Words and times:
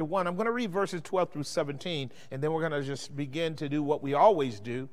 chapter 0.00 0.06
1. 0.06 0.26
I'm 0.26 0.34
going 0.34 0.46
to 0.46 0.52
read 0.52 0.72
verses 0.72 1.02
12 1.02 1.30
through 1.30 1.42
17, 1.42 2.10
and 2.30 2.42
then 2.42 2.54
we're 2.54 2.66
going 2.66 2.72
to 2.72 2.82
just 2.82 3.14
begin 3.14 3.54
to 3.56 3.68
do 3.68 3.82
what 3.82 4.02
we 4.02 4.14
always 4.14 4.58
do 4.58 4.88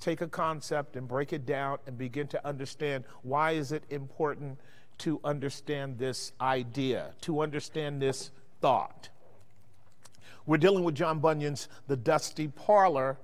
take 0.00 0.20
a 0.20 0.28
concept 0.28 0.96
and 0.96 1.08
break 1.08 1.32
it 1.32 1.46
down 1.46 1.78
and 1.86 1.96
begin 1.96 2.26
to 2.26 2.46
understand 2.46 3.04
why 3.22 3.52
is 3.52 3.72
it 3.72 3.84
important 3.88 4.58
to 4.98 5.18
understand 5.24 5.96
this 5.96 6.32
idea, 6.42 7.14
to 7.22 7.40
understand 7.40 8.02
this 8.02 8.30
thought. 8.60 9.08
We're 10.44 10.58
dealing 10.58 10.84
with 10.84 10.94
John 10.94 11.20
Bunyan's 11.20 11.68
The 11.86 11.96
Dusty 11.96 12.48
Parlor, 12.48 13.16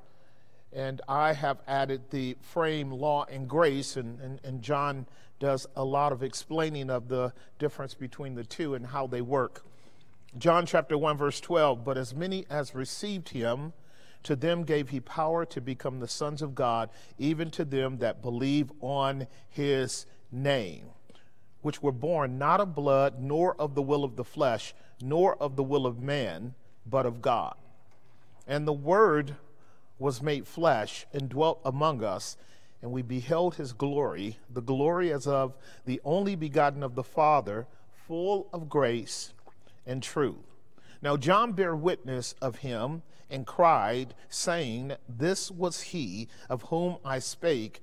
and 0.73 1.03
I 1.07 1.35
have 1.35 1.59
added 1.67 2.01
the 2.11 2.39
frame 2.41 2.93
Law 2.93 3.27
and 3.31 3.47
Grace, 3.47 3.99
and, 3.99 4.19
and, 4.21 4.41
and 4.43 4.63
John 4.63 5.07
does 5.39 5.67
a 5.77 5.85
lot 5.85 6.13
of 6.13 6.23
explaining 6.23 6.89
of 6.89 7.09
the 7.09 7.35
difference 7.59 7.93
between 7.93 8.35
the 8.37 8.45
two 8.45 8.75
and 8.75 8.87
how 8.87 9.07
they 9.07 9.21
work. 9.21 9.65
John 10.39 10.65
chapter 10.65 10.97
1, 10.97 11.17
verse 11.17 11.41
12, 11.41 11.85
but 11.85 11.99
as 11.99 12.15
many 12.15 12.47
as 12.49 12.73
received 12.73 13.31
him, 13.31 13.73
to 14.23 14.37
them 14.37 14.63
gave 14.63 14.91
he 14.91 15.01
power 15.01 15.45
to 15.47 15.61
become 15.61 15.99
the 15.99 16.07
sons 16.07 16.41
of 16.41 16.55
God, 16.55 16.89
even 17.19 17.51
to 17.51 17.65
them 17.65 17.99
that 17.99 18.23
believe 18.23 18.71
on 18.81 19.27
his 19.49 20.07
name, 20.31 20.87
which 21.63 21.83
were 21.83 21.91
born 21.91 22.39
not 22.39 22.61
of 22.61 22.77
blood, 22.77 23.21
nor 23.21 23.61
of 23.61 23.75
the 23.75 23.83
will 23.83 24.05
of 24.05 24.15
the 24.15 24.25
flesh, 24.25 24.73
nor 25.03 25.35
of 25.43 25.57
the 25.57 25.65
will 25.65 25.85
of 25.85 26.01
man 26.01 26.55
but 26.87 27.07
of 27.07 27.21
God. 27.21 27.57
And 28.47 28.69
the 28.69 28.73
Word 28.73 29.35
was 29.99 30.23
made 30.23 30.47
flesh 30.47 31.07
and 31.13 31.29
dwelt 31.29 31.61
among 31.65 32.05
us, 32.05 32.37
and 32.83 32.93
we 32.93 33.03
beheld 33.03 33.57
his 33.57 33.73
glory, 33.73 34.39
the 34.49 34.63
glory 34.63 35.13
as 35.13 35.27
of 35.27 35.57
the 35.87 36.01
only 36.05 36.37
begotten 36.37 36.85
of 36.85 36.95
the 36.95 37.03
Father, 37.03 37.67
full 38.07 38.49
of 38.53 38.69
grace 38.69 39.33
and 39.91 40.03
truth. 40.03 40.55
Now 41.03 41.17
John 41.17 41.53
bare 41.53 41.75
witness 41.75 42.35
of 42.41 42.57
him 42.57 43.03
and 43.29 43.47
cried, 43.47 44.15
saying, 44.29 44.93
This 45.09 45.51
was 45.51 45.81
he 45.81 46.29
of 46.49 46.63
whom 46.63 46.97
I 47.05 47.19
spake. 47.19 47.83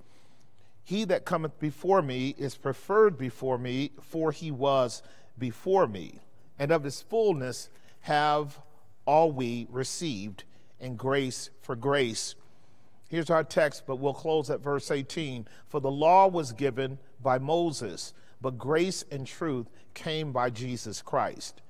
He 0.84 1.04
that 1.06 1.26
cometh 1.26 1.60
before 1.60 2.02
me 2.02 2.34
is 2.38 2.56
preferred 2.56 3.18
before 3.18 3.58
me, 3.58 3.92
for 4.02 4.32
he 4.32 4.52
was 4.52 5.02
before 5.38 5.88
me. 5.88 6.20
And 6.58 6.72
of 6.72 6.84
his 6.84 7.02
fullness 7.02 7.70
have 8.02 8.60
all 9.06 9.32
we 9.32 9.68
received, 9.70 10.44
and 10.80 10.98
grace 10.98 11.50
for 11.62 11.76
grace. 11.76 12.36
Here's 13.10 13.30
our 13.30 13.44
text, 13.44 13.84
but 13.88 13.98
we'll 13.98 14.14
close 14.14 14.50
at 14.50 14.62
verse 14.62 14.92
18. 14.92 15.48
For 15.68 15.80
the 15.80 15.92
law 15.92 16.28
was 16.28 16.52
given 16.52 17.00
by 17.22 17.40
Moses, 17.40 18.14
but 18.42 18.58
grace 18.58 19.04
and 19.12 19.26
truth 19.26 19.68
came 19.94 20.32
by 20.32 20.50
Jesus 20.50 21.02
Christ. 21.02 21.62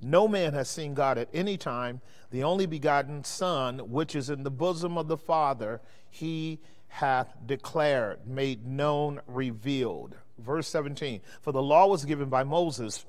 No 0.00 0.28
man 0.28 0.52
has 0.52 0.68
seen 0.68 0.94
God 0.94 1.18
at 1.18 1.28
any 1.32 1.56
time. 1.56 2.00
The 2.30 2.42
only 2.42 2.66
begotten 2.66 3.24
Son, 3.24 3.78
which 3.90 4.14
is 4.14 4.28
in 4.30 4.42
the 4.42 4.50
bosom 4.50 4.98
of 4.98 5.08
the 5.08 5.16
Father, 5.16 5.80
he 6.08 6.60
hath 6.88 7.34
declared, 7.44 8.26
made 8.26 8.66
known, 8.66 9.20
revealed. 9.26 10.16
Verse 10.38 10.68
17 10.68 11.20
For 11.40 11.52
the 11.52 11.62
law 11.62 11.86
was 11.86 12.04
given 12.04 12.28
by 12.28 12.44
Moses 12.44 13.06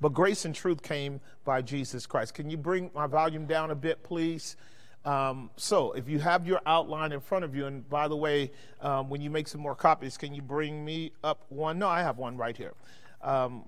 but 0.00 0.12
grace 0.12 0.44
and 0.44 0.54
truth 0.54 0.82
came 0.82 1.20
by 1.44 1.62
Jesus 1.62 2.06
Christ. 2.06 2.34
Can 2.34 2.50
you 2.50 2.56
bring 2.56 2.90
my 2.94 3.06
volume 3.06 3.46
down 3.46 3.70
a 3.70 3.74
bit, 3.74 4.02
please? 4.02 4.56
Um, 5.04 5.50
so, 5.56 5.92
if 5.92 6.08
you 6.08 6.18
have 6.18 6.46
your 6.46 6.60
outline 6.66 7.12
in 7.12 7.20
front 7.20 7.44
of 7.44 7.54
you, 7.54 7.66
and 7.66 7.88
by 7.88 8.08
the 8.08 8.16
way, 8.16 8.50
um, 8.80 9.08
when 9.08 9.20
you 9.20 9.30
make 9.30 9.46
some 9.46 9.60
more 9.60 9.76
copies, 9.76 10.16
can 10.16 10.34
you 10.34 10.42
bring 10.42 10.84
me 10.84 11.12
up 11.22 11.44
one? 11.48 11.78
No, 11.78 11.88
I 11.88 12.02
have 12.02 12.18
one 12.18 12.36
right 12.36 12.56
here. 12.56 12.74
Um, 13.22 13.64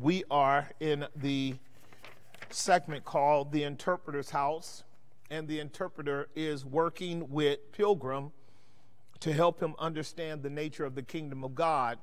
we 0.00 0.24
are 0.30 0.68
in 0.80 1.06
the 1.16 1.54
segment 2.52 3.04
called 3.04 3.52
The 3.52 3.64
Interpreter's 3.64 4.30
House, 4.30 4.84
and 5.30 5.46
the 5.46 5.60
interpreter 5.60 6.28
is 6.34 6.64
working 6.64 7.30
with 7.30 7.72
Pilgrim 7.72 8.32
to 9.20 9.32
help 9.32 9.60
him 9.60 9.74
understand 9.78 10.42
the 10.42 10.50
nature 10.50 10.84
of 10.84 10.94
the 10.94 11.02
kingdom 11.02 11.44
of 11.44 11.54
God 11.54 11.98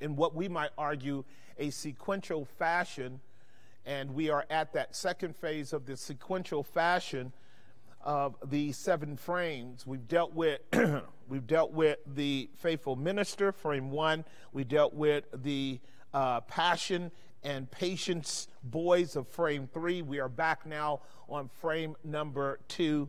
in 0.00 0.16
what 0.16 0.34
we 0.34 0.48
might 0.48 0.70
argue 0.76 1.24
a 1.58 1.70
sequential 1.70 2.44
fashion, 2.44 3.20
and 3.86 4.14
we 4.14 4.28
are 4.28 4.44
at 4.50 4.72
that 4.74 4.94
second 4.94 5.36
phase 5.36 5.72
of 5.72 5.86
the 5.86 5.96
sequential 5.96 6.62
fashion 6.62 7.32
of 8.02 8.36
the 8.44 8.72
seven 8.72 9.16
frames. 9.16 9.86
We've 9.86 10.06
dealt 10.06 10.34
with 10.34 10.60
we've 11.28 11.46
dealt 11.46 11.72
with 11.72 11.98
the 12.06 12.50
faithful 12.56 12.96
minister, 12.96 13.52
frame 13.52 13.90
one. 13.90 14.24
We 14.52 14.64
dealt 14.64 14.94
with 14.94 15.24
the 15.32 15.80
uh, 16.12 16.40
passion 16.42 17.10
and 17.46 17.70
patience 17.70 18.48
boys 18.64 19.14
of 19.14 19.28
frame 19.28 19.68
three. 19.72 20.02
We 20.02 20.18
are 20.18 20.28
back 20.28 20.66
now 20.66 21.02
on 21.28 21.48
frame 21.48 21.94
number 22.02 22.58
two, 22.66 23.08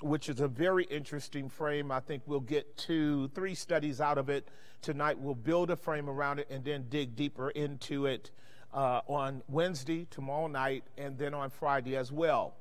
which 0.00 0.30
is 0.30 0.40
a 0.40 0.48
very 0.48 0.84
interesting 0.84 1.50
frame. 1.50 1.92
I 1.92 2.00
think 2.00 2.22
we'll 2.24 2.40
get 2.40 2.78
two, 2.78 3.28
three 3.34 3.54
studies 3.54 4.00
out 4.00 4.16
of 4.16 4.30
it 4.30 4.48
tonight. 4.80 5.18
We'll 5.18 5.34
build 5.34 5.70
a 5.70 5.76
frame 5.76 6.08
around 6.08 6.38
it 6.38 6.48
and 6.48 6.64
then 6.64 6.86
dig 6.88 7.16
deeper 7.16 7.50
into 7.50 8.06
it 8.06 8.30
uh, 8.72 9.02
on 9.06 9.42
Wednesday, 9.46 10.06
tomorrow 10.10 10.46
night, 10.46 10.84
and 10.96 11.18
then 11.18 11.34
on 11.34 11.50
Friday 11.50 11.96
as 11.96 12.10
well. 12.10 12.54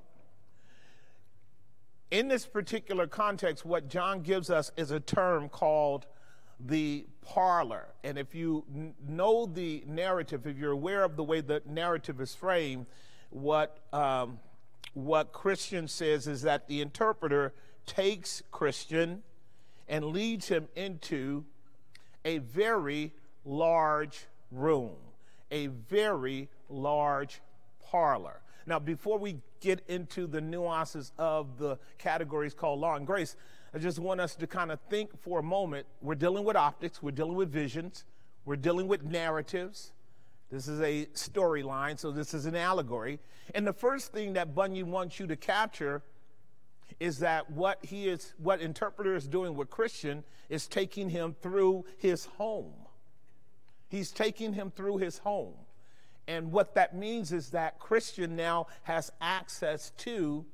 In 2.11 2.27
this 2.27 2.45
particular 2.45 3.07
context, 3.07 3.63
what 3.63 3.87
John 3.87 4.21
gives 4.21 4.49
us 4.49 4.69
is 4.75 4.91
a 4.91 4.99
term 4.99 5.47
called 5.47 6.07
the 6.59 7.05
parlor. 7.21 7.88
And 8.03 8.17
if 8.17 8.33
you 8.33 8.63
n- 8.73 8.93
know 9.07 9.45
the 9.45 9.83
narrative, 9.88 10.45
if 10.47 10.57
you're 10.57 10.71
aware 10.71 11.03
of 11.03 11.16
the 11.16 11.23
way 11.23 11.41
the 11.41 11.61
narrative 11.66 12.21
is 12.21 12.33
framed, 12.33 12.85
what, 13.29 13.79
um, 13.91 14.39
what 14.93 15.33
Christian 15.33 15.88
says 15.88 16.27
is 16.27 16.43
that 16.43 16.67
the 16.67 16.81
interpreter 16.81 17.53
takes 17.85 18.41
Christian 18.51 19.23
and 19.88 20.05
leads 20.05 20.47
him 20.47 20.67
into 20.75 21.45
a 22.23 22.39
very 22.39 23.13
large 23.43 24.25
room, 24.51 24.95
a 25.51 25.67
very 25.67 26.49
large 26.69 27.41
parlor. 27.83 28.41
Now, 28.66 28.79
before 28.79 29.19
we 29.19 29.37
get 29.59 29.81
into 29.87 30.25
the 30.25 30.41
nuances 30.41 31.11
of 31.17 31.57
the 31.57 31.77
categories 31.97 32.53
called 32.53 32.79
law 32.79 32.95
and 32.95 33.05
grace, 33.05 33.35
I 33.75 33.77
just 33.77 33.99
want 33.99 34.21
us 34.21 34.35
to 34.35 34.47
kind 34.47 34.71
of 34.71 34.79
think 34.89 35.21
for 35.21 35.39
a 35.39 35.43
moment. 35.43 35.85
We're 36.01 36.15
dealing 36.15 36.45
with 36.45 36.55
optics, 36.55 37.03
we're 37.03 37.11
dealing 37.11 37.35
with 37.35 37.51
visions, 37.51 38.05
we're 38.45 38.55
dealing 38.55 38.87
with 38.87 39.03
narratives. 39.03 39.91
This 40.49 40.69
is 40.69 40.79
a 40.79 41.07
storyline, 41.07 41.99
so 41.99 42.09
this 42.09 42.33
is 42.33 42.45
an 42.45 42.55
allegory. 42.55 43.19
And 43.53 43.67
the 43.67 43.73
first 43.73 44.13
thing 44.13 44.31
that 44.33 44.55
Bunyan 44.55 44.91
wants 44.91 45.19
you 45.19 45.27
to 45.27 45.35
capture 45.35 46.03
is 47.01 47.19
that 47.19 47.51
what 47.51 47.83
he 47.83 48.07
is 48.07 48.33
what 48.37 48.61
interpreter 48.61 49.13
is 49.13 49.27
doing 49.27 49.55
with 49.55 49.69
Christian 49.69 50.23
is 50.47 50.67
taking 50.67 51.09
him 51.09 51.35
through 51.41 51.83
his 51.97 52.27
home. 52.37 52.75
He's 53.89 54.09
taking 54.09 54.53
him 54.53 54.71
through 54.71 54.99
his 54.99 55.17
home. 55.17 55.55
And 56.29 56.53
what 56.53 56.75
that 56.75 56.95
means 56.95 57.33
is 57.33 57.49
that 57.49 57.77
Christian 57.79 58.37
now 58.37 58.67
has 58.83 59.11
access 59.19 59.89
to 59.97 60.45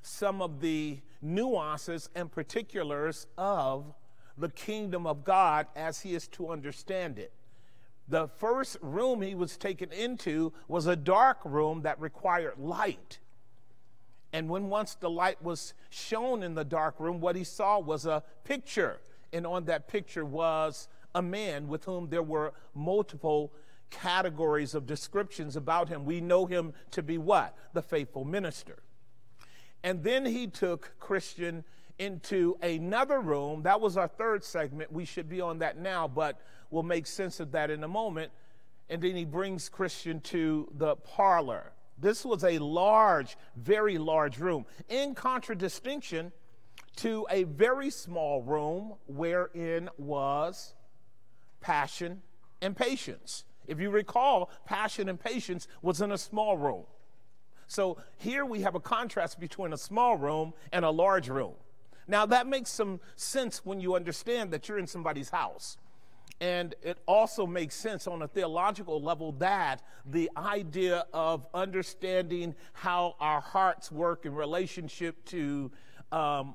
some 0.00 0.40
of 0.40 0.60
the 0.60 1.00
nuances 1.20 2.08
and 2.14 2.30
particulars 2.30 3.26
of 3.36 3.94
the 4.36 4.48
kingdom 4.48 5.06
of 5.06 5.24
God 5.24 5.66
as 5.74 6.00
he 6.00 6.14
is 6.14 6.28
to 6.28 6.50
understand 6.50 7.18
it. 7.18 7.32
The 8.08 8.28
first 8.28 8.78
room 8.80 9.20
he 9.20 9.34
was 9.34 9.56
taken 9.56 9.92
into 9.92 10.52
was 10.66 10.86
a 10.86 10.96
dark 10.96 11.38
room 11.44 11.82
that 11.82 12.00
required 12.00 12.58
light. 12.58 13.18
And 14.32 14.48
when 14.48 14.68
once 14.68 14.94
the 14.94 15.10
light 15.10 15.42
was 15.42 15.74
shown 15.90 16.42
in 16.42 16.54
the 16.54 16.64
dark 16.64 17.00
room, 17.00 17.20
what 17.20 17.36
he 17.36 17.44
saw 17.44 17.78
was 17.78 18.06
a 18.06 18.22
picture. 18.44 19.00
And 19.32 19.46
on 19.46 19.64
that 19.64 19.88
picture 19.88 20.24
was 20.24 20.88
a 21.14 21.22
man 21.22 21.68
with 21.68 21.84
whom 21.84 22.08
there 22.08 22.22
were 22.22 22.52
multiple 22.74 23.52
categories 23.90 24.74
of 24.74 24.86
descriptions 24.86 25.56
about 25.56 25.88
him. 25.88 26.04
We 26.04 26.20
know 26.20 26.46
him 26.46 26.72
to 26.92 27.02
be 27.02 27.18
what? 27.18 27.56
The 27.72 27.82
faithful 27.82 28.24
minister. 28.24 28.78
And 29.82 30.02
then 30.02 30.26
he 30.26 30.46
took 30.46 30.92
Christian 30.98 31.64
into 31.98 32.56
another 32.62 33.20
room. 33.20 33.62
That 33.62 33.80
was 33.80 33.96
our 33.96 34.08
third 34.08 34.44
segment. 34.44 34.92
We 34.92 35.04
should 35.04 35.28
be 35.28 35.40
on 35.40 35.58
that 35.58 35.78
now, 35.78 36.08
but 36.08 36.40
we'll 36.70 36.82
make 36.82 37.06
sense 37.06 37.40
of 37.40 37.52
that 37.52 37.70
in 37.70 37.82
a 37.84 37.88
moment. 37.88 38.32
And 38.88 39.02
then 39.02 39.14
he 39.16 39.24
brings 39.24 39.68
Christian 39.68 40.20
to 40.22 40.68
the 40.76 40.96
parlor. 40.96 41.72
This 42.00 42.24
was 42.24 42.44
a 42.44 42.58
large, 42.58 43.36
very 43.56 43.98
large 43.98 44.38
room, 44.38 44.66
in 44.88 45.14
contradistinction 45.14 46.32
to 46.96 47.26
a 47.30 47.44
very 47.44 47.90
small 47.90 48.42
room 48.42 48.94
wherein 49.06 49.88
was 49.98 50.74
passion 51.60 52.22
and 52.60 52.76
patience. 52.76 53.44
If 53.66 53.80
you 53.80 53.90
recall, 53.90 54.50
passion 54.64 55.08
and 55.08 55.20
patience 55.20 55.68
was 55.82 56.00
in 56.00 56.12
a 56.12 56.18
small 56.18 56.56
room. 56.56 56.84
So 57.68 57.98
here 58.16 58.44
we 58.44 58.62
have 58.62 58.74
a 58.74 58.80
contrast 58.80 59.38
between 59.38 59.72
a 59.72 59.78
small 59.78 60.16
room 60.16 60.54
and 60.72 60.84
a 60.84 60.90
large 60.90 61.28
room. 61.28 61.54
Now, 62.08 62.26
that 62.26 62.46
makes 62.46 62.70
some 62.70 63.00
sense 63.16 63.64
when 63.64 63.80
you 63.80 63.94
understand 63.94 64.50
that 64.52 64.68
you're 64.68 64.78
in 64.78 64.86
somebody's 64.86 65.30
house 65.30 65.76
And 66.40 66.74
it 66.82 66.98
also 67.06 67.46
makes 67.46 67.74
sense 67.74 68.06
on 68.06 68.22
a 68.22 68.28
theological 68.28 69.02
level 69.02 69.32
that 69.32 69.82
the 70.06 70.30
idea 70.36 71.04
of 71.12 71.46
understanding 71.52 72.54
how 72.72 73.16
our 73.18 73.40
hearts 73.40 73.90
work 73.90 74.24
in 74.24 74.34
relationship 74.34 75.24
to 75.26 75.70
um, 76.12 76.54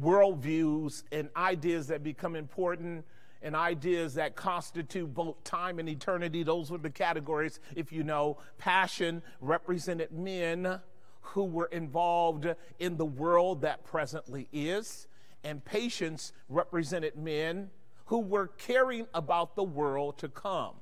worldviews 0.00 1.02
and 1.10 1.28
ideas 1.36 1.88
that 1.88 2.02
become 2.02 2.36
important 2.36 3.04
and 3.44 3.54
ideas 3.54 4.14
that 4.14 4.34
constitute 4.34 5.12
both 5.12 5.44
time 5.44 5.78
and 5.78 5.88
eternity. 5.88 6.42
Those 6.42 6.70
were 6.70 6.78
the 6.78 6.90
categories, 6.90 7.60
if 7.76 7.92
you 7.92 8.02
know. 8.02 8.38
Passion 8.56 9.22
represented 9.40 10.10
men 10.10 10.80
who 11.20 11.44
were 11.44 11.66
involved 11.66 12.48
in 12.78 12.96
the 12.96 13.04
world 13.04 13.60
that 13.60 13.84
presently 13.84 14.48
is, 14.50 15.06
and 15.44 15.62
patience 15.62 16.32
represented 16.48 17.16
men 17.16 17.70
who 18.06 18.18
were 18.18 18.48
caring 18.48 19.06
about 19.12 19.56
the 19.56 19.64
world 19.64 20.16
to 20.18 20.28
come. 20.28 20.76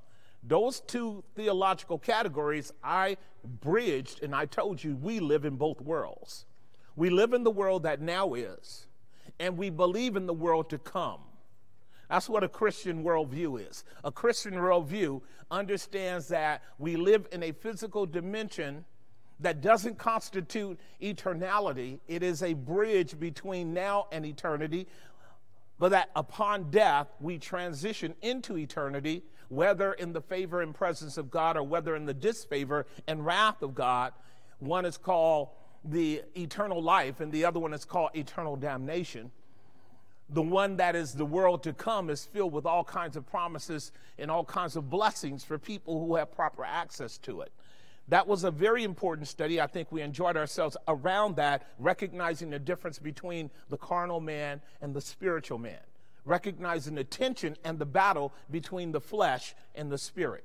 Those 0.44 0.80
two 0.80 1.24
theological 1.34 1.98
categories 1.98 2.72
I 2.82 3.16
bridged, 3.60 4.22
and 4.22 4.34
I 4.34 4.46
told 4.46 4.82
you 4.82 4.94
we 4.94 5.18
live 5.18 5.44
in 5.44 5.56
both 5.56 5.80
worlds. 5.80 6.46
We 6.94 7.10
live 7.10 7.32
in 7.32 7.42
the 7.42 7.50
world 7.50 7.82
that 7.82 8.00
now 8.00 8.34
is, 8.34 8.86
and 9.40 9.56
we 9.56 9.68
believe 9.70 10.14
in 10.14 10.26
the 10.26 10.34
world 10.34 10.70
to 10.70 10.78
come. 10.78 11.20
That's 12.12 12.28
what 12.28 12.44
a 12.44 12.48
Christian 12.48 13.02
worldview 13.02 13.70
is. 13.70 13.84
A 14.04 14.12
Christian 14.12 14.52
worldview 14.52 15.22
understands 15.50 16.28
that 16.28 16.60
we 16.78 16.96
live 16.96 17.26
in 17.32 17.42
a 17.42 17.52
physical 17.52 18.04
dimension 18.04 18.84
that 19.40 19.62
doesn't 19.62 19.96
constitute 19.96 20.78
eternality. 21.00 22.00
It 22.08 22.22
is 22.22 22.42
a 22.42 22.52
bridge 22.52 23.18
between 23.18 23.72
now 23.72 24.08
and 24.12 24.26
eternity, 24.26 24.88
but 25.78 25.88
that 25.92 26.10
upon 26.14 26.70
death 26.70 27.08
we 27.18 27.38
transition 27.38 28.14
into 28.20 28.58
eternity, 28.58 29.22
whether 29.48 29.94
in 29.94 30.12
the 30.12 30.20
favor 30.20 30.60
and 30.60 30.74
presence 30.74 31.16
of 31.16 31.30
God 31.30 31.56
or 31.56 31.62
whether 31.62 31.96
in 31.96 32.04
the 32.04 32.12
disfavor 32.12 32.84
and 33.08 33.24
wrath 33.24 33.62
of 33.62 33.74
God. 33.74 34.12
One 34.58 34.84
is 34.84 34.98
called 34.98 35.48
the 35.82 36.20
eternal 36.36 36.82
life, 36.82 37.20
and 37.20 37.32
the 37.32 37.46
other 37.46 37.58
one 37.58 37.72
is 37.72 37.86
called 37.86 38.10
eternal 38.14 38.56
damnation. 38.56 39.30
The 40.28 40.42
one 40.42 40.76
that 40.76 40.96
is 40.96 41.12
the 41.12 41.26
world 41.26 41.62
to 41.64 41.72
come 41.72 42.08
is 42.08 42.24
filled 42.24 42.52
with 42.52 42.64
all 42.64 42.84
kinds 42.84 43.16
of 43.16 43.26
promises 43.26 43.92
and 44.18 44.30
all 44.30 44.44
kinds 44.44 44.76
of 44.76 44.88
blessings 44.88 45.44
for 45.44 45.58
people 45.58 46.04
who 46.04 46.16
have 46.16 46.32
proper 46.32 46.64
access 46.64 47.18
to 47.18 47.42
it. 47.42 47.52
That 48.08 48.26
was 48.26 48.44
a 48.44 48.50
very 48.50 48.82
important 48.82 49.28
study. 49.28 49.60
I 49.60 49.66
think 49.66 49.92
we 49.92 50.02
enjoyed 50.02 50.36
ourselves 50.36 50.76
around 50.88 51.36
that, 51.36 51.66
recognizing 51.78 52.50
the 52.50 52.58
difference 52.58 52.98
between 52.98 53.50
the 53.68 53.76
carnal 53.76 54.20
man 54.20 54.60
and 54.80 54.94
the 54.94 55.00
spiritual 55.00 55.58
man, 55.58 55.80
recognizing 56.24 56.94
the 56.94 57.04
tension 57.04 57.56
and 57.64 57.78
the 57.78 57.86
battle 57.86 58.32
between 58.50 58.92
the 58.92 59.00
flesh 59.00 59.54
and 59.74 59.90
the 59.90 59.98
spirit, 59.98 60.44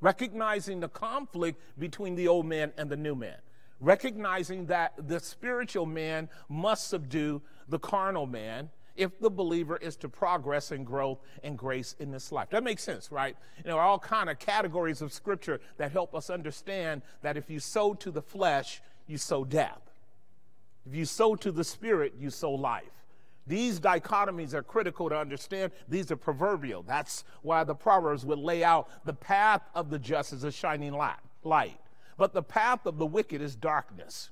recognizing 0.00 0.80
the 0.80 0.88
conflict 0.88 1.60
between 1.78 2.14
the 2.14 2.28
old 2.28 2.46
man 2.46 2.72
and 2.76 2.90
the 2.90 2.96
new 2.96 3.14
man, 3.14 3.38
recognizing 3.80 4.66
that 4.66 4.92
the 5.08 5.20
spiritual 5.20 5.86
man 5.86 6.28
must 6.48 6.88
subdue 6.88 7.40
the 7.68 7.78
carnal 7.78 8.26
man 8.26 8.70
if 8.96 9.18
the 9.20 9.30
believer 9.30 9.76
is 9.76 9.96
to 9.96 10.08
progress 10.08 10.70
and 10.70 10.86
growth 10.86 11.18
and 11.42 11.56
grace 11.56 11.94
in 11.98 12.10
this 12.10 12.32
life. 12.32 12.50
That 12.50 12.64
makes 12.64 12.82
sense, 12.82 13.10
right? 13.12 13.36
You 13.64 13.70
know, 13.70 13.78
all 13.78 13.98
kind 13.98 14.30
of 14.30 14.38
categories 14.38 15.02
of 15.02 15.12
scripture 15.12 15.60
that 15.76 15.92
help 15.92 16.14
us 16.14 16.30
understand 16.30 17.02
that 17.22 17.36
if 17.36 17.50
you 17.50 17.60
sow 17.60 17.94
to 17.94 18.10
the 18.10 18.22
flesh, 18.22 18.80
you 19.06 19.18
sow 19.18 19.44
death. 19.44 19.80
If 20.86 20.94
you 20.94 21.04
sow 21.04 21.34
to 21.36 21.50
the 21.50 21.64
spirit, 21.64 22.14
you 22.18 22.30
sow 22.30 22.52
life. 22.52 22.84
These 23.46 23.78
dichotomies 23.78 24.54
are 24.54 24.62
critical 24.62 25.08
to 25.08 25.16
understand. 25.16 25.70
These 25.88 26.10
are 26.10 26.16
proverbial. 26.16 26.82
That's 26.82 27.24
why 27.42 27.62
the 27.64 27.74
Proverbs 27.74 28.24
would 28.26 28.38
lay 28.38 28.64
out 28.64 28.88
the 29.04 29.12
path 29.12 29.62
of 29.74 29.88
the 29.90 29.98
just 29.98 30.32
is 30.32 30.42
a 30.42 30.50
shining 30.50 30.92
light, 30.92 31.78
but 32.16 32.32
the 32.32 32.42
path 32.42 32.86
of 32.86 32.98
the 32.98 33.06
wicked 33.06 33.40
is 33.40 33.54
darkness. 33.54 34.30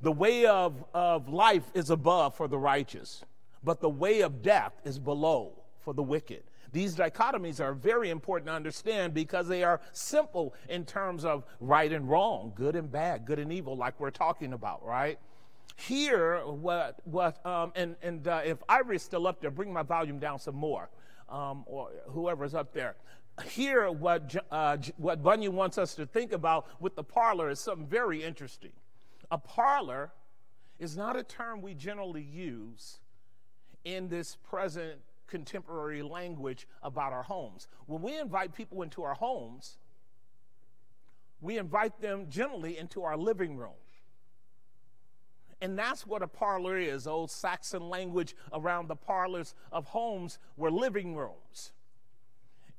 The 0.00 0.12
way 0.12 0.46
of, 0.46 0.84
of 0.92 1.28
life 1.28 1.64
is 1.74 1.90
above 1.90 2.36
for 2.36 2.46
the 2.46 2.58
righteous 2.58 3.24
but 3.64 3.80
the 3.80 3.88
way 3.88 4.20
of 4.20 4.42
death 4.42 4.72
is 4.84 4.98
below 4.98 5.52
for 5.80 5.94
the 5.94 6.02
wicked. 6.02 6.42
These 6.72 6.96
dichotomies 6.96 7.60
are 7.60 7.72
very 7.72 8.10
important 8.10 8.48
to 8.48 8.52
understand 8.52 9.14
because 9.14 9.46
they 9.46 9.62
are 9.62 9.80
simple 9.92 10.54
in 10.68 10.84
terms 10.84 11.24
of 11.24 11.44
right 11.60 11.92
and 11.92 12.10
wrong, 12.10 12.52
good 12.56 12.74
and 12.74 12.90
bad, 12.90 13.24
good 13.24 13.38
and 13.38 13.52
evil, 13.52 13.76
like 13.76 13.98
we're 14.00 14.10
talking 14.10 14.52
about, 14.52 14.84
right? 14.84 15.18
Here, 15.76 16.40
what, 16.44 16.98
what, 17.04 17.44
um, 17.46 17.72
and, 17.76 17.94
and 18.02 18.26
uh, 18.26 18.40
if 18.44 18.58
Ivory's 18.68 19.02
still 19.02 19.28
up 19.28 19.40
there, 19.40 19.52
bring 19.52 19.72
my 19.72 19.82
volume 19.82 20.18
down 20.18 20.40
some 20.40 20.56
more, 20.56 20.90
um, 21.28 21.62
or 21.66 21.90
whoever's 22.08 22.54
up 22.54 22.72
there. 22.72 22.96
Here, 23.44 23.90
what, 23.90 24.34
uh, 24.50 24.76
what 24.96 25.22
Bunyan 25.22 25.54
wants 25.54 25.78
us 25.78 25.94
to 25.94 26.06
think 26.06 26.32
about 26.32 26.66
with 26.80 26.96
the 26.96 27.04
parlor 27.04 27.50
is 27.50 27.60
something 27.60 27.86
very 27.86 28.22
interesting. 28.22 28.72
A 29.30 29.38
parlor 29.38 30.12
is 30.80 30.96
not 30.96 31.16
a 31.16 31.22
term 31.22 31.62
we 31.62 31.74
generally 31.74 32.22
use 32.22 32.98
in 33.84 34.08
this 34.08 34.36
present 34.36 35.00
contemporary 35.26 36.02
language 36.02 36.66
about 36.82 37.12
our 37.12 37.22
homes. 37.22 37.68
When 37.86 38.02
we 38.02 38.18
invite 38.18 38.54
people 38.54 38.82
into 38.82 39.02
our 39.02 39.14
homes, 39.14 39.78
we 41.40 41.58
invite 41.58 42.00
them 42.00 42.26
generally 42.28 42.78
into 42.78 43.02
our 43.02 43.16
living 43.16 43.56
room. 43.56 43.72
And 45.60 45.78
that's 45.78 46.06
what 46.06 46.22
a 46.22 46.26
parlor 46.26 46.76
is. 46.76 47.06
Old 47.06 47.30
Saxon 47.30 47.88
language 47.88 48.36
around 48.52 48.88
the 48.88 48.96
parlors 48.96 49.54
of 49.72 49.86
homes 49.86 50.38
were 50.56 50.70
living 50.70 51.14
rooms. 51.14 51.72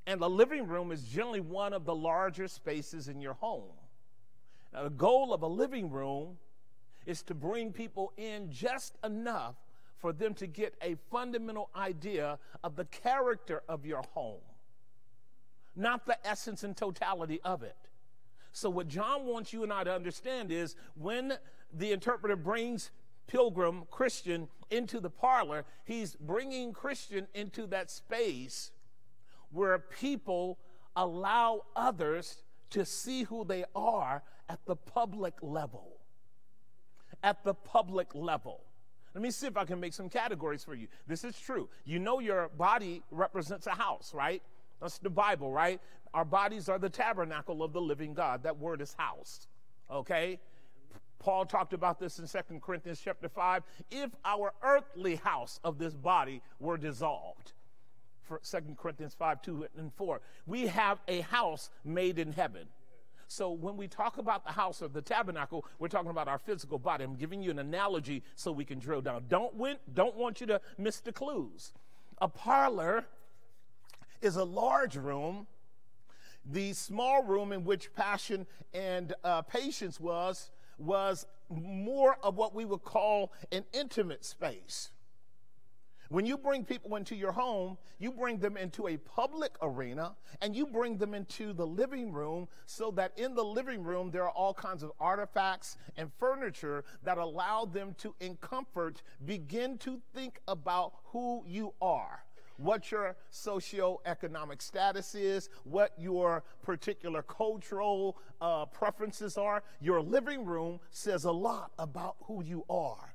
And 0.08 0.22
the 0.22 0.30
living 0.30 0.68
room 0.68 0.92
is 0.92 1.04
generally 1.04 1.42
one 1.42 1.74
of 1.74 1.86
the 1.86 1.96
larger 1.96 2.48
spaces 2.48 3.08
in 3.08 3.22
your 3.22 3.34
home. 3.34 3.74
Now, 4.72 4.84
the 4.84 4.92
goal 4.92 5.34
of 5.34 5.42
a 5.42 5.48
living 5.48 5.90
room 5.90 6.38
is 7.06 7.24
to 7.24 7.34
bring 7.34 7.72
people 7.72 8.14
in 8.18 8.52
just 8.52 8.98
enough 9.04 9.56
for 10.00 10.14
them 10.14 10.34
to 10.36 10.48
get 10.48 10.76
a 10.82 10.96
fundamental 11.12 11.70
idea 11.76 12.38
of 12.64 12.76
the 12.76 12.86
character 12.86 13.64
of 13.68 13.86
your 13.86 14.04
home, 14.14 14.42
not 15.76 16.06
the 16.06 16.18
essence 16.28 16.64
and 16.64 16.76
totality 16.76 17.40
of 17.44 17.64
it. 17.64 17.78
So, 18.52 18.70
what 18.70 18.88
John 18.88 19.26
wants 19.26 19.52
you 19.52 19.64
and 19.64 19.74
I 19.74 19.84
to 19.84 19.94
understand 19.94 20.52
is 20.52 20.76
when 20.96 21.34
the 21.74 21.92
interpreter 21.92 22.36
brings 22.36 22.92
pilgrim 23.28 23.84
Christian 23.92 24.48
into 24.70 25.00
the 25.00 25.10
parlor, 25.10 25.66
he's 25.84 26.16
bringing 26.16 26.72
Christian 26.72 27.28
into 27.34 27.68
that 27.68 27.92
space 27.92 28.72
where 29.52 29.78
people 29.80 30.58
allow 30.96 31.64
others 31.76 32.44
to 32.72 32.86
see 32.86 33.24
who 33.24 33.44
they 33.46 33.66
are 33.76 34.24
at 34.50 34.66
the 34.66 34.76
public 34.76 35.34
level. 35.42 36.00
At 37.24 37.44
the 37.44 37.54
public 37.54 38.14
level. 38.14 38.62
Let 39.16 39.22
me 39.22 39.32
see 39.32 39.48
if 39.48 39.56
I 39.56 39.64
can 39.64 39.80
make 39.80 39.94
some 39.94 40.10
categories 40.10 40.66
for 40.66 40.76
you. 40.76 40.88
This 41.08 41.24
is 41.24 41.40
true. 41.40 41.70
You 41.86 42.00
know 42.00 42.20
your 42.20 42.50
body 42.50 43.02
represents 43.12 43.66
a 43.66 43.72
house, 43.72 44.14
right? 44.14 44.42
That's 44.82 44.98
the 44.98 45.10
Bible, 45.10 45.54
right? 45.54 45.80
Our 46.14 46.26
bodies 46.26 46.68
are 46.68 46.78
the 46.78 46.90
tabernacle 46.90 47.64
of 47.64 47.72
the 47.72 47.80
living 47.80 48.14
God. 48.14 48.44
That 48.44 48.60
word 48.60 48.82
is 48.82 48.94
house. 48.94 49.48
Okay? 49.90 50.38
Paul 51.18 51.46
talked 51.46 51.72
about 51.72 51.98
this 51.98 52.20
in 52.20 52.28
Second 52.28 52.62
Corinthians 52.62 53.02
chapter 53.02 53.30
5. 53.30 53.64
If 53.90 54.12
our 54.26 54.52
earthly 54.62 55.16
house 55.16 55.62
of 55.64 55.78
this 55.78 55.96
body 55.96 56.42
were 56.60 56.78
dissolved, 56.78 57.54
for 58.22 58.42
2 58.44 58.76
Corinthians 58.78 59.16
5, 59.18 59.42
2 59.42 59.68
and 59.78 59.94
4, 59.94 60.20
we 60.46 60.68
have 60.68 61.00
a 61.08 61.22
house 61.22 61.70
made 61.86 62.20
in 62.20 62.34
heaven. 62.34 62.68
So 63.28 63.52
when 63.52 63.76
we 63.78 63.88
talk 63.88 64.18
about 64.18 64.46
the 64.46 64.52
house 64.52 64.82
or 64.82 64.88
the 64.88 65.02
tabernacle, 65.02 65.66
we're 65.80 65.88
talking 65.88 66.12
about 66.12 66.28
our 66.28 66.38
physical 66.38 66.78
body. 66.78 67.04
I'm 67.04 67.16
giving 67.16 67.42
you 67.42 67.52
an 67.52 67.60
analogy 67.60 68.24
so 68.36 68.52
we 68.52 68.66
can 68.66 68.80
drill 68.80 69.02
down. 69.02 69.26
Don't 69.28 69.56
win, 69.56 69.78
don't 69.94 70.16
want 70.16 70.42
you 70.42 70.48
to 70.48 70.62
miss 70.78 71.00
the 71.00 71.12
clues. 71.12 71.74
A 72.20 72.28
parlor 72.28 73.06
is 74.22 74.36
a 74.36 74.44
large 74.44 74.96
room. 74.96 75.48
The 76.46 76.74
small 76.74 77.24
room 77.24 77.52
in 77.52 77.64
which 77.66 77.94
passion 77.96 78.46
and 78.74 79.14
uh, 79.24 79.42
patience 79.42 80.00
was 80.00 80.52
was 80.78 81.26
more 81.50 82.18
of 82.22 82.36
what 82.36 82.54
we 82.54 82.66
would 82.66 82.84
call 82.84 83.32
an 83.52 83.64
intimate 83.74 84.26
space. 84.26 84.92
When 86.10 86.26
you 86.26 86.38
bring 86.38 86.64
people 86.64 86.96
into 86.96 87.16
your 87.16 87.32
home, 87.32 87.78
you 87.98 88.12
bring 88.12 88.38
them 88.38 88.58
into 88.58 88.88
a 88.88 88.98
public 88.98 89.56
arena 89.62 90.16
and 90.42 90.56
you 90.56 90.68
bring 90.68 90.98
them 90.98 91.14
into 91.14 91.52
the 91.54 91.66
living 91.66 92.12
room 92.12 92.48
so 92.66 92.92
that 92.92 93.18
in 93.18 93.34
the 93.34 93.44
living 93.44 93.84
room 93.84 94.12
there 94.12 94.24
are 94.24 94.32
all 94.32 94.54
kinds 94.54 94.84
of 94.84 94.92
artifacts 95.00 95.78
and 95.98 96.12
furniture 96.20 96.84
that 97.04 97.18
allow 97.18 97.66
them 97.66 97.96
to, 98.00 98.14
in 98.20 98.36
comfort, 98.38 99.02
begin 99.26 99.78
to 99.80 100.00
think 100.14 100.40
about 100.48 100.94
who 101.06 101.44
you 101.48 101.74
are. 101.82 102.24
What 102.58 102.92
your 102.92 103.18
socioeconomic 103.34 104.62
status 104.62 105.16
is, 105.16 105.50
what 105.64 105.92
your 105.98 106.44
particular 106.62 107.22
cultural 107.22 108.18
uh, 108.40 108.66
preferences 108.68 109.38
are. 109.38 109.64
Your 109.82 110.02
living 110.02 110.46
room 110.46 110.80
says 110.92 111.26
a 111.26 111.32
lot 111.32 111.72
about 111.80 112.16
who 112.22 112.44
you 112.44 112.64
are. 112.70 113.15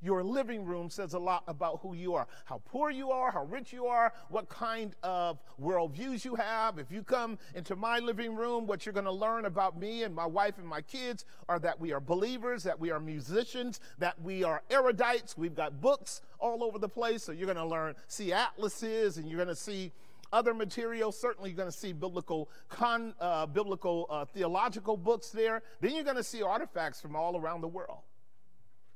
Your 0.00 0.22
living 0.22 0.64
room 0.64 0.90
says 0.90 1.14
a 1.14 1.18
lot 1.18 1.42
about 1.48 1.80
who 1.82 1.94
you 1.94 2.14
are, 2.14 2.28
how 2.44 2.62
poor 2.64 2.90
you 2.90 3.10
are, 3.10 3.32
how 3.32 3.44
rich 3.44 3.72
you 3.72 3.86
are, 3.86 4.12
what 4.28 4.48
kind 4.48 4.94
of 5.02 5.38
worldviews 5.60 6.24
you 6.24 6.36
have. 6.36 6.78
If 6.78 6.92
you 6.92 7.02
come 7.02 7.38
into 7.54 7.74
my 7.74 7.98
living 7.98 8.36
room, 8.36 8.66
what 8.66 8.86
you're 8.86 8.92
going 8.92 9.06
to 9.06 9.12
learn 9.12 9.44
about 9.44 9.78
me 9.78 10.04
and 10.04 10.14
my 10.14 10.26
wife 10.26 10.58
and 10.58 10.66
my 10.66 10.82
kids 10.82 11.24
are 11.48 11.58
that 11.58 11.80
we 11.80 11.92
are 11.92 12.00
believers, 12.00 12.62
that 12.62 12.78
we 12.78 12.90
are 12.90 13.00
musicians, 13.00 13.80
that 13.98 14.20
we 14.22 14.44
are 14.44 14.62
erudites. 14.70 15.36
We've 15.36 15.54
got 15.54 15.80
books 15.80 16.20
all 16.38 16.62
over 16.62 16.78
the 16.78 16.88
place. 16.88 17.24
So 17.24 17.32
you're 17.32 17.46
going 17.46 17.56
to 17.56 17.66
learn, 17.66 17.94
see 18.06 18.32
atlases, 18.32 19.16
and 19.16 19.28
you're 19.28 19.38
going 19.38 19.48
to 19.48 19.56
see 19.56 19.92
other 20.32 20.54
material. 20.54 21.10
Certainly, 21.10 21.50
you're 21.50 21.56
going 21.56 21.70
to 21.70 21.76
see 21.76 21.92
biblical, 21.92 22.50
con, 22.68 23.14
uh, 23.20 23.46
biblical 23.46 24.06
uh, 24.10 24.26
theological 24.26 24.96
books 24.96 25.30
there. 25.30 25.62
Then 25.80 25.94
you're 25.94 26.04
going 26.04 26.16
to 26.16 26.22
see 26.22 26.42
artifacts 26.42 27.00
from 27.00 27.16
all 27.16 27.36
around 27.36 27.62
the 27.62 27.68
world 27.68 28.02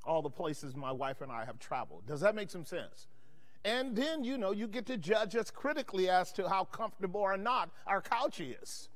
all 0.05 0.23
the 0.23 0.31
places 0.31 0.75
my 0.75 0.93
wife 0.93 1.21
and 1.21 1.31
I 1.31 1.45
have 1.45 1.59
traveled. 1.59 2.07
Does 2.07 2.21
that 2.21 2.35
make 2.35 2.51
some 2.51 2.65
sense? 2.65 3.09
And 3.65 3.95
then, 3.95 4.25
you 4.25 4.39
know, 4.39 4.51
you 4.51 4.67
get 4.67 4.87
to 4.87 4.97
judge 4.97 5.37
us 5.37 5.51
critically 5.51 6.09
as 6.09 6.33
to 6.33 6.49
how 6.49 6.65
comfortable 6.65 7.21
or 7.21 7.37
not 7.37 7.71
our 7.87 8.01
couch 8.01 8.41
is. 8.41 8.89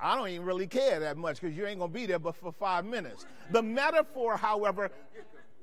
I 0.00 0.16
don't 0.16 0.28
even 0.28 0.46
really 0.46 0.66
care 0.66 1.00
that 1.00 1.16
much 1.16 1.40
because 1.40 1.56
you 1.56 1.66
ain't 1.66 1.78
going 1.78 1.90
to 1.90 1.98
be 1.98 2.06
there 2.06 2.18
but 2.18 2.36
for 2.36 2.52
five 2.52 2.84
minutes. 2.84 3.26
The 3.50 3.62
metaphor, 3.62 4.36
however, 4.36 4.90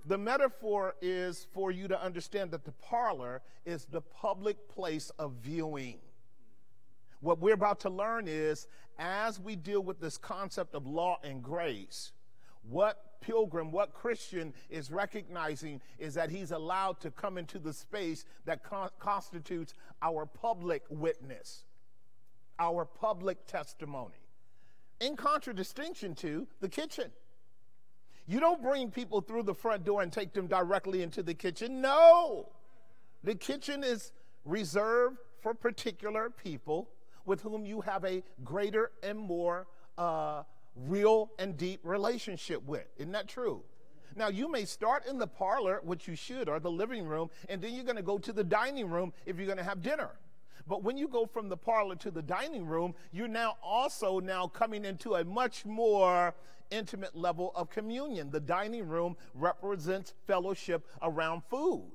the 0.06 0.18
metaphor 0.18 0.96
is 1.01 1.48
for 1.54 1.72
you 1.72 1.88
to 1.88 2.00
understand 2.00 2.51
that 2.51 2.65
the 2.65 2.74
parlor 2.74 3.42
is 3.65 3.86
the 3.86 4.01
public 4.01 4.70
place 4.70 5.10
of 5.18 5.34
viewing. 5.42 5.98
What 7.22 7.39
we're 7.39 7.54
about 7.54 7.80
to 7.82 7.89
learn 7.89 8.27
is 8.27 8.68
as 9.00 9.39
we 9.39 9.56
deal 9.56 9.82
with 9.82 10.00
this 10.00 10.18
concept 10.18 10.75
of 10.75 10.86
law 10.86 11.18
and 11.24 11.42
grace, 11.42 12.12
what 12.69 13.22
pilgrim, 13.22 13.72
what 13.72 13.93
Christian 13.93 14.53
is 14.69 14.91
recognizing 14.91 15.81
is 15.98 16.13
that 16.13 16.29
he's 16.29 16.51
allowed 16.51 17.00
to 17.01 17.12
come 17.12 17.38
into 17.38 17.60
the 17.60 17.74
space 17.74 18.25
that 18.45 18.63
con- 18.63 18.89
constitutes 19.00 19.74
our 20.01 20.25
public 20.25 20.84
witness, 20.89 21.65
our 22.60 22.86
public 22.86 23.45
testimony, 23.48 24.15
in 25.00 25.15
contradistinction 25.15 26.15
to 26.15 26.48
the 26.62 26.69
kitchen. 26.69 27.12
You 28.27 28.39
don't 28.39 28.62
bring 28.62 28.89
people 28.89 29.22
through 29.22 29.43
the 29.43 29.53
front 29.53 29.84
door 29.84 30.01
and 30.01 30.12
take 30.12 30.34
them 30.34 30.48
directly 30.48 31.03
into 31.03 31.22
the 31.22 31.34
kitchen. 31.34 31.81
No. 31.81 32.50
The 33.24 33.36
kitchen 33.36 33.84
is 33.84 34.12
reserved 34.45 35.17
for 35.41 35.53
particular 35.53 36.29
people 36.29 36.89
with 37.25 37.41
whom 37.41 37.65
you 37.65 37.81
have 37.81 38.03
a 38.05 38.24
greater 38.43 38.91
and 39.03 39.17
more 39.17 39.67
uh, 39.98 40.43
real 40.75 41.32
and 41.39 41.58
deep 41.58 41.79
relationship 41.84 42.65
with. 42.65 42.86
Isn't 42.98 43.12
that 43.13 43.27
true? 43.27 43.63
Now, 44.15 44.29
you 44.29 44.50
may 44.50 44.63
start 44.63 45.05
in 45.05 45.17
the 45.17 45.27
parlor, 45.27 45.82
which 45.84 46.08
you 46.08 46.15
should, 46.15 46.48
or 46.48 46.60
the 46.60 46.72
living 46.72 47.05
room, 47.05 47.29
and 47.50 47.62
then 47.62 47.74
you're 47.74 47.84
going 47.84 47.98
to 47.98 48.01
go 48.01 48.17
to 48.17 48.32
the 48.32 48.44
dining 48.44 48.89
room 48.89 49.12
if 49.25 49.38
you're 49.38 49.46
going 49.46 49.58
to 49.58 49.63
have 49.63 49.82
dinner. 49.82 50.12
But 50.67 50.84
when 50.84 50.98
you 50.98 51.08
go 51.08 51.25
from 51.25 51.50
the 51.50 51.58
parlor 51.58 51.96
to 51.98 52.12
the 52.12 52.22
dining 52.22 52.65
room, 52.65 52.96
you're 53.12 53.27
now 53.27 53.58
also 53.62 54.20
now 54.20 54.48
coming 54.48 54.86
into 54.86 55.15
a 55.15 55.24
much 55.24 55.65
more 55.65 56.34
intimate 56.72 57.15
level 57.15 57.51
of 57.55 57.70
communion. 57.70 58.32
The 58.32 58.39
dining 58.39 58.88
room 58.88 59.17
represents 59.34 60.13
fellowship 60.25 60.88
around 61.01 61.44
food. 61.50 61.91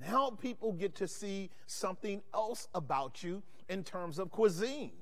Now 0.00 0.30
people 0.30 0.72
get 0.72 0.94
to 0.96 1.08
see 1.08 1.50
something 1.66 2.20
else 2.34 2.68
about 2.74 3.22
you 3.22 3.42
in 3.68 3.84
terms 3.84 4.18
of 4.18 4.30
cuisine, 4.30 4.92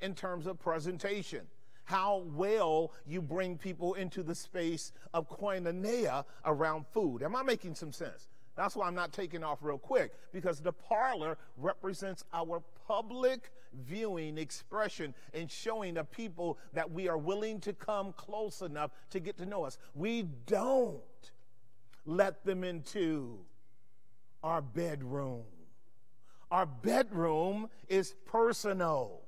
in 0.00 0.14
terms 0.14 0.46
of 0.46 0.58
presentation 0.58 1.42
how 1.84 2.24
well 2.34 2.92
you 3.06 3.20
bring 3.20 3.58
people 3.58 3.94
into 3.94 4.22
the 4.22 4.34
space 4.34 4.92
of 5.12 5.28
koinonia 5.28 6.24
around 6.44 6.86
food. 6.92 7.22
Am 7.22 7.34
I 7.34 7.42
making 7.42 7.74
some 7.74 7.92
sense? 7.92 8.28
That's 8.54 8.76
why 8.76 8.86
I'm 8.86 8.94
not 8.94 9.12
taking 9.12 9.42
off 9.42 9.58
real 9.62 9.78
quick, 9.78 10.12
because 10.32 10.60
the 10.60 10.72
parlor 10.72 11.38
represents 11.56 12.24
our 12.34 12.62
public 12.86 13.50
viewing 13.86 14.36
expression 14.36 15.14
and 15.32 15.50
showing 15.50 15.94
the 15.94 16.04
people 16.04 16.58
that 16.74 16.90
we 16.90 17.08
are 17.08 17.16
willing 17.16 17.60
to 17.60 17.72
come 17.72 18.12
close 18.12 18.60
enough 18.60 18.90
to 19.10 19.20
get 19.20 19.38
to 19.38 19.46
know 19.46 19.64
us. 19.64 19.78
We 19.94 20.24
don't 20.46 21.00
let 22.04 22.44
them 22.44 22.62
into 22.62 23.38
our 24.42 24.60
bedroom. 24.60 25.44
Our 26.50 26.66
bedroom 26.66 27.70
is 27.88 28.14
personal. 28.26 29.21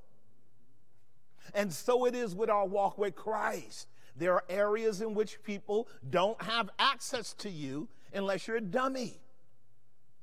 And 1.53 1.73
so 1.73 2.07
it 2.07 2.15
is 2.15 2.35
with 2.35 2.49
our 2.49 2.67
walk 2.67 2.97
with 2.99 3.15
Christ. 3.15 3.89
There 4.17 4.33
are 4.33 4.45
areas 4.49 5.01
in 5.01 5.15
which 5.15 5.43
people 5.43 5.89
don't 6.09 6.41
have 6.43 6.71
access 6.79 7.33
to 7.35 7.51
you 7.51 7.89
unless 8.13 8.47
you're 8.47 8.59
a 8.59 8.61
dummy. 8.61 9.21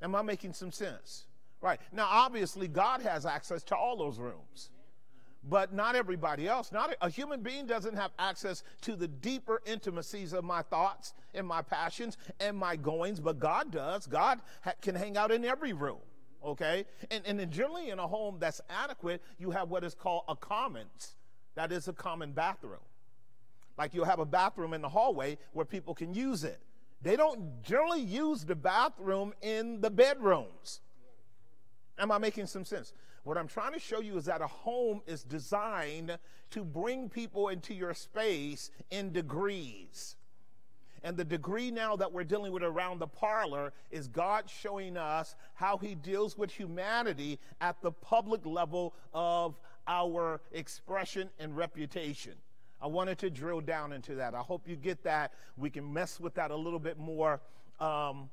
Am 0.02 0.16
I 0.16 0.22
making 0.22 0.54
some 0.54 0.72
sense? 0.72 1.26
Right. 1.62 1.80
Now, 1.92 2.08
obviously, 2.10 2.68
God 2.68 3.02
has 3.02 3.26
access 3.26 3.62
to 3.64 3.76
all 3.76 3.96
those 3.96 4.18
rooms, 4.18 4.72
but 5.48 5.74
not 5.74 5.96
everybody 5.96 6.48
else. 6.48 6.72
Not 6.72 6.94
a, 6.94 7.06
a 7.06 7.10
human 7.10 7.42
being 7.42 7.68
doesn't 7.68 7.96
have 7.96 8.12
access 8.18 8.64
to 8.82 8.96
the 8.96 9.08
deeper 9.08 9.62
intimacies 9.66 10.34
of 10.34 10.44
my 10.44 10.64
thoughts 10.64 11.14
and 11.36 11.46
my 11.46 11.62
passions 11.62 12.18
and 12.40 12.58
my 12.58 12.76
goings, 12.76 13.20
but 13.20 13.38
God 13.38 13.72
does. 13.72 14.08
God 14.08 14.40
ha- 14.62 14.74
can 14.82 14.96
hang 14.96 15.18
out 15.18 15.32
in 15.32 15.46
every 15.46 15.74
room 15.74 16.00
okay? 16.44 16.86
And, 17.10 17.26
and 17.26 17.52
generally 17.52 17.90
in 17.90 18.00
a 18.00 18.08
home 18.08 18.38
that's 18.40 18.62
adequate, 18.70 19.22
you 19.38 19.52
have 19.52 19.70
what 19.70 19.84
is 19.84 19.94
called 19.94 20.24
a 20.28 20.36
commons. 20.36 21.16
That 21.56 21.72
is 21.72 21.88
a 21.88 21.94
common 21.94 22.32
bathroom. 22.32 22.80
Like 23.78 23.94
you'll 23.94 24.06
have 24.06 24.20
a 24.20 24.26
bathroom 24.26 24.74
in 24.74 24.82
the 24.82 24.90
hallway 24.90 25.38
where 25.54 25.66
people 25.66 25.94
can 25.94 26.14
use 26.14 26.44
it. 26.44 26.60
They 27.02 27.16
don't 27.16 27.64
generally 27.64 28.02
use 28.02 28.46
the 28.46 28.56
bathroom 28.56 29.34
in 29.42 29.82
the 29.82 29.90
bedrooms. 29.90 30.82
Am 31.98 32.12
I 32.12 32.18
making 32.18 32.46
some 32.46 32.64
sense? 32.64 32.94
What 33.24 33.38
I'm 33.38 33.48
trying 33.48 33.74
to 33.74 33.80
show 33.80 34.02
you 34.02 34.18
is 34.18 34.26
that 34.26 34.42
a 34.42 34.48
home 34.48 35.02
is 35.06 35.24
designed 35.24 36.18
to 36.52 36.64
bring 36.64 37.10
people 37.10 37.50
into 37.50 37.74
your 37.74 37.94
space 37.94 38.72
in 38.90 39.12
degrees. 39.12 40.16
And 41.04 41.18
the 41.18 41.26
degree 41.26 41.72
now 41.72 41.96
that 41.96 42.12
we're 42.12 42.24
dealing 42.24 42.52
with 42.52 42.64
around 42.64 43.00
the 43.00 43.08
parlor 43.08 43.74
is 43.90 44.08
God 44.08 44.50
showing 44.50 44.98
us 44.98 45.36
how 45.56 45.78
he 45.78 45.96
deals 45.96 46.38
with 46.38 46.52
humanity 46.52 47.40
at 47.60 47.82
the 47.82 47.92
public 47.92 48.46
level 48.46 48.94
of 49.14 49.56
our 49.88 50.42
expression 50.52 51.30
and 51.40 51.58
reputation. 51.58 52.34
I 52.82 52.88
wanted 52.88 53.18
to 53.20 53.30
drill 53.30 53.62
down 53.62 53.94
into 53.94 54.16
that. 54.16 54.34
I 54.34 54.40
hope 54.40 54.68
you 54.68 54.76
get 54.76 55.04
that. 55.04 55.34
We 55.58 55.70
can 55.70 55.92
mess 55.92 56.20
with 56.20 56.34
that 56.36 56.52
a 56.52 56.56
little 56.56 56.80
bit 56.80 56.98
more 56.98 57.42
um, 57.80 58.30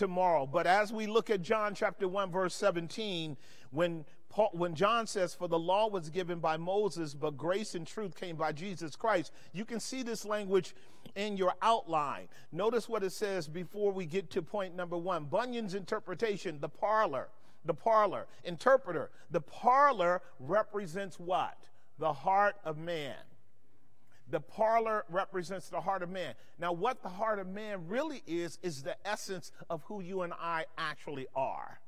tomorrow. 0.00 0.46
But 0.46 0.66
as 0.66 0.94
we 0.94 1.06
look 1.06 1.28
at 1.28 1.42
John 1.42 1.74
chapter 1.74 2.08
1, 2.08 2.30
verse 2.32 2.54
17, 2.54 3.36
when 3.70 4.06
Paul, 4.30 4.48
when 4.54 4.74
John 4.74 5.06
says, 5.06 5.34
For 5.34 5.46
the 5.46 5.58
law 5.58 5.90
was 5.90 6.08
given 6.08 6.38
by 6.38 6.56
Moses, 6.56 7.12
but 7.12 7.36
grace 7.36 7.74
and 7.74 7.86
truth 7.86 8.18
came 8.18 8.34
by 8.34 8.52
Jesus 8.52 8.96
Christ, 8.96 9.30
you 9.52 9.66
can 9.66 9.78
see 9.78 10.02
this 10.02 10.24
language 10.24 10.74
in 11.16 11.36
your 11.36 11.52
outline. 11.60 12.28
Notice 12.50 12.88
what 12.88 13.04
it 13.04 13.12
says 13.12 13.46
before 13.46 13.92
we 13.92 14.06
get 14.06 14.30
to 14.30 14.40
point 14.40 14.74
number 14.74 14.96
one 14.96 15.24
Bunyan's 15.24 15.74
interpretation, 15.74 16.58
the 16.60 16.68
parlor. 16.70 17.28
The 17.66 17.74
parlor. 17.74 18.26
Interpreter. 18.44 19.10
The 19.30 19.42
parlor 19.42 20.22
represents 20.38 21.20
what? 21.20 21.58
The 21.98 22.14
heart 22.14 22.56
of 22.64 22.78
man. 22.78 23.16
The 24.30 24.40
parlor 24.40 25.04
represents 25.08 25.68
the 25.68 25.80
heart 25.80 26.02
of 26.02 26.10
man. 26.10 26.34
Now, 26.58 26.72
what 26.72 27.02
the 27.02 27.08
heart 27.08 27.38
of 27.38 27.48
man 27.48 27.88
really 27.88 28.22
is, 28.26 28.58
is 28.62 28.82
the 28.82 28.96
essence 29.04 29.52
of 29.68 29.82
who 29.84 30.00
you 30.00 30.22
and 30.22 30.32
I 30.32 30.66
actually 30.78 31.26
are 31.34 31.80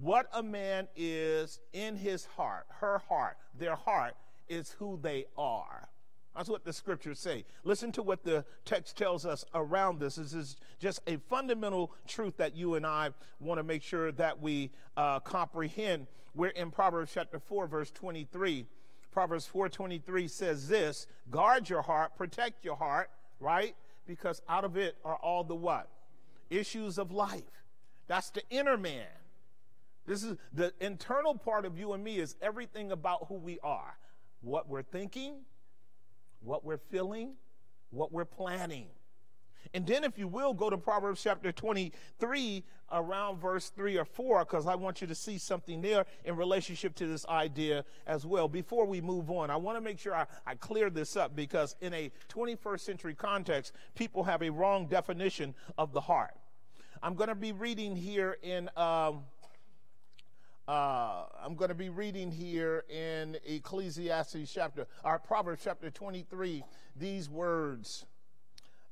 what 0.00 0.28
a 0.32 0.42
man 0.42 0.88
is 0.96 1.60
in 1.72 1.96
his 1.96 2.26
heart, 2.36 2.66
her 2.80 2.98
heart, 3.08 3.36
their 3.58 3.76
heart 3.76 4.14
is 4.48 4.72
who 4.72 4.98
they 5.00 5.26
are. 5.36 5.88
That's 6.36 6.50
what 6.50 6.64
the 6.64 6.72
scriptures 6.72 7.18
say. 7.18 7.46
Listen 7.64 7.92
to 7.92 8.02
what 8.02 8.22
the 8.22 8.44
text 8.66 8.98
tells 8.98 9.24
us 9.24 9.44
around 9.54 10.00
this. 10.00 10.16
This 10.16 10.34
is 10.34 10.56
just 10.78 11.00
a 11.06 11.16
fundamental 11.30 11.92
truth 12.06 12.36
that 12.36 12.54
you 12.54 12.74
and 12.74 12.86
I 12.86 13.10
want 13.40 13.58
to 13.58 13.64
make 13.64 13.82
sure 13.82 14.12
that 14.12 14.40
we 14.42 14.70
uh, 14.98 15.20
comprehend. 15.20 16.06
We're 16.34 16.48
in 16.48 16.70
Proverbs 16.70 17.12
chapter 17.14 17.38
4, 17.38 17.66
verse 17.66 17.90
23. 17.90 18.66
Proverbs 19.16 19.48
4:23 19.50 20.28
says 20.28 20.68
this: 20.68 21.06
guard 21.30 21.70
your 21.70 21.80
heart, 21.80 22.14
protect 22.18 22.66
your 22.66 22.76
heart, 22.76 23.08
right? 23.40 23.74
Because 24.06 24.42
out 24.46 24.62
of 24.62 24.76
it 24.76 24.98
are 25.06 25.16
all 25.16 25.42
the 25.42 25.54
what? 25.54 25.88
Issues 26.50 26.98
of 26.98 27.10
life. 27.10 27.64
That's 28.08 28.28
the 28.28 28.42
inner 28.50 28.76
man. 28.76 29.06
This 30.04 30.22
is 30.22 30.36
the 30.52 30.74
internal 30.80 31.34
part 31.34 31.64
of 31.64 31.78
you 31.78 31.94
and 31.94 32.04
me 32.04 32.18
is 32.18 32.36
everything 32.42 32.92
about 32.92 33.28
who 33.28 33.36
we 33.36 33.58
are. 33.60 33.96
What 34.42 34.68
we're 34.68 34.82
thinking, 34.82 35.36
what 36.42 36.62
we're 36.62 36.76
feeling, 36.76 37.36
what 37.88 38.12
we're 38.12 38.26
planning. 38.26 38.88
And 39.74 39.86
then, 39.86 40.04
if 40.04 40.18
you 40.18 40.28
will, 40.28 40.54
go 40.54 40.70
to 40.70 40.78
Proverbs 40.78 41.22
chapter 41.22 41.52
23, 41.52 42.64
around 42.92 43.40
verse 43.40 43.70
3 43.70 43.96
or 43.98 44.04
4, 44.04 44.44
because 44.44 44.66
I 44.66 44.74
want 44.74 45.00
you 45.00 45.06
to 45.06 45.14
see 45.14 45.38
something 45.38 45.80
there 45.80 46.06
in 46.24 46.36
relationship 46.36 46.94
to 46.96 47.06
this 47.06 47.26
idea 47.26 47.84
as 48.06 48.24
well. 48.24 48.48
Before 48.48 48.86
we 48.86 49.00
move 49.00 49.30
on, 49.30 49.50
I 49.50 49.56
want 49.56 49.76
to 49.76 49.80
make 49.80 49.98
sure 49.98 50.14
I, 50.14 50.26
I 50.46 50.54
clear 50.54 50.90
this 50.90 51.16
up 51.16 51.34
because, 51.34 51.76
in 51.80 51.92
a 51.94 52.10
21st 52.28 52.80
century 52.80 53.14
context, 53.14 53.72
people 53.94 54.24
have 54.24 54.42
a 54.42 54.50
wrong 54.50 54.86
definition 54.86 55.54
of 55.78 55.92
the 55.92 56.00
heart. 56.00 56.34
I'm 57.02 57.14
going 57.14 57.28
to 57.28 57.34
be 57.34 57.52
reading 57.52 57.96
here 57.96 58.38
in. 58.42 58.70
Um, 58.76 59.24
uh, 60.68 61.26
I'm 61.44 61.54
going 61.54 61.68
to 61.68 61.76
be 61.76 61.90
reading 61.90 62.32
here 62.32 62.82
in 62.90 63.36
Ecclesiastes 63.46 64.52
chapter, 64.52 64.88
or 65.04 65.20
Proverbs 65.20 65.60
chapter 65.62 65.90
23, 65.90 66.64
these 66.96 67.30
words 67.30 68.04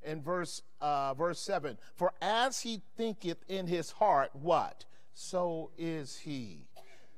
in 0.05 0.21
verse 0.21 0.61
uh, 0.81 1.13
verse 1.13 1.39
7 1.39 1.77
for 1.95 2.13
as 2.21 2.61
he 2.61 2.81
thinketh 2.97 3.37
in 3.47 3.67
his 3.67 3.91
heart 3.91 4.31
what? 4.33 4.85
So 5.13 5.71
is 5.77 6.17
he. 6.17 6.67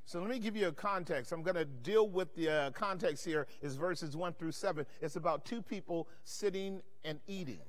So 0.05 0.21
let 0.21 0.29
me 0.29 0.39
give 0.39 0.55
you 0.55 0.67
a 0.67 0.71
context. 0.71 1.31
I'm 1.31 1.43
going 1.43 1.55
to 1.55 1.65
deal 1.65 2.07
with 2.07 2.33
the 2.35 2.49
uh, 2.49 2.71
context 2.71 3.25
here 3.25 3.45
is 3.61 3.75
verses 3.75 4.15
1 4.15 4.33
through 4.33 4.53
7 4.53 4.85
it's 5.01 5.15
about 5.15 5.45
two 5.45 5.61
people 5.61 6.07
sitting 6.23 6.81
and 7.03 7.19
eating. 7.27 7.59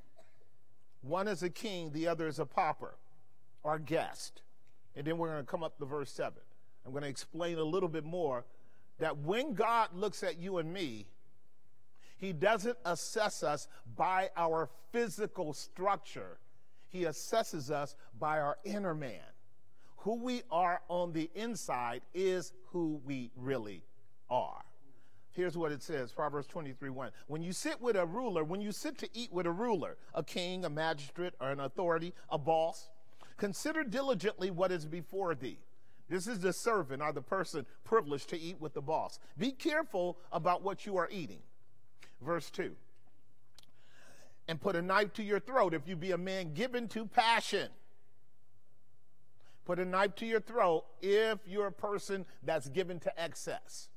One 1.02 1.28
is 1.28 1.42
a 1.42 1.50
king 1.50 1.90
the 1.92 2.06
other 2.06 2.28
is 2.28 2.38
a 2.38 2.46
pauper 2.46 2.94
or 3.62 3.78
guest. 3.78 4.42
And 4.94 5.06
then 5.06 5.18
we're 5.18 5.28
going 5.28 5.44
to 5.44 5.50
come 5.50 5.62
up 5.62 5.78
to 5.78 5.84
verse 5.84 6.10
7 6.10 6.32
i'm 6.88 6.92
going 6.92 7.02
to 7.02 7.08
explain 7.08 7.58
a 7.58 7.64
little 7.64 7.88
bit 7.88 8.04
more 8.04 8.44
that 8.98 9.16
when 9.18 9.52
god 9.54 9.88
looks 9.94 10.22
at 10.22 10.38
you 10.38 10.58
and 10.58 10.72
me 10.72 11.06
he 12.18 12.32
doesn't 12.32 12.76
assess 12.84 13.42
us 13.42 13.68
by 13.96 14.30
our 14.36 14.68
physical 14.92 15.54
structure, 15.54 16.38
He 16.88 17.02
assesses 17.02 17.70
us 17.70 17.94
by 18.18 18.40
our 18.40 18.58
inner 18.64 18.94
man. 18.94 19.20
Who 19.98 20.16
we 20.16 20.42
are 20.50 20.80
on 20.88 21.12
the 21.12 21.30
inside 21.34 22.02
is 22.14 22.52
who 22.66 23.00
we 23.04 23.30
really 23.36 23.84
are. 24.30 24.64
Here's 25.30 25.56
what 25.56 25.70
it 25.70 25.82
says 25.82 26.10
Proverbs 26.12 26.48
23 26.48 26.90
1. 26.90 27.10
When 27.28 27.42
you 27.42 27.52
sit 27.52 27.80
with 27.80 27.94
a 27.94 28.04
ruler, 28.04 28.42
when 28.42 28.60
you 28.60 28.72
sit 28.72 28.98
to 28.98 29.08
eat 29.14 29.32
with 29.32 29.46
a 29.46 29.52
ruler, 29.52 29.96
a 30.14 30.24
king, 30.24 30.64
a 30.64 30.70
magistrate, 30.70 31.34
or 31.40 31.50
an 31.50 31.60
authority, 31.60 32.14
a 32.30 32.38
boss, 32.38 32.88
consider 33.36 33.84
diligently 33.84 34.50
what 34.50 34.72
is 34.72 34.86
before 34.86 35.36
thee. 35.36 35.58
This 36.08 36.26
is 36.26 36.40
the 36.40 36.52
servant 36.52 37.02
or 37.02 37.12
the 37.12 37.22
person 37.22 37.66
privileged 37.84 38.30
to 38.30 38.38
eat 38.38 38.60
with 38.60 38.72
the 38.72 38.80
boss. 38.80 39.20
Be 39.36 39.52
careful 39.52 40.18
about 40.32 40.62
what 40.62 40.86
you 40.86 40.96
are 40.96 41.08
eating 41.12 41.40
verse 42.20 42.50
2. 42.50 42.72
And 44.48 44.60
put 44.60 44.76
a 44.76 44.82
knife 44.82 45.12
to 45.14 45.22
your 45.22 45.40
throat 45.40 45.74
if 45.74 45.86
you 45.86 45.96
be 45.96 46.12
a 46.12 46.18
man 46.18 46.54
given 46.54 46.88
to 46.88 47.06
passion. 47.06 47.68
Put 49.64 49.78
a 49.78 49.84
knife 49.84 50.14
to 50.16 50.26
your 50.26 50.40
throat 50.40 50.84
if 51.02 51.38
you're 51.46 51.66
a 51.66 51.72
person 51.72 52.24
that's 52.42 52.68
given 52.68 52.98
to 53.00 53.22
excess. 53.22 53.88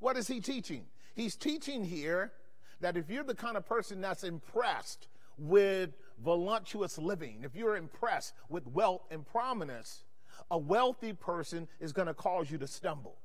What 0.00 0.16
is 0.16 0.26
he 0.26 0.40
teaching? 0.40 0.86
He's 1.14 1.36
teaching 1.36 1.84
here 1.84 2.32
that 2.80 2.96
if 2.96 3.08
you're 3.08 3.24
the 3.24 3.34
kind 3.34 3.56
of 3.56 3.64
person 3.66 4.00
that's 4.00 4.24
impressed 4.24 5.08
with 5.36 5.90
voluptuous 6.22 6.98
living, 6.98 7.42
if 7.44 7.54
you're 7.54 7.76
impressed 7.76 8.34
with 8.48 8.66
wealth 8.66 9.02
and 9.10 9.24
prominence, 9.24 10.02
a 10.50 10.58
wealthy 10.58 11.12
person 11.12 11.68
is 11.80 11.92
going 11.92 12.08
to 12.08 12.14
cause 12.14 12.50
you 12.50 12.58
to 12.58 12.66
stumble. 12.66 13.16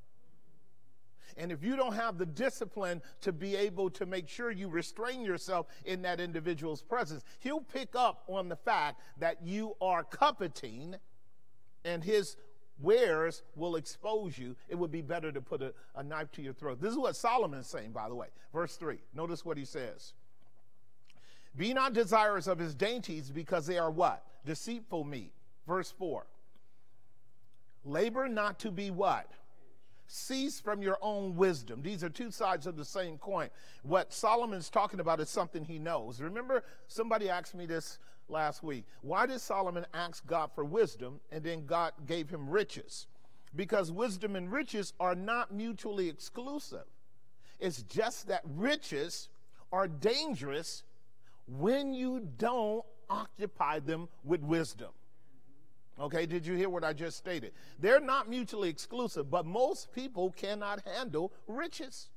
And 1.38 1.52
if 1.52 1.64
you 1.64 1.76
don't 1.76 1.94
have 1.94 2.18
the 2.18 2.26
discipline 2.26 3.02
to 3.22 3.32
be 3.32 3.56
able 3.56 3.90
to 3.92 4.06
make 4.06 4.28
sure 4.28 4.52
you 4.52 4.68
restrain 4.68 5.22
yourself 5.22 5.68
in 5.86 6.02
that 6.04 6.20
individual's 6.20 6.82
presence, 6.82 7.24
he'll 7.40 7.62
pick 7.62 7.96
up 7.96 8.24
on 8.28 8.50
the 8.50 8.56
fact 8.56 9.02
that 9.20 9.38
you 9.44 9.76
are 9.82 10.04
coveting 10.04 10.96
and 11.86 12.04
his 12.04 12.38
wares 12.80 13.44
will 13.56 13.76
expose 13.76 14.38
you. 14.38 14.56
It 14.68 14.76
would 14.76 14.92
be 14.92 15.02
better 15.02 15.32
to 15.32 15.42
put 15.42 15.62
a, 15.62 15.74
a 15.96 16.04
knife 16.04 16.32
to 16.34 16.42
your 16.42 16.54
throat. 16.54 16.82
This 16.82 16.92
is 16.92 16.98
what 16.98 17.16
Solomon 17.16 17.60
is 17.60 17.68
saying, 17.68 17.92
by 17.92 18.10
the 18.10 18.16
way. 18.16 18.28
Verse 18.54 18.76
3. 18.76 18.98
Notice 19.14 19.46
what 19.46 19.58
he 19.58 19.66
says. 19.66 20.14
Be 21.56 21.74
not 21.74 21.94
desirous 21.94 22.48
of 22.48 22.58
his 22.58 22.74
dainties 22.74 23.30
because 23.30 23.68
they 23.68 23.78
are 23.78 23.92
what? 23.92 24.26
Deceitful 24.46 25.04
meat. 25.04 25.32
Verse 25.68 25.92
4. 25.92 26.26
Labor 27.86 28.28
not 28.28 28.60
to 28.60 28.72
be 28.72 28.92
what? 28.92 29.30
Cease 30.08 30.60
from 30.60 30.82
your 30.82 30.98
own 31.02 31.36
wisdom. 31.36 31.82
These 31.82 32.04
are 32.04 32.10
two 32.10 32.30
sides 32.32 32.68
of 32.68 32.76
the 32.76 32.86
same 32.86 33.18
coin. 33.18 33.50
What 33.84 34.14
Solomon's 34.14 34.70
talking 34.70 35.00
about 35.00 35.20
is 35.20 35.30
something 35.30 35.64
he 35.64 35.80
knows. 35.80 36.22
Remember, 36.22 36.64
somebody 36.88 37.30
asked 37.30 37.56
me 37.56 37.66
this 37.66 38.00
last 38.30 38.64
week. 38.64 38.86
Why 39.02 39.26
did 39.26 39.42
Solomon 39.42 39.86
ask 39.94 40.26
God 40.28 40.52
for 40.54 40.66
wisdom 40.66 41.20
and 41.32 41.44
then 41.44 41.66
God 41.66 41.94
gave 42.06 42.30
him 42.30 42.50
riches? 42.50 43.08
Because 43.56 43.92
wisdom 43.92 44.36
and 44.36 44.52
riches 44.52 44.94
are 45.00 45.16
not 45.16 45.54
mutually 45.54 46.10
exclusive. 46.10 46.86
It's 47.60 47.84
just 47.84 48.28
that 48.28 48.42
riches 48.46 49.30
are 49.72 49.88
dangerous 49.88 50.84
when 51.48 51.94
you 51.94 52.28
don't 52.38 52.84
occupy 53.10 53.80
them 53.80 54.10
with 54.24 54.42
wisdom. 54.42 54.90
Okay, 56.00 56.26
did 56.26 56.46
you 56.46 56.56
hear 56.56 56.70
what 56.70 56.84
I 56.84 56.94
just 56.94 57.18
stated? 57.18 57.52
They're 57.80 58.00
not 58.00 58.30
mutually 58.30 58.70
exclusive, 58.70 59.30
but 59.30 59.46
most 59.46 59.94
people 59.94 60.32
cannot 60.32 60.82
handle 60.88 61.32
riches. 61.48 62.10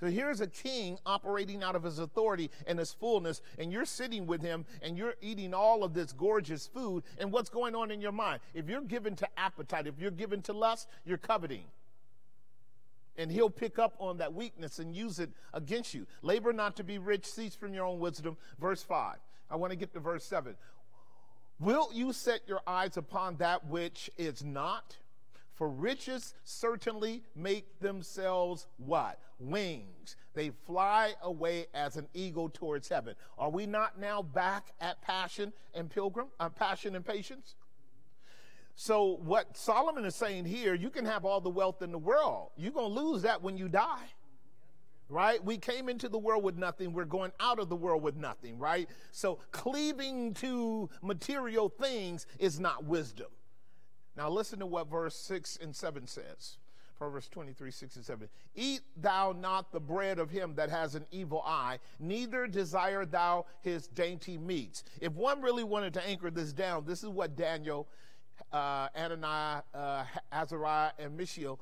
So 0.00 0.06
here's 0.06 0.40
a 0.40 0.46
king 0.46 0.98
operating 1.06 1.62
out 1.62 1.76
of 1.76 1.82
his 1.82 1.98
authority 1.98 2.50
and 2.66 2.78
his 2.78 2.92
fullness, 2.92 3.42
and 3.58 3.72
you're 3.72 3.84
sitting 3.84 4.26
with 4.26 4.42
him 4.42 4.64
and 4.82 4.98
you're 4.98 5.14
eating 5.20 5.54
all 5.54 5.84
of 5.84 5.94
this 5.94 6.12
gorgeous 6.12 6.66
food. 6.66 7.04
And 7.18 7.30
what's 7.30 7.48
going 7.48 7.74
on 7.74 7.90
in 7.90 8.00
your 8.00 8.12
mind? 8.12 8.40
If 8.54 8.68
you're 8.68 8.82
given 8.82 9.16
to 9.16 9.28
appetite, 9.38 9.86
if 9.86 9.98
you're 9.98 10.10
given 10.10 10.42
to 10.42 10.52
lust, 10.52 10.88
you're 11.04 11.18
coveting. 11.18 11.64
And 13.16 13.30
he'll 13.30 13.50
pick 13.50 13.78
up 13.78 13.94
on 14.00 14.18
that 14.18 14.34
weakness 14.34 14.78
and 14.78 14.94
use 14.94 15.20
it 15.20 15.30
against 15.52 15.94
you. 15.94 16.06
Labor 16.22 16.52
not 16.52 16.76
to 16.76 16.84
be 16.84 16.98
rich, 16.98 17.24
cease 17.26 17.54
from 17.54 17.72
your 17.72 17.84
own 17.84 18.00
wisdom. 18.00 18.36
Verse 18.58 18.82
5. 18.82 19.16
I 19.50 19.56
want 19.56 19.70
to 19.70 19.76
get 19.76 19.92
to 19.92 20.00
verse 20.00 20.24
7. 20.24 20.56
Will 21.60 21.88
you 21.92 22.12
set 22.12 22.40
your 22.46 22.60
eyes 22.66 22.96
upon 22.96 23.36
that 23.36 23.66
which 23.66 24.10
is 24.18 24.44
not? 24.44 24.96
For 25.54 25.68
riches 25.68 26.34
certainly 26.42 27.22
make 27.36 27.78
themselves 27.80 28.66
what? 28.76 29.20
Wings. 29.38 30.16
They 30.34 30.50
fly 30.66 31.14
away 31.22 31.66
as 31.72 31.96
an 31.96 32.08
eagle 32.12 32.48
towards 32.48 32.88
heaven. 32.88 33.14
Are 33.38 33.50
we 33.50 33.66
not 33.66 34.00
now 34.00 34.20
back 34.20 34.72
at 34.80 35.00
passion 35.00 35.52
and 35.72 35.88
pilgrim, 35.88 36.26
uh, 36.40 36.48
passion 36.48 36.96
and 36.96 37.06
patience? 37.06 37.54
So 38.74 39.18
what 39.22 39.56
Solomon 39.56 40.04
is 40.04 40.16
saying 40.16 40.46
here, 40.46 40.74
you 40.74 40.90
can 40.90 41.04
have 41.04 41.24
all 41.24 41.40
the 41.40 41.50
wealth 41.50 41.82
in 41.82 41.92
the 41.92 41.98
world. 41.98 42.50
You're 42.56 42.72
going 42.72 42.92
to 42.92 43.00
lose 43.00 43.22
that 43.22 43.40
when 43.40 43.56
you 43.56 43.68
die 43.68 44.10
right? 45.08 45.42
We 45.44 45.58
came 45.58 45.88
into 45.88 46.08
the 46.08 46.18
world 46.18 46.42
with 46.42 46.56
nothing. 46.56 46.92
We're 46.92 47.04
going 47.04 47.32
out 47.40 47.58
of 47.58 47.68
the 47.68 47.76
world 47.76 48.02
with 48.02 48.16
nothing, 48.16 48.58
right? 48.58 48.88
So 49.12 49.38
cleaving 49.52 50.34
to 50.34 50.88
material 51.02 51.68
things 51.68 52.26
is 52.38 52.58
not 52.58 52.84
wisdom. 52.84 53.28
Now 54.16 54.30
listen 54.30 54.60
to 54.60 54.66
what 54.66 54.90
verse 54.90 55.16
6 55.16 55.58
and 55.62 55.74
7 55.74 56.06
says. 56.06 56.58
Proverbs 56.96 57.28
23, 57.28 57.70
6 57.70 57.96
and 57.96 58.04
7. 58.04 58.28
Eat 58.54 58.80
thou 58.96 59.32
not 59.32 59.72
the 59.72 59.80
bread 59.80 60.18
of 60.18 60.30
him 60.30 60.54
that 60.54 60.70
has 60.70 60.94
an 60.94 61.04
evil 61.10 61.42
eye, 61.44 61.78
neither 61.98 62.46
desire 62.46 63.04
thou 63.04 63.46
his 63.62 63.88
dainty 63.88 64.38
meats. 64.38 64.84
If 65.00 65.12
one 65.14 65.42
really 65.42 65.64
wanted 65.64 65.92
to 65.94 66.08
anchor 66.08 66.30
this 66.30 66.52
down, 66.52 66.84
this 66.86 67.02
is 67.02 67.08
what 67.08 67.36
Daniel, 67.36 67.88
uh, 68.52 68.88
Ananiah, 68.90 69.62
uh, 69.74 70.04
Azariah, 70.32 70.92
and 70.98 71.16
Mishael 71.16 71.58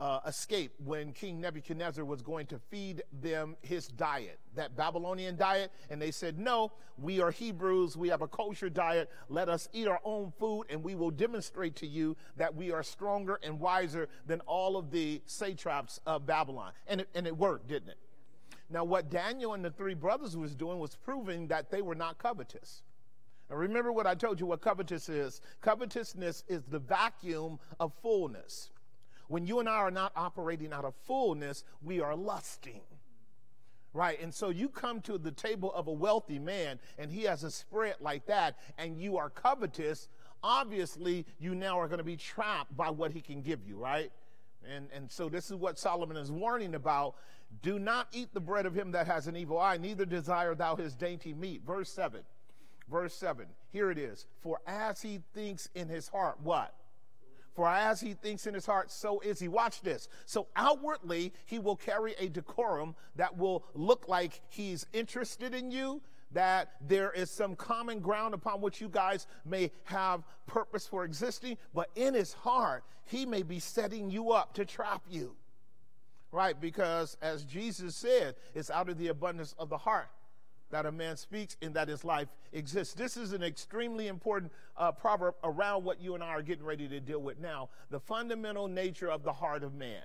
uh, 0.00 0.20
escape 0.26 0.72
when 0.84 1.12
King 1.12 1.40
Nebuchadnezzar 1.40 2.04
was 2.04 2.22
going 2.22 2.46
to 2.46 2.58
feed 2.70 3.02
them 3.20 3.56
his 3.62 3.88
diet, 3.88 4.38
that 4.54 4.76
Babylonian 4.76 5.36
diet. 5.36 5.72
And 5.90 6.00
they 6.00 6.10
said, 6.10 6.38
No, 6.38 6.72
we 6.96 7.20
are 7.20 7.30
Hebrews. 7.30 7.96
We 7.96 8.08
have 8.08 8.22
a 8.22 8.28
kosher 8.28 8.70
diet. 8.70 9.10
Let 9.28 9.48
us 9.48 9.68
eat 9.72 9.88
our 9.88 10.00
own 10.04 10.32
food, 10.38 10.66
and 10.70 10.82
we 10.82 10.94
will 10.94 11.10
demonstrate 11.10 11.76
to 11.76 11.86
you 11.86 12.16
that 12.36 12.54
we 12.54 12.70
are 12.70 12.82
stronger 12.82 13.40
and 13.42 13.58
wiser 13.58 14.08
than 14.26 14.40
all 14.40 14.76
of 14.76 14.90
the 14.90 15.20
satraps 15.26 16.00
of 16.06 16.26
Babylon. 16.26 16.72
And 16.86 17.00
it, 17.00 17.08
and 17.14 17.26
it 17.26 17.36
worked, 17.36 17.68
didn't 17.68 17.90
it? 17.90 17.98
Now, 18.70 18.84
what 18.84 19.10
Daniel 19.10 19.54
and 19.54 19.64
the 19.64 19.70
three 19.70 19.94
brothers 19.94 20.36
was 20.36 20.54
doing 20.54 20.78
was 20.78 20.94
proving 20.94 21.48
that 21.48 21.70
they 21.70 21.80
were 21.80 21.94
not 21.94 22.18
covetous. 22.18 22.82
Now, 23.48 23.56
remember 23.56 23.92
what 23.92 24.06
I 24.06 24.14
told 24.14 24.38
you 24.38 24.46
what 24.46 24.60
covetous 24.60 25.08
is. 25.08 25.40
Covetousness 25.62 26.44
is 26.48 26.62
the 26.64 26.78
vacuum 26.78 27.58
of 27.80 27.92
fullness. 28.02 28.70
When 29.28 29.46
you 29.46 29.60
and 29.60 29.68
I 29.68 29.76
are 29.76 29.90
not 29.90 30.12
operating 30.16 30.72
out 30.72 30.84
of 30.84 30.94
fullness, 31.06 31.64
we 31.82 32.00
are 32.00 32.16
lusting. 32.16 32.80
Right? 33.94 34.20
And 34.20 34.34
so 34.34 34.50
you 34.50 34.68
come 34.68 35.00
to 35.02 35.18
the 35.18 35.30
table 35.30 35.72
of 35.72 35.86
a 35.86 35.92
wealthy 35.92 36.38
man 36.38 36.78
and 36.98 37.10
he 37.10 37.22
has 37.22 37.44
a 37.44 37.50
spread 37.50 37.96
like 38.00 38.26
that, 38.26 38.56
and 38.76 39.00
you 39.00 39.16
are 39.16 39.30
covetous. 39.30 40.08
Obviously, 40.42 41.26
you 41.38 41.54
now 41.54 41.80
are 41.80 41.88
going 41.88 41.98
to 41.98 42.04
be 42.04 42.16
trapped 42.16 42.76
by 42.76 42.90
what 42.90 43.12
he 43.12 43.20
can 43.20 43.42
give 43.42 43.60
you, 43.66 43.76
right? 43.76 44.12
And, 44.68 44.88
and 44.94 45.10
so 45.10 45.28
this 45.28 45.50
is 45.50 45.56
what 45.56 45.78
Solomon 45.78 46.16
is 46.16 46.30
warning 46.30 46.74
about. 46.74 47.14
Do 47.62 47.78
not 47.78 48.08
eat 48.12 48.32
the 48.34 48.40
bread 48.40 48.66
of 48.66 48.74
him 48.74 48.92
that 48.92 49.06
has 49.06 49.26
an 49.26 49.36
evil 49.36 49.58
eye, 49.58 49.78
neither 49.78 50.04
desire 50.04 50.54
thou 50.54 50.76
his 50.76 50.94
dainty 50.94 51.32
meat. 51.32 51.62
Verse 51.66 51.90
7. 51.90 52.20
Verse 52.90 53.14
7. 53.14 53.46
Here 53.72 53.90
it 53.90 53.98
is. 53.98 54.26
For 54.40 54.60
as 54.66 55.02
he 55.02 55.20
thinks 55.34 55.68
in 55.74 55.88
his 55.88 56.08
heart, 56.08 56.38
what? 56.42 56.74
For 57.58 57.66
as 57.66 58.00
he 58.00 58.14
thinks 58.14 58.46
in 58.46 58.54
his 58.54 58.66
heart, 58.66 58.88
so 58.88 59.18
is 59.18 59.40
he. 59.40 59.48
Watch 59.48 59.80
this. 59.80 60.08
So 60.26 60.46
outwardly, 60.54 61.32
he 61.44 61.58
will 61.58 61.74
carry 61.74 62.14
a 62.16 62.28
decorum 62.28 62.94
that 63.16 63.36
will 63.36 63.64
look 63.74 64.06
like 64.06 64.42
he's 64.48 64.86
interested 64.92 65.52
in 65.52 65.72
you, 65.72 66.00
that 66.30 66.70
there 66.80 67.10
is 67.10 67.32
some 67.32 67.56
common 67.56 67.98
ground 67.98 68.32
upon 68.32 68.60
which 68.60 68.80
you 68.80 68.88
guys 68.88 69.26
may 69.44 69.72
have 69.82 70.22
purpose 70.46 70.86
for 70.86 71.04
existing, 71.04 71.58
but 71.74 71.90
in 71.96 72.14
his 72.14 72.32
heart, 72.32 72.84
he 73.06 73.26
may 73.26 73.42
be 73.42 73.58
setting 73.58 74.08
you 74.08 74.30
up 74.30 74.54
to 74.54 74.64
trap 74.64 75.02
you. 75.10 75.34
Right? 76.30 76.60
Because 76.60 77.16
as 77.20 77.42
Jesus 77.42 77.96
said, 77.96 78.36
it's 78.54 78.70
out 78.70 78.88
of 78.88 78.98
the 78.98 79.08
abundance 79.08 79.56
of 79.58 79.68
the 79.68 79.78
heart 79.78 80.10
that 80.70 80.86
a 80.86 80.92
man 80.92 81.16
speaks 81.16 81.56
and 81.62 81.74
that 81.74 81.88
his 81.88 82.04
life 82.04 82.28
exists. 82.52 82.94
This 82.94 83.16
is 83.16 83.32
an 83.32 83.42
extremely 83.42 84.08
important 84.08 84.52
uh, 84.76 84.92
proverb 84.92 85.34
around 85.44 85.84
what 85.84 86.00
you 86.00 86.14
and 86.14 86.22
I 86.22 86.28
are 86.28 86.42
getting 86.42 86.64
ready 86.64 86.88
to 86.88 87.00
deal 87.00 87.20
with 87.20 87.38
now 87.38 87.68
the 87.90 88.00
fundamental 88.00 88.68
nature 88.68 89.10
of 89.10 89.22
the 89.22 89.32
heart 89.32 89.62
of 89.62 89.74
man. 89.74 90.02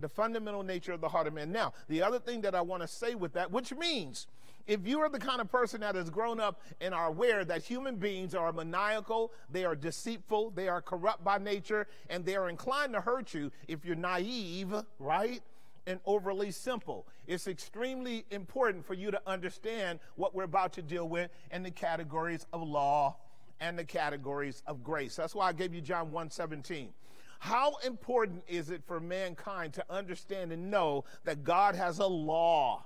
The 0.00 0.08
fundamental 0.08 0.62
nature 0.62 0.92
of 0.92 1.00
the 1.00 1.08
heart 1.08 1.28
of 1.28 1.34
man. 1.34 1.52
Now, 1.52 1.72
the 1.88 2.02
other 2.02 2.18
thing 2.18 2.40
that 2.40 2.54
I 2.54 2.60
want 2.60 2.82
to 2.82 2.88
say 2.88 3.14
with 3.14 3.32
that, 3.34 3.52
which 3.52 3.72
means 3.72 4.26
if 4.66 4.86
you 4.86 5.00
are 5.00 5.08
the 5.08 5.18
kind 5.18 5.40
of 5.40 5.50
person 5.50 5.82
that 5.82 5.94
has 5.94 6.10
grown 6.10 6.40
up 6.40 6.62
and 6.80 6.94
are 6.94 7.06
aware 7.06 7.44
that 7.44 7.62
human 7.62 7.96
beings 7.96 8.34
are 8.34 8.52
maniacal, 8.52 9.32
they 9.50 9.64
are 9.64 9.76
deceitful, 9.76 10.50
they 10.50 10.68
are 10.68 10.80
corrupt 10.80 11.22
by 11.22 11.38
nature, 11.38 11.86
and 12.08 12.24
they 12.24 12.34
are 12.34 12.48
inclined 12.48 12.94
to 12.94 13.00
hurt 13.00 13.34
you 13.34 13.52
if 13.68 13.84
you're 13.84 13.94
naive, 13.94 14.74
right? 14.98 15.42
And 15.86 16.00
overly 16.04 16.50
simple. 16.50 17.06
It's 17.26 17.46
extremely 17.46 18.24
important 18.30 18.84
for 18.84 18.94
you 18.94 19.10
to 19.10 19.20
understand 19.26 20.00
what 20.16 20.34
we're 20.34 20.44
about 20.44 20.72
to 20.74 20.82
deal 20.82 21.08
with 21.08 21.30
in 21.50 21.62
the 21.62 21.70
categories 21.70 22.46
of 22.52 22.62
law 22.62 23.16
and 23.60 23.78
the 23.78 23.84
categories 23.84 24.62
of 24.66 24.82
grace. 24.82 25.16
That's 25.16 25.34
why 25.34 25.48
I 25.48 25.52
gave 25.52 25.74
you 25.74 25.80
John 25.80 26.10
1:17. 26.10 26.92
How 27.38 27.76
important 27.84 28.42
is 28.48 28.70
it 28.70 28.82
for 28.86 29.00
mankind 29.00 29.74
to 29.74 29.84
understand 29.90 30.52
and 30.52 30.70
know 30.70 31.04
that 31.24 31.44
God 31.44 31.74
has 31.74 31.98
a 31.98 32.06
law? 32.06 32.84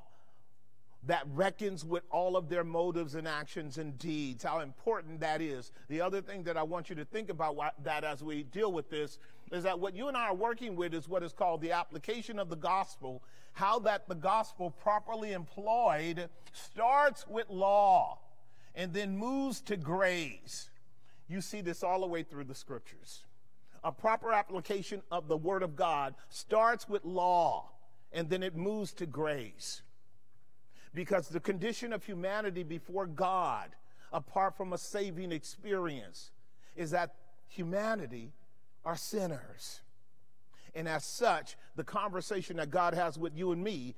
that 1.06 1.24
reckons 1.32 1.84
with 1.84 2.02
all 2.10 2.36
of 2.36 2.48
their 2.48 2.64
motives 2.64 3.14
and 3.14 3.26
actions 3.26 3.78
and 3.78 3.98
deeds, 3.98 4.42
how 4.44 4.60
important 4.60 5.20
that 5.20 5.40
is. 5.40 5.72
The 5.88 6.00
other 6.00 6.20
thing 6.20 6.42
that 6.44 6.56
I 6.56 6.62
want 6.62 6.90
you 6.90 6.96
to 6.96 7.04
think 7.04 7.30
about 7.30 7.56
that 7.84 8.04
as 8.04 8.22
we 8.22 8.42
deal 8.42 8.72
with 8.72 8.90
this 8.90 9.18
is 9.52 9.64
that 9.64 9.78
what 9.78 9.94
you 9.94 10.08
and 10.08 10.16
I 10.16 10.26
are 10.26 10.34
working 10.34 10.76
with 10.76 10.94
is 10.94 11.08
what 11.08 11.22
is 11.22 11.32
called 11.32 11.60
the 11.60 11.72
application 11.72 12.38
of 12.38 12.48
the 12.48 12.56
gospel, 12.56 13.22
how 13.52 13.78
that 13.80 14.08
the 14.08 14.14
gospel 14.14 14.70
properly 14.70 15.32
employed 15.32 16.28
starts 16.52 17.26
with 17.26 17.48
law 17.48 18.18
and 18.74 18.92
then 18.92 19.16
moves 19.16 19.60
to 19.62 19.76
grace. 19.76 20.70
You 21.28 21.40
see 21.40 21.60
this 21.60 21.82
all 21.82 22.00
the 22.00 22.06
way 22.06 22.22
through 22.22 22.44
the 22.44 22.54
scriptures. 22.54 23.24
A 23.84 23.92
proper 23.92 24.32
application 24.32 25.02
of 25.10 25.28
the 25.28 25.36
word 25.36 25.62
of 25.62 25.76
God 25.76 26.14
starts 26.28 26.88
with 26.88 27.04
law 27.04 27.70
and 28.12 28.28
then 28.28 28.42
it 28.42 28.56
moves 28.56 28.92
to 28.94 29.06
grace 29.06 29.82
because 30.94 31.28
the 31.28 31.40
condition 31.40 31.92
of 31.92 32.04
humanity 32.04 32.62
before 32.62 33.06
God, 33.06 33.70
apart 34.12 34.56
from 34.56 34.72
a 34.72 34.78
saving 34.78 35.32
experience, 35.32 36.30
is 36.76 36.90
that 36.90 37.14
humanity 37.48 38.32
are 38.84 38.96
sinners. 38.96 39.80
And 40.74 40.88
as 40.88 41.04
such, 41.04 41.56
the 41.76 41.84
conversation 41.84 42.56
that 42.56 42.70
God 42.70 42.94
has 42.94 43.18
with 43.18 43.36
you 43.36 43.52
and 43.52 43.62
me 43.62 43.96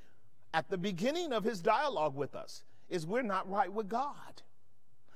at 0.52 0.68
the 0.68 0.78
beginning 0.78 1.32
of 1.32 1.44
his 1.44 1.60
dialogue 1.60 2.16
with 2.16 2.34
us 2.34 2.62
is 2.88 3.06
we're 3.06 3.22
not 3.22 3.48
right 3.50 3.72
with 3.72 3.88
God. 3.88 4.42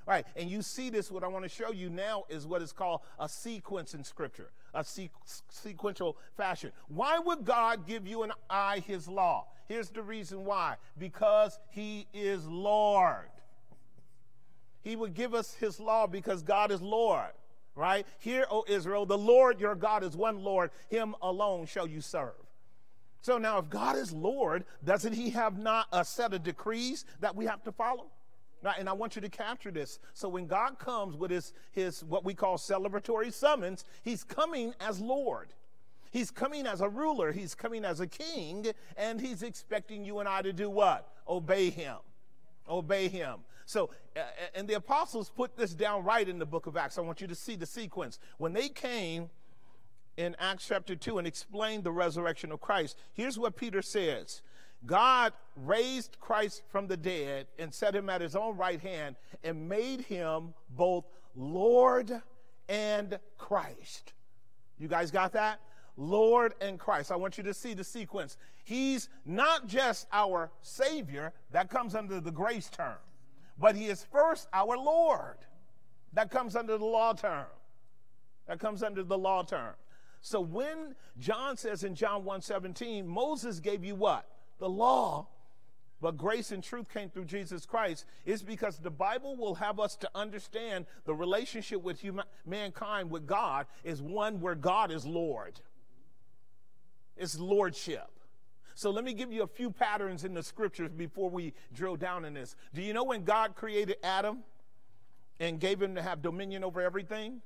Right, 0.06 0.26
and 0.36 0.50
you 0.50 0.60
see 0.60 0.90
this, 0.90 1.10
what 1.10 1.24
I 1.24 1.28
want 1.28 1.44
to 1.44 1.48
show 1.48 1.72
you 1.72 1.88
now 1.88 2.24
is 2.28 2.46
what 2.46 2.60
is 2.60 2.72
called 2.72 3.00
a 3.18 3.26
sequence 3.26 3.94
in 3.94 4.04
Scripture, 4.04 4.50
a 4.74 4.80
sequ- 4.80 5.08
sequential 5.48 6.18
fashion. 6.36 6.72
Why 6.88 7.18
would 7.18 7.46
God 7.46 7.86
give 7.86 8.06
you 8.06 8.22
and 8.22 8.32
I 8.50 8.80
his 8.80 9.08
law? 9.08 9.46
Here's 9.66 9.88
the 9.88 10.02
reason 10.02 10.44
why 10.44 10.76
because 10.98 11.58
he 11.70 12.06
is 12.12 12.46
Lord. 12.46 13.30
He 14.82 14.94
would 14.94 15.14
give 15.14 15.32
us 15.32 15.54
his 15.54 15.80
law 15.80 16.06
because 16.06 16.42
God 16.42 16.70
is 16.70 16.82
Lord, 16.82 17.32
right? 17.74 18.06
Hear, 18.18 18.46
O 18.50 18.64
Israel, 18.68 19.06
the 19.06 19.18
Lord 19.18 19.60
your 19.60 19.74
God 19.74 20.02
is 20.02 20.16
one 20.16 20.42
Lord, 20.42 20.70
him 20.88 21.14
alone 21.22 21.66
shall 21.66 21.86
you 21.86 22.00
serve. 22.00 22.32
So 23.20 23.38
now, 23.38 23.58
if 23.58 23.70
God 23.70 23.96
is 23.96 24.12
Lord, 24.12 24.64
doesn't 24.84 25.14
he 25.14 25.30
have 25.30 25.58
not 25.58 25.86
a 25.92 26.04
set 26.04 26.34
of 26.34 26.42
decrees 26.42 27.06
that 27.20 27.34
we 27.34 27.46
have 27.46 27.64
to 27.64 27.72
follow? 27.72 28.06
Right, 28.62 28.78
and 28.78 28.88
I 28.88 28.92
want 28.92 29.14
you 29.14 29.22
to 29.22 29.28
capture 29.28 29.70
this. 29.70 29.98
So 30.14 30.28
when 30.28 30.46
God 30.46 30.78
comes 30.78 31.16
with 31.16 31.30
his, 31.30 31.52
his 31.72 32.04
what 32.04 32.24
we 32.24 32.34
call 32.34 32.56
celebratory 32.56 33.32
summons, 33.32 33.84
he's 34.02 34.24
coming 34.24 34.74
as 34.80 35.00
Lord. 35.00 35.48
He's 36.12 36.30
coming 36.30 36.66
as 36.66 36.80
a 36.80 36.88
ruler, 36.88 37.32
he's 37.32 37.54
coming 37.54 37.84
as 37.84 38.00
a 38.00 38.06
king, 38.06 38.66
and 38.96 39.20
he's 39.20 39.42
expecting 39.42 40.04
you 40.04 40.20
and 40.20 40.28
I 40.28 40.42
to 40.42 40.52
do 40.52 40.70
what? 40.70 41.08
Obey 41.28 41.70
him. 41.70 41.96
Obey 42.68 43.08
him. 43.08 43.40
So, 43.66 43.90
uh, 44.16 44.20
and 44.54 44.68
the 44.68 44.74
apostles 44.74 45.30
put 45.30 45.56
this 45.56 45.74
down 45.74 46.04
right 46.04 46.28
in 46.28 46.38
the 46.38 46.46
book 46.46 46.66
of 46.66 46.76
Acts. 46.76 46.98
I 46.98 47.00
want 47.00 47.20
you 47.20 47.26
to 47.26 47.34
see 47.34 47.56
the 47.56 47.66
sequence. 47.66 48.18
When 48.38 48.52
they 48.52 48.68
came 48.68 49.30
in 50.16 50.36
Acts 50.38 50.66
chapter 50.68 50.94
2 50.94 51.18
and 51.18 51.26
explained 51.26 51.84
the 51.84 51.92
resurrection 51.92 52.52
of 52.52 52.60
Christ, 52.60 52.98
here's 53.14 53.38
what 53.38 53.56
Peter 53.56 53.82
says 53.82 54.42
God 54.86 55.32
raised 55.56 56.18
Christ 56.20 56.62
from 56.68 56.86
the 56.86 56.96
dead 56.96 57.46
and 57.58 57.72
set 57.72 57.94
him 57.94 58.10
at 58.10 58.20
his 58.20 58.36
own 58.36 58.56
right 58.56 58.80
hand 58.80 59.16
and 59.42 59.68
made 59.68 60.02
him 60.02 60.54
both 60.70 61.04
Lord 61.34 62.22
and 62.68 63.18
Christ. 63.38 64.12
You 64.78 64.88
guys 64.88 65.10
got 65.10 65.32
that? 65.32 65.60
Lord 65.96 66.54
and 66.60 66.78
Christ. 66.78 67.12
I 67.12 67.16
want 67.16 67.38
you 67.38 67.44
to 67.44 67.54
see 67.54 67.74
the 67.74 67.84
sequence. 67.84 68.36
He's 68.64 69.08
not 69.24 69.66
just 69.66 70.06
our 70.12 70.50
Savior, 70.62 71.32
that 71.52 71.70
comes 71.70 71.94
under 71.94 72.20
the 72.20 72.32
grace 72.32 72.68
term, 72.68 72.96
but 73.58 73.76
He 73.76 73.86
is 73.86 74.04
first 74.10 74.48
our 74.52 74.76
Lord. 74.76 75.38
That 76.12 76.30
comes 76.30 76.54
under 76.56 76.78
the 76.78 76.84
law 76.84 77.12
term. 77.12 77.46
That 78.46 78.60
comes 78.60 78.82
under 78.82 79.02
the 79.02 79.18
law 79.18 79.42
term. 79.42 79.74
So 80.20 80.40
when 80.40 80.94
John 81.18 81.56
says 81.56 81.84
in 81.84 81.94
John 81.94 82.24
1:17, 82.24 83.06
Moses 83.06 83.60
gave 83.60 83.84
you 83.84 83.94
what? 83.94 84.26
The 84.58 84.68
law, 84.68 85.26
but 86.00 86.16
grace 86.16 86.52
and 86.52 86.62
truth 86.62 86.88
came 86.88 87.10
through 87.10 87.26
Jesus 87.26 87.66
Christ, 87.66 88.06
is 88.24 88.42
because 88.42 88.78
the 88.78 88.90
Bible 88.90 89.36
will 89.36 89.56
have 89.56 89.80
us 89.80 89.96
to 89.96 90.10
understand 90.14 90.86
the 91.04 91.14
relationship 91.14 91.82
with 91.82 92.00
human, 92.00 92.24
mankind 92.46 93.10
with 93.10 93.26
God 93.26 93.66
is 93.82 94.00
one 94.00 94.40
where 94.40 94.54
God 94.54 94.90
is 94.90 95.04
Lord. 95.04 95.60
It's 97.16 97.38
lordship. 97.38 98.10
So 98.74 98.90
let 98.90 99.04
me 99.04 99.14
give 99.14 99.32
you 99.32 99.42
a 99.42 99.46
few 99.46 99.70
patterns 99.70 100.24
in 100.24 100.34
the 100.34 100.42
scriptures 100.42 100.90
before 100.96 101.30
we 101.30 101.54
drill 101.72 101.96
down 101.96 102.24
in 102.24 102.34
this. 102.34 102.56
Do 102.74 102.82
you 102.82 102.92
know 102.92 103.04
when 103.04 103.24
God 103.24 103.54
created 103.54 103.96
Adam 104.02 104.40
and 105.38 105.60
gave 105.60 105.80
him 105.80 105.94
to 105.94 106.02
have 106.02 106.22
dominion 106.22 106.64
over 106.64 106.80
everything? 106.80 107.40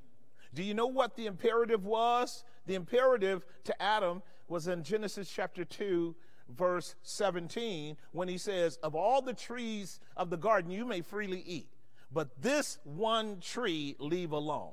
Do 0.55 0.63
you 0.63 0.73
know 0.73 0.87
what 0.87 1.17
the 1.17 1.27
imperative 1.27 1.85
was? 1.85 2.45
The 2.67 2.75
imperative 2.75 3.45
to 3.65 3.83
Adam 3.83 4.23
was 4.49 4.67
in 4.67 4.83
Genesis 4.83 5.31
chapter 5.31 5.65
2, 5.65 6.15
verse 6.57 6.95
17, 7.03 7.97
when 8.13 8.29
he 8.29 8.39
says, 8.39 8.79
Of 8.83 8.95
all 8.95 9.21
the 9.21 9.35
trees 9.35 10.01
of 10.17 10.31
the 10.31 10.39
garden 10.39 10.71
you 10.71 10.87
may 10.87 11.03
freely 11.03 11.43
eat, 11.47 11.69
but 12.11 12.41
this 12.41 12.79
one 12.85 13.41
tree 13.41 13.97
leave 13.99 14.33
alone. 14.33 14.73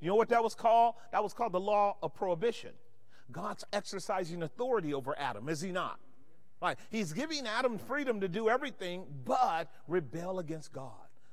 You 0.00 0.08
know 0.08 0.16
what 0.16 0.28
that 0.30 0.42
was 0.42 0.56
called? 0.56 0.96
That 1.12 1.22
was 1.22 1.32
called 1.32 1.52
the 1.52 1.60
law 1.60 1.96
of 2.02 2.14
prohibition. 2.14 2.72
God's 3.32 3.64
exercising 3.72 4.42
authority 4.42 4.94
over 4.94 5.18
Adam, 5.18 5.48
is 5.48 5.60
he 5.60 5.72
not? 5.72 5.98
Right. 6.62 6.78
He's 6.90 7.12
giving 7.12 7.46
Adam 7.46 7.78
freedom 7.78 8.20
to 8.20 8.28
do 8.28 8.48
everything 8.48 9.04
but 9.24 9.70
rebel 9.86 10.38
against 10.38 10.72
God. 10.72 10.92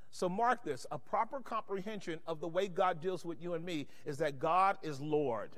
So 0.10 0.28
mark 0.28 0.64
this 0.64 0.86
a 0.92 1.00
proper 1.00 1.40
comprehension 1.40 2.20
of 2.28 2.42
the 2.42 2.48
way 2.48 2.68
God 2.68 3.00
deals 3.00 3.24
with 3.24 3.42
you 3.42 3.54
and 3.54 3.64
me 3.64 3.88
is 4.06 4.18
that 4.18 4.40
God 4.40 4.78
is 4.84 5.00
Lord. 5.00 5.52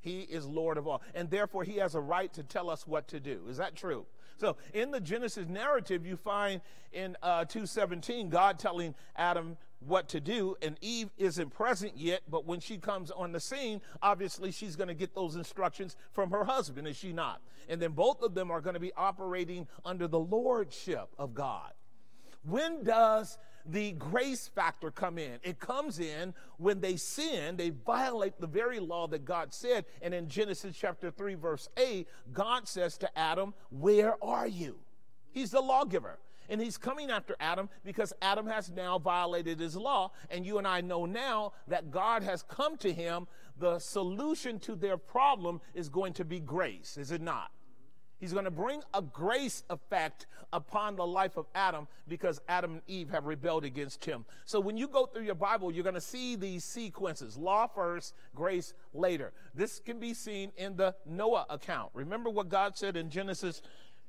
He 0.00 0.20
is 0.20 0.46
Lord 0.46 0.78
of 0.78 0.86
all. 0.86 1.02
And 1.14 1.30
therefore, 1.30 1.64
he 1.64 1.76
has 1.76 1.94
a 1.94 2.00
right 2.00 2.32
to 2.34 2.42
tell 2.42 2.70
us 2.70 2.86
what 2.86 3.08
to 3.08 3.20
do. 3.20 3.42
Is 3.48 3.56
that 3.58 3.74
true? 3.74 4.06
So 4.36 4.56
in 4.72 4.90
the 4.90 5.00
Genesis 5.00 5.48
narrative, 5.48 6.06
you 6.06 6.16
find 6.16 6.60
in 6.92 7.16
uh, 7.22 7.44
217, 7.44 8.28
God 8.28 8.58
telling 8.58 8.94
Adam 9.16 9.56
what 9.86 10.08
to 10.10 10.20
do, 10.20 10.56
and 10.62 10.76
Eve 10.80 11.10
isn't 11.18 11.50
present 11.50 11.92
yet, 11.96 12.22
but 12.30 12.46
when 12.46 12.60
she 12.60 12.78
comes 12.78 13.10
on 13.10 13.32
the 13.32 13.40
scene, 13.40 13.80
obviously 14.02 14.50
she's 14.50 14.76
going 14.76 14.88
to 14.88 14.94
get 14.94 15.14
those 15.14 15.36
instructions 15.36 15.96
from 16.12 16.30
her 16.30 16.44
husband, 16.44 16.86
is 16.86 16.96
she 16.96 17.12
not? 17.12 17.40
And 17.68 17.80
then 17.80 17.92
both 17.92 18.22
of 18.22 18.34
them 18.34 18.50
are 18.50 18.60
going 18.60 18.74
to 18.74 18.80
be 18.80 18.92
operating 18.96 19.66
under 19.84 20.06
the 20.06 20.18
lordship 20.18 21.08
of 21.18 21.34
God. 21.34 21.72
When 22.44 22.84
does 22.84 23.38
the 23.66 23.92
grace 23.92 24.48
factor 24.48 24.90
come 24.90 25.18
in? 25.18 25.38
It 25.42 25.58
comes 25.58 25.98
in 25.98 26.34
when 26.58 26.80
they 26.80 26.96
sin, 26.96 27.56
they 27.56 27.70
violate 27.70 28.38
the 28.38 28.46
very 28.46 28.80
law 28.80 29.06
that 29.08 29.24
God 29.24 29.54
said. 29.54 29.86
And 30.02 30.12
in 30.12 30.28
Genesis 30.28 30.76
chapter 30.78 31.10
3, 31.10 31.34
verse 31.34 31.68
8, 31.76 32.06
God 32.32 32.68
says 32.68 32.98
to 32.98 33.18
Adam, 33.18 33.54
Where 33.70 34.22
are 34.22 34.46
you? 34.46 34.76
He's 35.32 35.50
the 35.50 35.60
lawgiver. 35.60 36.18
And 36.48 36.60
he's 36.60 36.76
coming 36.76 37.10
after 37.10 37.36
Adam 37.40 37.68
because 37.84 38.12
Adam 38.22 38.46
has 38.46 38.70
now 38.70 38.98
violated 38.98 39.58
his 39.58 39.76
law. 39.76 40.12
And 40.30 40.44
you 40.44 40.58
and 40.58 40.66
I 40.66 40.80
know 40.80 41.06
now 41.06 41.52
that 41.68 41.90
God 41.90 42.22
has 42.22 42.42
come 42.42 42.76
to 42.78 42.92
him. 42.92 43.26
The 43.58 43.78
solution 43.78 44.58
to 44.60 44.74
their 44.74 44.96
problem 44.96 45.60
is 45.74 45.88
going 45.88 46.14
to 46.14 46.24
be 46.24 46.40
grace, 46.40 46.96
is 46.96 47.12
it 47.12 47.20
not? 47.20 47.52
He's 48.18 48.32
going 48.32 48.46
to 48.46 48.50
bring 48.50 48.82
a 48.94 49.02
grace 49.02 49.64
effect 49.68 50.26
upon 50.52 50.96
the 50.96 51.06
life 51.06 51.36
of 51.36 51.46
Adam 51.54 51.86
because 52.08 52.40
Adam 52.48 52.72
and 52.72 52.82
Eve 52.86 53.10
have 53.10 53.26
rebelled 53.26 53.64
against 53.64 54.04
him. 54.04 54.24
So 54.44 54.60
when 54.60 54.76
you 54.76 54.88
go 54.88 55.04
through 55.04 55.24
your 55.24 55.34
Bible, 55.34 55.70
you're 55.70 55.82
going 55.82 55.94
to 55.94 56.00
see 56.00 56.34
these 56.34 56.64
sequences 56.64 57.36
law 57.36 57.66
first, 57.66 58.14
grace 58.34 58.72
later. 58.94 59.32
This 59.54 59.78
can 59.78 59.98
be 59.98 60.14
seen 60.14 60.52
in 60.56 60.76
the 60.76 60.94
Noah 61.04 61.44
account. 61.50 61.90
Remember 61.92 62.30
what 62.30 62.48
God 62.48 62.78
said 62.78 62.96
in 62.96 63.10
Genesis 63.10 63.60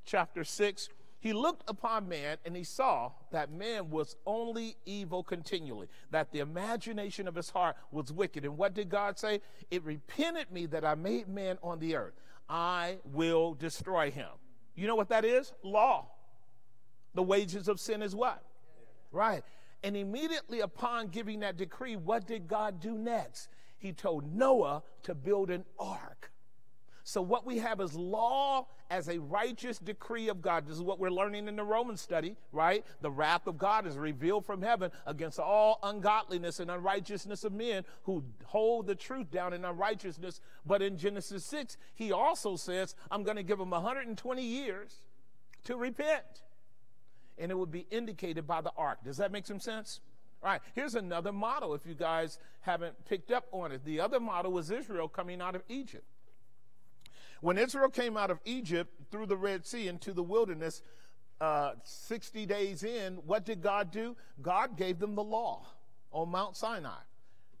chapter 0.04 0.44
6? 0.44 0.88
He 1.18 1.32
looked 1.32 1.68
upon 1.68 2.08
man 2.08 2.36
and 2.44 2.54
he 2.54 2.62
saw 2.62 3.12
that 3.32 3.50
man 3.50 3.90
was 3.90 4.16
only 4.26 4.76
evil 4.84 5.22
continually, 5.22 5.88
that 6.10 6.30
the 6.30 6.40
imagination 6.40 7.26
of 7.26 7.34
his 7.34 7.50
heart 7.50 7.76
was 7.90 8.12
wicked. 8.12 8.44
And 8.44 8.56
what 8.58 8.74
did 8.74 8.88
God 8.88 9.18
say? 9.18 9.40
It 9.70 9.82
repented 9.84 10.50
me 10.50 10.66
that 10.66 10.84
I 10.84 10.94
made 10.94 11.26
man 11.28 11.58
on 11.62 11.78
the 11.78 11.96
earth. 11.96 12.14
I 12.48 12.98
will 13.04 13.54
destroy 13.54 14.10
him. 14.10 14.28
You 14.74 14.86
know 14.86 14.94
what 14.94 15.08
that 15.08 15.24
is? 15.24 15.52
Law. 15.62 16.06
The 17.14 17.22
wages 17.22 17.66
of 17.66 17.80
sin 17.80 18.02
is 18.02 18.14
what? 18.14 18.42
Right. 19.10 19.42
And 19.82 19.96
immediately 19.96 20.60
upon 20.60 21.08
giving 21.08 21.40
that 21.40 21.56
decree, 21.56 21.96
what 21.96 22.26
did 22.26 22.46
God 22.46 22.78
do 22.78 22.96
next? 22.96 23.48
He 23.78 23.92
told 23.92 24.34
Noah 24.34 24.82
to 25.04 25.14
build 25.14 25.50
an 25.50 25.64
ark. 25.78 26.30
So, 27.08 27.22
what 27.22 27.46
we 27.46 27.58
have 27.58 27.80
is 27.80 27.94
law 27.94 28.66
as 28.90 29.08
a 29.08 29.20
righteous 29.20 29.78
decree 29.78 30.28
of 30.28 30.42
God. 30.42 30.66
This 30.66 30.74
is 30.74 30.82
what 30.82 30.98
we're 30.98 31.08
learning 31.08 31.46
in 31.46 31.54
the 31.54 31.62
Roman 31.62 31.96
study, 31.96 32.34
right? 32.50 32.84
The 33.00 33.12
wrath 33.12 33.46
of 33.46 33.56
God 33.56 33.86
is 33.86 33.96
revealed 33.96 34.44
from 34.44 34.60
heaven 34.60 34.90
against 35.06 35.38
all 35.38 35.78
ungodliness 35.84 36.58
and 36.58 36.68
unrighteousness 36.68 37.44
of 37.44 37.52
men 37.52 37.84
who 38.02 38.24
hold 38.46 38.88
the 38.88 38.96
truth 38.96 39.30
down 39.30 39.52
in 39.52 39.64
unrighteousness. 39.64 40.40
But 40.66 40.82
in 40.82 40.98
Genesis 40.98 41.44
6, 41.44 41.76
he 41.94 42.10
also 42.10 42.56
says, 42.56 42.96
I'm 43.08 43.22
going 43.22 43.36
to 43.36 43.44
give 43.44 43.58
them 43.58 43.70
120 43.70 44.42
years 44.42 44.96
to 45.62 45.76
repent. 45.76 46.42
And 47.38 47.52
it 47.52 47.54
would 47.54 47.70
be 47.70 47.86
indicated 47.88 48.48
by 48.48 48.62
the 48.62 48.72
ark. 48.76 48.98
Does 49.04 49.18
that 49.18 49.30
make 49.30 49.46
some 49.46 49.60
sense? 49.60 50.00
All 50.42 50.50
right, 50.50 50.60
here's 50.74 50.96
another 50.96 51.30
model 51.30 51.72
if 51.72 51.86
you 51.86 51.94
guys 51.94 52.40
haven't 52.62 53.04
picked 53.04 53.30
up 53.30 53.46
on 53.52 53.70
it. 53.70 53.84
The 53.84 54.00
other 54.00 54.18
model 54.18 54.50
was 54.50 54.72
Israel 54.72 55.06
coming 55.06 55.40
out 55.40 55.54
of 55.54 55.62
Egypt. 55.68 56.04
When 57.40 57.58
Israel 57.58 57.90
came 57.90 58.16
out 58.16 58.30
of 58.30 58.40
Egypt 58.44 58.92
through 59.10 59.26
the 59.26 59.36
Red 59.36 59.66
Sea 59.66 59.88
into 59.88 60.12
the 60.12 60.22
wilderness, 60.22 60.82
uh, 61.40 61.72
60 61.84 62.46
days 62.46 62.82
in, 62.82 63.16
what 63.26 63.44
did 63.44 63.62
God 63.62 63.90
do? 63.90 64.16
God 64.40 64.76
gave 64.76 64.98
them 64.98 65.14
the 65.14 65.24
law 65.24 65.66
on 66.12 66.30
Mount 66.30 66.56
Sinai. 66.56 67.00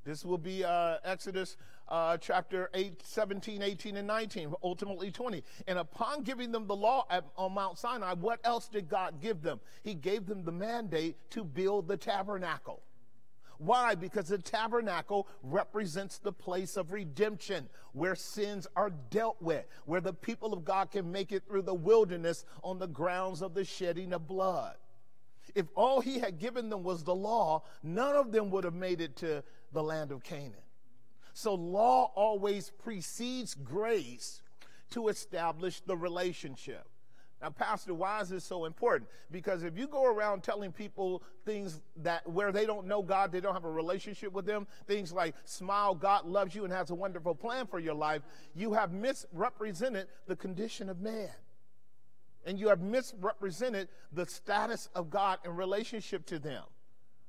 This 0.04 0.24
will 0.24 0.38
be 0.38 0.64
uh, 0.64 0.96
Exodus 1.04 1.56
uh, 1.88 2.16
chapter 2.16 2.70
8, 2.74 3.02
17, 3.04 3.62
18, 3.62 3.96
and 3.96 4.06
19, 4.06 4.54
ultimately 4.62 5.10
20. 5.10 5.42
And 5.66 5.78
upon 5.78 6.22
giving 6.22 6.52
them 6.52 6.66
the 6.66 6.76
law 6.76 7.06
at, 7.10 7.24
on 7.36 7.52
Mount 7.52 7.78
Sinai, 7.78 8.14
what 8.14 8.40
else 8.44 8.68
did 8.68 8.88
God 8.88 9.20
give 9.20 9.42
them? 9.42 9.60
He 9.82 9.94
gave 9.94 10.26
them 10.26 10.44
the 10.44 10.52
mandate 10.52 11.16
to 11.30 11.44
build 11.44 11.88
the 11.88 11.96
tabernacle. 11.96 12.82
Why? 13.58 13.94
Because 13.94 14.28
the 14.28 14.38
tabernacle 14.38 15.28
represents 15.42 16.18
the 16.18 16.32
place 16.32 16.76
of 16.76 16.92
redemption 16.92 17.68
where 17.92 18.14
sins 18.14 18.66
are 18.76 18.90
dealt 19.10 19.40
with, 19.40 19.64
where 19.84 20.00
the 20.00 20.12
people 20.12 20.52
of 20.52 20.64
God 20.64 20.90
can 20.90 21.10
make 21.10 21.32
it 21.32 21.44
through 21.48 21.62
the 21.62 21.74
wilderness 21.74 22.44
on 22.62 22.78
the 22.78 22.86
grounds 22.86 23.42
of 23.42 23.54
the 23.54 23.64
shedding 23.64 24.12
of 24.12 24.26
blood. 24.26 24.76
If 25.54 25.66
all 25.74 26.00
he 26.00 26.18
had 26.18 26.38
given 26.38 26.68
them 26.68 26.82
was 26.82 27.04
the 27.04 27.14
law, 27.14 27.62
none 27.82 28.14
of 28.14 28.32
them 28.32 28.50
would 28.50 28.64
have 28.64 28.74
made 28.74 29.00
it 29.00 29.16
to 29.16 29.42
the 29.72 29.82
land 29.82 30.12
of 30.12 30.22
Canaan. 30.22 30.54
So, 31.32 31.54
law 31.54 32.12
always 32.14 32.70
precedes 32.70 33.54
grace 33.54 34.42
to 34.90 35.08
establish 35.08 35.80
the 35.80 35.96
relationship. 35.96 36.88
Now, 37.42 37.50
Pastor, 37.50 37.92
why 37.92 38.20
is 38.20 38.30
this 38.30 38.44
so 38.44 38.64
important? 38.64 39.10
Because 39.30 39.62
if 39.62 39.76
you 39.76 39.86
go 39.86 40.06
around 40.06 40.42
telling 40.42 40.72
people 40.72 41.22
things 41.44 41.82
that 42.02 42.26
where 42.28 42.50
they 42.50 42.64
don't 42.64 42.86
know 42.86 43.02
God, 43.02 43.30
they 43.30 43.40
don't 43.40 43.52
have 43.52 43.64
a 43.64 43.70
relationship 43.70 44.32
with 44.32 44.46
them, 44.46 44.66
things 44.86 45.12
like 45.12 45.34
smile, 45.44 45.94
God 45.94 46.24
loves 46.24 46.54
you 46.54 46.64
and 46.64 46.72
has 46.72 46.90
a 46.90 46.94
wonderful 46.94 47.34
plan 47.34 47.66
for 47.66 47.78
your 47.78 47.94
life, 47.94 48.22
you 48.54 48.72
have 48.72 48.92
misrepresented 48.92 50.06
the 50.26 50.36
condition 50.36 50.88
of 50.88 51.00
man. 51.00 51.30
And 52.46 52.58
you 52.58 52.68
have 52.68 52.80
misrepresented 52.80 53.88
the 54.12 54.24
status 54.24 54.88
of 54.94 55.10
God 55.10 55.38
in 55.44 55.56
relationship 55.56 56.24
to 56.26 56.38
them 56.38 56.62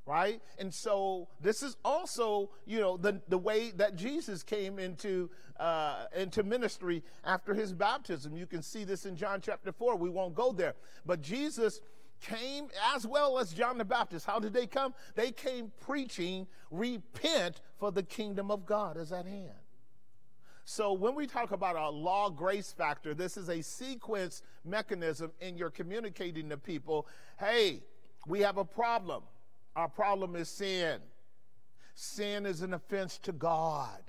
right? 0.08 0.42
And 0.58 0.74
so 0.74 1.28
this 1.42 1.62
is 1.62 1.76
also, 1.84 2.50
you 2.66 2.80
know, 2.80 2.98
the, 2.98 3.22
the 3.28 3.38
way 3.38 3.72
that 3.72 3.96
Jesus 3.96 4.42
came 4.42 4.80
into, 4.80 5.30
uh, 5.60 6.06
into 6.16 6.44
ministry 6.44 7.04
after 7.26 7.54
his 7.54 7.74
baptism. 7.74 8.36
You 8.36 8.48
can 8.48 8.64
see 8.64 8.86
this 8.86 9.06
in 9.06 9.18
John 9.18 9.42
chapter 9.42 9.72
4. 9.72 9.98
We 9.98 10.10
won't 10.10 10.34
go 10.34 10.54
there. 10.54 10.76
But 11.06 11.22
Jesus 11.22 11.82
came 12.22 12.70
as 12.96 13.06
well 13.06 13.38
as 13.38 13.54
John 13.54 13.78
the 13.78 13.86
Baptist. 13.86 14.26
How 14.26 14.40
did 14.40 14.54
they 14.54 14.66
come? 14.66 14.94
They 15.16 15.32
came 15.32 15.72
preaching, 15.82 16.48
repent, 16.72 17.62
for 17.78 17.92
the 17.92 18.02
kingdom 18.02 18.50
of 18.50 18.66
God 18.66 18.98
is 18.98 19.12
at 19.12 19.26
hand. 19.26 19.52
So 20.64 20.94
when 20.94 21.16
we 21.16 21.28
talk 21.28 21.52
about 21.52 21.76
a 21.76 21.90
law 21.90 22.30
grace 22.30 22.74
factor, 22.74 23.14
this 23.14 23.38
is 23.38 23.50
a 23.50 23.62
sequence 23.62 24.42
mechanism 24.66 25.32
in 25.40 25.58
your 25.58 25.70
communicating 25.70 26.50
to 26.50 26.58
people, 26.58 27.08
hey, 27.40 27.84
we 28.26 28.42
have 28.42 28.58
a 28.58 28.66
problem 28.66 29.24
our 29.78 29.88
problem 29.88 30.36
is 30.36 30.50
sin. 30.50 31.00
Sin 31.94 32.48
is 32.48 32.64
an 32.64 32.74
offense 32.74 33.20
to 33.20 33.32
God. 33.32 34.02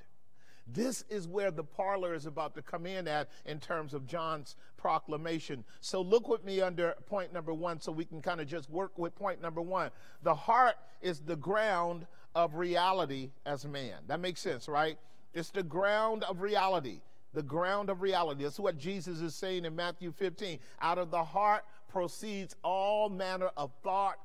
This 0.66 1.04
is 1.10 1.28
where 1.28 1.50
the 1.50 1.62
parlor 1.62 2.14
is 2.14 2.26
about 2.26 2.54
to 2.54 2.62
come 2.62 2.86
in 2.86 3.06
at 3.06 3.28
in 3.44 3.60
terms 3.60 3.92
of 3.92 4.06
John's 4.06 4.56
proclamation. 4.78 5.64
So 5.80 6.00
look 6.00 6.26
with 6.26 6.44
me 6.44 6.62
under 6.62 6.94
point 7.06 7.32
number 7.34 7.52
one 7.52 7.80
so 7.80 7.92
we 7.92 8.06
can 8.06 8.22
kind 8.22 8.40
of 8.40 8.46
just 8.46 8.68
work 8.70 8.96
with 8.98 9.14
point 9.14 9.42
number 9.42 9.60
one. 9.60 9.90
The 10.22 10.34
heart 10.34 10.76
is 11.02 11.20
the 11.20 11.36
ground 11.36 12.06
of 12.34 12.54
reality 12.54 13.30
as 13.44 13.66
man. 13.66 13.98
That 14.06 14.20
makes 14.20 14.40
sense, 14.40 14.68
right? 14.68 14.98
It's 15.34 15.50
the 15.50 15.62
ground 15.62 16.24
of 16.24 16.40
reality. 16.40 17.00
The 17.34 17.42
ground 17.42 17.90
of 17.90 18.00
reality. 18.00 18.42
That's 18.42 18.58
what 18.58 18.78
Jesus 18.78 19.20
is 19.20 19.34
saying 19.34 19.66
in 19.66 19.76
Matthew 19.76 20.12
15. 20.12 20.58
Out 20.80 20.96
of 20.96 21.10
the 21.10 21.24
heart 21.24 21.64
proceeds 21.88 22.56
all 22.62 23.10
manner 23.10 23.50
of 23.56 23.70
thought 23.82 24.18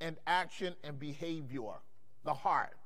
and 0.00 0.16
action 0.26 0.74
and 0.84 0.98
behavior, 0.98 1.72
the 2.24 2.34
heart. 2.34 2.76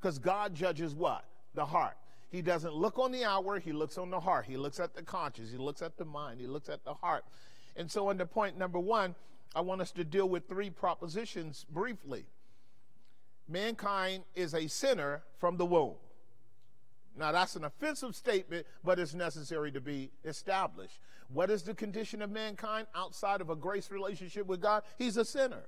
Because 0.00 0.18
God 0.18 0.54
judges 0.54 0.94
what? 0.94 1.24
The 1.54 1.64
heart. 1.64 1.96
He 2.30 2.40
doesn't 2.40 2.74
look 2.74 2.98
on 2.98 3.12
the 3.12 3.24
outward, 3.24 3.62
he 3.62 3.72
looks 3.72 3.98
on 3.98 4.10
the 4.10 4.20
heart. 4.20 4.46
He 4.46 4.56
looks 4.56 4.80
at 4.80 4.94
the 4.94 5.02
conscience, 5.02 5.50
he 5.50 5.58
looks 5.58 5.82
at 5.82 5.98
the 5.98 6.04
mind, 6.04 6.40
he 6.40 6.46
looks 6.46 6.68
at 6.68 6.84
the 6.84 6.94
heart. 6.94 7.24
And 7.76 7.90
so, 7.90 8.08
under 8.08 8.24
point 8.24 8.58
number 8.58 8.78
one, 8.78 9.14
I 9.54 9.60
want 9.60 9.82
us 9.82 9.90
to 9.92 10.04
deal 10.04 10.28
with 10.28 10.48
three 10.48 10.70
propositions 10.70 11.66
briefly. 11.70 12.24
Mankind 13.48 14.24
is 14.34 14.54
a 14.54 14.66
sinner 14.66 15.22
from 15.38 15.58
the 15.58 15.66
womb. 15.66 15.94
Now, 17.16 17.32
that's 17.32 17.56
an 17.56 17.64
offensive 17.64 18.16
statement, 18.16 18.66
but 18.82 18.98
it's 18.98 19.12
necessary 19.12 19.70
to 19.72 19.80
be 19.80 20.10
established. 20.24 20.98
What 21.28 21.50
is 21.50 21.62
the 21.62 21.74
condition 21.74 22.22
of 22.22 22.30
mankind 22.30 22.86
outside 22.94 23.40
of 23.40 23.50
a 23.50 23.56
grace 23.56 23.90
relationship 23.90 24.46
with 24.46 24.60
God? 24.60 24.82
He's 24.96 25.18
a 25.18 25.24
sinner. 25.24 25.64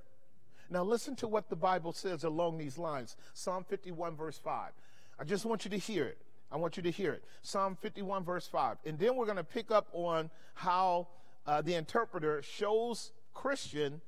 Now, 0.69 0.83
listen 0.83 1.15
to 1.17 1.27
what 1.27 1.49
the 1.49 1.55
Bible 1.55 1.93
says 1.93 2.23
along 2.23 2.57
these 2.57 2.77
lines 2.77 3.15
Psalm 3.33 3.63
51, 3.67 4.15
verse 4.15 4.37
5. 4.37 4.71
I 5.19 5.23
just 5.23 5.45
want 5.45 5.65
you 5.65 5.71
to 5.71 5.77
hear 5.77 6.05
it. 6.05 6.17
I 6.51 6.57
want 6.57 6.77
you 6.77 6.83
to 6.83 6.91
hear 6.91 7.13
it. 7.13 7.23
Psalm 7.41 7.77
51, 7.81 8.23
verse 8.23 8.47
5. 8.47 8.77
And 8.85 8.99
then 8.99 9.15
we're 9.15 9.25
going 9.25 9.37
to 9.37 9.43
pick 9.43 9.71
up 9.71 9.87
on 9.93 10.29
how 10.53 11.07
uh, 11.45 11.61
the 11.61 11.75
interpreter 11.75 12.41
shows 12.41 13.11
Christian 13.33 14.01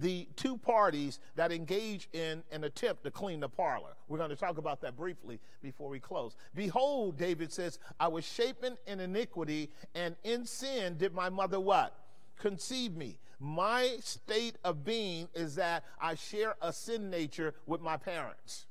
the 0.00 0.28
two 0.36 0.56
parties 0.56 1.18
that 1.34 1.50
engage 1.50 2.08
in 2.12 2.42
an 2.52 2.64
attempt 2.64 3.02
to 3.04 3.10
clean 3.10 3.40
the 3.40 3.48
parlor. 3.48 3.90
We're 4.06 4.18
going 4.18 4.30
to 4.30 4.36
talk 4.36 4.58
about 4.58 4.80
that 4.82 4.96
briefly 4.96 5.40
before 5.62 5.88
we 5.88 5.98
close. 5.98 6.36
Behold, 6.54 7.18
David 7.18 7.52
says, 7.52 7.78
I 7.98 8.08
was 8.08 8.24
shapen 8.24 8.76
in 8.86 9.00
iniquity, 9.00 9.70
and 9.94 10.16
in 10.24 10.44
sin 10.46 10.96
did 10.98 11.14
my 11.14 11.28
mother 11.28 11.58
what? 11.58 11.94
Conceive 12.38 12.96
me. 12.96 13.18
My 13.40 13.96
state 14.00 14.56
of 14.64 14.84
being 14.84 15.28
is 15.34 15.54
that 15.56 15.84
I 16.00 16.14
share 16.16 16.56
a 16.60 16.72
sin 16.72 17.10
nature 17.10 17.54
with 17.66 17.80
my 17.80 17.96
parents. 17.96 18.66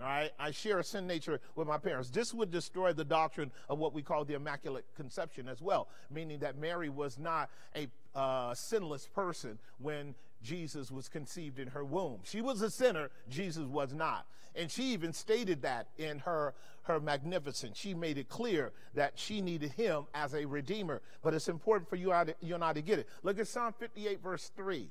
All 0.00 0.08
right, 0.08 0.32
I 0.40 0.50
share 0.50 0.80
a 0.80 0.84
sin 0.84 1.06
nature 1.06 1.40
with 1.54 1.68
my 1.68 1.78
parents. 1.78 2.10
This 2.10 2.34
would 2.34 2.50
destroy 2.50 2.92
the 2.92 3.04
doctrine 3.04 3.52
of 3.68 3.78
what 3.78 3.94
we 3.94 4.02
call 4.02 4.24
the 4.24 4.34
Immaculate 4.34 4.84
Conception 4.96 5.48
as 5.48 5.62
well, 5.62 5.88
meaning 6.10 6.40
that 6.40 6.58
Mary 6.58 6.88
was 6.88 7.16
not 7.16 7.48
a 7.76 7.86
uh, 8.14 8.54
sinless 8.54 9.06
person 9.06 9.58
when 9.78 10.14
Jesus 10.42 10.90
was 10.90 11.08
conceived 11.08 11.58
in 11.58 11.68
her 11.68 11.84
womb. 11.84 12.20
She 12.24 12.40
was 12.40 12.60
a 12.60 12.70
sinner, 12.70 13.10
Jesus 13.28 13.64
was 13.64 13.94
not. 13.94 14.26
And 14.54 14.70
she 14.70 14.84
even 14.92 15.12
stated 15.12 15.62
that 15.62 15.88
in 15.98 16.20
her, 16.20 16.54
her 16.82 17.00
Magnificat. 17.00 17.72
She 17.74 17.94
made 17.94 18.18
it 18.18 18.28
clear 18.28 18.72
that 18.94 19.12
she 19.16 19.40
needed 19.40 19.72
him 19.72 20.04
as 20.14 20.34
a 20.34 20.44
redeemer. 20.44 21.02
But 21.22 21.34
it's 21.34 21.48
important 21.48 21.88
for 21.88 21.96
you, 21.96 22.14
you 22.40 22.54
and 22.54 22.64
I 22.64 22.72
to 22.72 22.82
get 22.82 22.98
it. 22.98 23.08
Look 23.22 23.38
at 23.38 23.48
Psalm 23.48 23.74
58, 23.78 24.22
verse 24.22 24.50
3. 24.56 24.88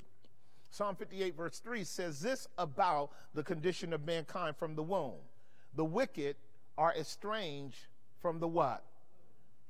Psalm 0.69 0.95
58, 0.95 1.37
verse 1.37 1.59
3 1.59 1.83
says 1.83 2.19
this 2.19 2.47
about 2.57 3.11
the 3.35 3.43
condition 3.43 3.93
of 3.93 4.05
mankind 4.05 4.57
from 4.57 4.75
the 4.75 4.83
womb. 4.83 5.13
The 5.75 5.85
wicked 5.85 6.35
are 6.77 6.93
estranged 6.95 7.85
from 8.21 8.39
the 8.39 8.47
what? 8.47 8.83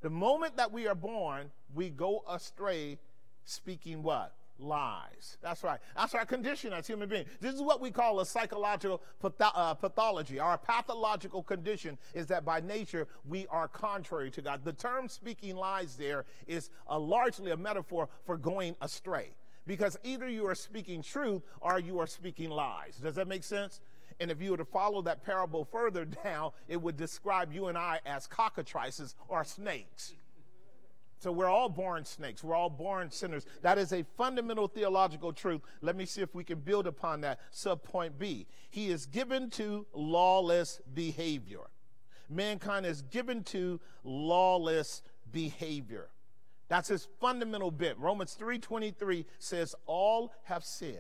The 0.02 0.10
moment 0.10 0.58
that 0.58 0.72
we 0.72 0.88
are 0.88 0.96
born, 0.96 1.52
we 1.74 1.90
go 1.90 2.24
astray 2.30 3.00
speaking 3.46 4.02
what? 4.02 4.34
Lies. 4.60 5.38
That's 5.42 5.63
right. 5.63 5.80
That's 5.96 6.13
our 6.13 6.26
condition 6.26 6.74
as 6.74 6.86
human 6.88 7.10
beings. 7.10 7.28
This 7.42 7.56
is 7.56 7.62
what 7.62 7.82
we 7.82 7.92
call 7.92 8.20
a 8.20 8.26
psychological 8.26 9.02
uh, 9.42 9.74
pathology. 9.74 10.39
Our 10.39 10.58
pathological 10.58 11.44
condition 11.44 11.98
is 12.13 12.28
that 12.28 12.46
by 12.46 12.62
nature 12.62 13.08
we 13.26 13.48
are 13.48 13.68
contrary 13.68 14.30
to 14.32 14.42
God. 14.42 14.63
The 14.63 14.74
term 14.74 15.10
speaking 15.10 15.56
lies 15.56 15.96
there 15.96 16.26
is 16.48 16.70
a 16.88 16.98
largely 16.98 17.52
a 17.52 17.58
metaphor 17.58 18.10
for 18.26 18.38
going 18.38 18.76
astray 18.82 19.32
because 19.66 19.98
either 20.04 20.28
you 20.28 20.46
are 20.48 20.56
speaking 20.56 21.02
truth 21.02 21.42
or 21.60 21.80
you 21.80 22.00
are 22.00 22.08
speaking 22.08 22.50
lies. 22.50 22.98
Does 23.02 23.16
that 23.16 23.28
make 23.28 23.44
sense? 23.44 23.82
And 24.20 24.30
if 24.30 24.42
you 24.42 24.52
were 24.52 24.58
to 24.58 24.66
follow 24.66 25.02
that 25.04 25.24
parable 25.24 25.66
further 25.66 26.06
down, 26.24 26.52
it 26.68 26.82
would 26.82 26.98
describe 26.98 27.52
you 27.52 27.68
and 27.68 27.78
I 27.78 28.00
as 28.06 28.28
cockatrices 28.28 29.16
or 29.28 29.44
snakes. 29.44 30.13
So 31.24 31.32
we're 31.32 31.48
all 31.48 31.70
born 31.70 32.04
snakes. 32.04 32.44
We're 32.44 32.54
all 32.54 32.70
born 32.70 33.10
sinners. 33.10 33.46
That 33.62 33.78
is 33.78 33.94
a 33.94 34.04
fundamental 34.18 34.68
theological 34.68 35.32
truth. 35.32 35.62
Let 35.80 35.96
me 35.96 36.06
see 36.06 36.22
if 36.22 36.36
we 36.36 36.44
can 36.44 36.60
build 36.60 36.86
upon 36.86 37.22
that. 37.22 37.40
Subpoint 37.54 38.18
B. 38.20 38.46
He 38.70 38.90
is 38.90 39.06
given 39.06 39.50
to 39.52 39.86
lawless 39.94 40.82
behavior. 40.94 41.62
Mankind 42.30 42.86
is 42.86 43.04
given 43.04 43.42
to 43.46 43.80
lawless 44.04 45.02
behavior. 45.32 46.10
That's 46.68 46.90
his 46.90 47.08
fundamental 47.22 47.72
bit. 47.72 47.98
Romans 47.98 48.36
3:23 48.38 49.26
says 49.40 49.76
all 49.86 50.34
have 50.44 50.66
sinned. 50.66 50.98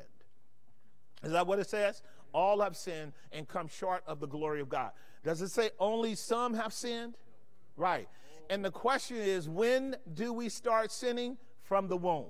Is 1.21 1.33
that 1.33 1.47
what 1.47 1.59
it 1.59 1.67
says? 1.67 2.01
All 2.33 2.61
have 2.61 2.77
sinned 2.77 3.11
and 3.33 3.45
come 3.45 3.67
short 3.67 4.05
of 4.07 4.21
the 4.21 4.27
glory 4.27 4.61
of 4.61 4.69
God. 4.69 4.91
Does 5.25 5.41
it 5.41 5.49
say 5.49 5.71
only 5.79 6.15
some 6.15 6.53
have 6.53 6.71
sinned? 6.71 7.17
Right. 7.75 8.07
And 8.53 8.63
the 8.63 8.69
question 8.69 9.17
is 9.17 9.49
when 9.49 9.95
do 10.13 10.31
we 10.31 10.47
start 10.47 10.91
sinning? 10.91 11.37
From 11.63 11.87
the 11.87 11.97
womb. 11.97 12.25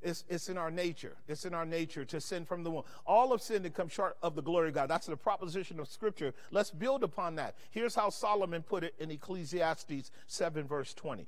It's, 0.00 0.24
it's 0.28 0.48
in 0.48 0.56
our 0.56 0.70
nature. 0.70 1.16
It's 1.26 1.44
in 1.44 1.54
our 1.54 1.64
nature 1.66 2.04
to 2.04 2.20
sin 2.20 2.44
from 2.44 2.62
the 2.62 2.70
womb. 2.70 2.84
All 3.04 3.32
of 3.32 3.42
sin 3.42 3.64
to 3.64 3.70
come 3.70 3.88
short 3.88 4.16
of 4.22 4.36
the 4.36 4.42
glory 4.42 4.68
of 4.68 4.74
God. 4.74 4.88
That's 4.88 5.08
the 5.08 5.16
proposition 5.16 5.80
of 5.80 5.88
Scripture. 5.88 6.34
Let's 6.52 6.70
build 6.70 7.02
upon 7.02 7.34
that. 7.34 7.56
Here's 7.72 7.96
how 7.96 8.10
Solomon 8.10 8.62
put 8.62 8.84
it 8.84 8.94
in 9.00 9.10
Ecclesiastes 9.10 10.12
7, 10.28 10.68
verse 10.68 10.94
20. 10.94 11.26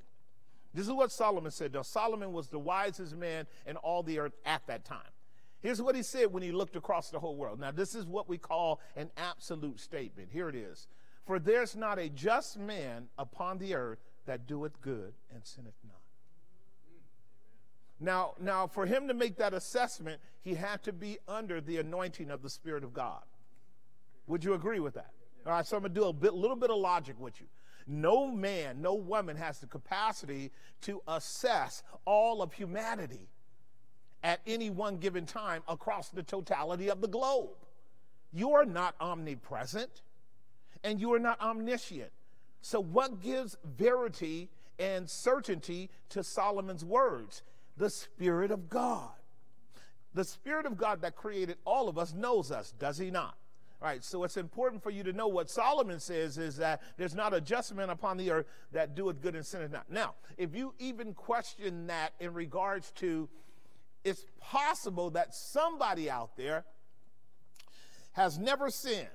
This 0.72 0.86
is 0.86 0.92
what 0.92 1.10
Solomon 1.10 1.50
said. 1.50 1.72
Now, 1.72 1.82
Solomon 1.82 2.32
was 2.32 2.46
the 2.46 2.60
wisest 2.60 3.16
man 3.16 3.46
in 3.66 3.74
all 3.76 4.04
the 4.04 4.20
earth 4.20 4.36
at 4.46 4.64
that 4.68 4.84
time. 4.84 5.00
Here's 5.62 5.82
what 5.82 5.96
he 5.96 6.04
said 6.04 6.32
when 6.32 6.44
he 6.44 6.52
looked 6.52 6.76
across 6.76 7.10
the 7.10 7.18
whole 7.18 7.34
world. 7.34 7.58
Now, 7.58 7.72
this 7.72 7.96
is 7.96 8.04
what 8.04 8.28
we 8.28 8.38
call 8.38 8.78
an 8.94 9.10
absolute 9.16 9.80
statement. 9.80 10.28
Here 10.30 10.48
it 10.48 10.54
is 10.54 10.86
For 11.24 11.38
there's 11.38 11.76
not 11.76 11.98
a 11.98 12.08
just 12.08 12.58
man 12.58 13.08
upon 13.18 13.58
the 13.58 13.74
earth 13.74 13.98
that 14.26 14.46
doeth 14.46 14.80
good 14.80 15.14
and 15.32 15.44
sinneth 15.44 15.74
not. 15.86 15.96
Now, 18.00 18.34
now, 18.40 18.66
for 18.66 18.84
him 18.84 19.06
to 19.06 19.14
make 19.14 19.36
that 19.36 19.54
assessment, 19.54 20.20
he 20.40 20.54
had 20.54 20.82
to 20.82 20.92
be 20.92 21.18
under 21.28 21.60
the 21.60 21.78
anointing 21.78 22.30
of 22.30 22.42
the 22.42 22.50
Spirit 22.50 22.82
of 22.82 22.92
God. 22.92 23.22
Would 24.26 24.42
you 24.42 24.54
agree 24.54 24.80
with 24.80 24.94
that? 24.94 25.10
All 25.46 25.52
right, 25.52 25.66
so 25.66 25.76
I'm 25.76 25.82
going 25.82 25.94
to 25.94 26.00
do 26.00 26.06
a 26.06 26.12
bit, 26.12 26.34
little 26.34 26.56
bit 26.56 26.70
of 26.70 26.78
logic 26.78 27.16
with 27.18 27.40
you. 27.40 27.46
No 27.86 28.28
man, 28.28 28.80
no 28.80 28.94
woman 28.94 29.36
has 29.36 29.58
the 29.58 29.66
capacity 29.66 30.50
to 30.82 31.00
assess 31.06 31.82
all 32.04 32.42
of 32.42 32.52
humanity 32.52 33.28
at 34.22 34.40
any 34.46 34.70
one 34.70 34.98
given 34.98 35.26
time 35.26 35.62
across 35.68 36.08
the 36.08 36.22
totality 36.22 36.90
of 36.90 37.00
the 37.00 37.08
globe. 37.08 37.50
You 38.32 38.52
are 38.52 38.64
not 38.64 38.94
omnipresent 39.00 40.02
and 40.84 41.00
you 41.00 41.12
are 41.12 41.18
not 41.18 41.40
omniscient. 41.40 42.10
So, 42.60 42.80
what 42.80 43.20
gives 43.20 43.56
verity 43.64 44.50
and 44.78 45.08
certainty 45.08 45.90
to 46.10 46.22
Solomon's 46.22 46.84
words? 46.84 47.42
The 47.76 47.90
Spirit 47.90 48.50
of 48.50 48.68
God. 48.68 49.10
The 50.14 50.24
Spirit 50.24 50.66
of 50.66 50.76
God 50.76 51.02
that 51.02 51.16
created 51.16 51.56
all 51.64 51.88
of 51.88 51.98
us 51.98 52.12
knows 52.12 52.52
us, 52.52 52.72
does 52.78 52.98
he 52.98 53.10
not? 53.10 53.36
Right, 53.80 54.04
so 54.04 54.22
it's 54.22 54.36
important 54.36 54.80
for 54.80 54.90
you 54.90 55.02
to 55.02 55.12
know 55.12 55.26
what 55.26 55.50
Solomon 55.50 55.98
says 55.98 56.38
is 56.38 56.56
that 56.58 56.82
there's 56.96 57.16
not 57.16 57.34
a 57.34 57.40
just 57.40 57.74
man 57.74 57.90
upon 57.90 58.16
the 58.16 58.30
earth 58.30 58.46
that 58.70 58.94
doeth 58.94 59.20
good 59.20 59.34
and 59.34 59.44
sinneth 59.44 59.72
not. 59.72 59.90
Now, 59.90 60.14
if 60.38 60.54
you 60.54 60.72
even 60.78 61.14
question 61.14 61.88
that 61.88 62.12
in 62.20 62.32
regards 62.32 62.92
to 62.96 63.28
it's 64.04 64.24
possible 64.40 65.10
that 65.10 65.34
somebody 65.34 66.08
out 66.08 66.36
there 66.36 66.64
has 68.12 68.38
never 68.38 68.70
sinned. 68.70 69.08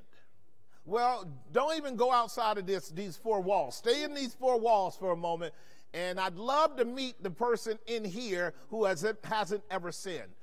Well, 0.87 1.29
don't 1.51 1.77
even 1.77 1.95
go 1.95 2.11
outside 2.11 2.57
of 2.57 2.65
this, 2.65 2.89
these 2.89 3.15
four 3.15 3.41
walls. 3.41 3.75
Stay 3.75 4.03
in 4.03 4.15
these 4.15 4.33
four 4.33 4.59
walls 4.59 4.97
for 4.97 5.11
a 5.11 5.15
moment, 5.15 5.53
and 5.93 6.19
I'd 6.19 6.37
love 6.37 6.77
to 6.77 6.85
meet 6.85 7.21
the 7.21 7.29
person 7.29 7.77
in 7.85 8.03
here 8.03 8.55
who 8.69 8.85
hasn't, 8.85 9.23
hasn't 9.23 9.63
ever 9.69 9.91
sinned. 9.91 10.33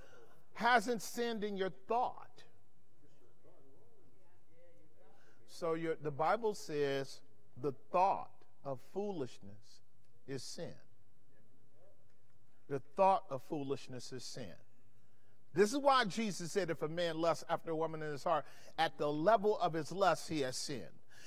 Hasn't 0.52 1.02
sinned 1.02 1.42
in 1.42 1.56
your 1.56 1.70
thought 1.88 2.34
So 5.54 5.78
the 6.02 6.10
Bible 6.10 6.52
says 6.52 7.20
the 7.62 7.70
thought 7.92 8.32
of 8.64 8.80
foolishness 8.92 9.82
is 10.26 10.42
sin. 10.42 10.74
The 12.68 12.80
thought 12.96 13.22
of 13.30 13.40
foolishness 13.48 14.12
is 14.12 14.24
sin. 14.24 14.56
This 15.54 15.72
is 15.72 15.78
why 15.78 16.04
Jesus 16.04 16.52
said, 16.52 16.70
if 16.70 16.82
a 16.82 16.88
man 16.88 17.18
lusts 17.18 17.44
after 17.48 17.70
a 17.70 17.76
woman 17.76 18.02
in 18.02 18.10
his 18.10 18.24
heart, 18.24 18.44
at 18.78 18.98
the 18.98 19.10
level 19.10 19.58
of 19.58 19.72
his 19.72 19.92
lust, 19.92 20.28
he 20.28 20.40
has 20.40 20.56
sinned. 20.56 20.82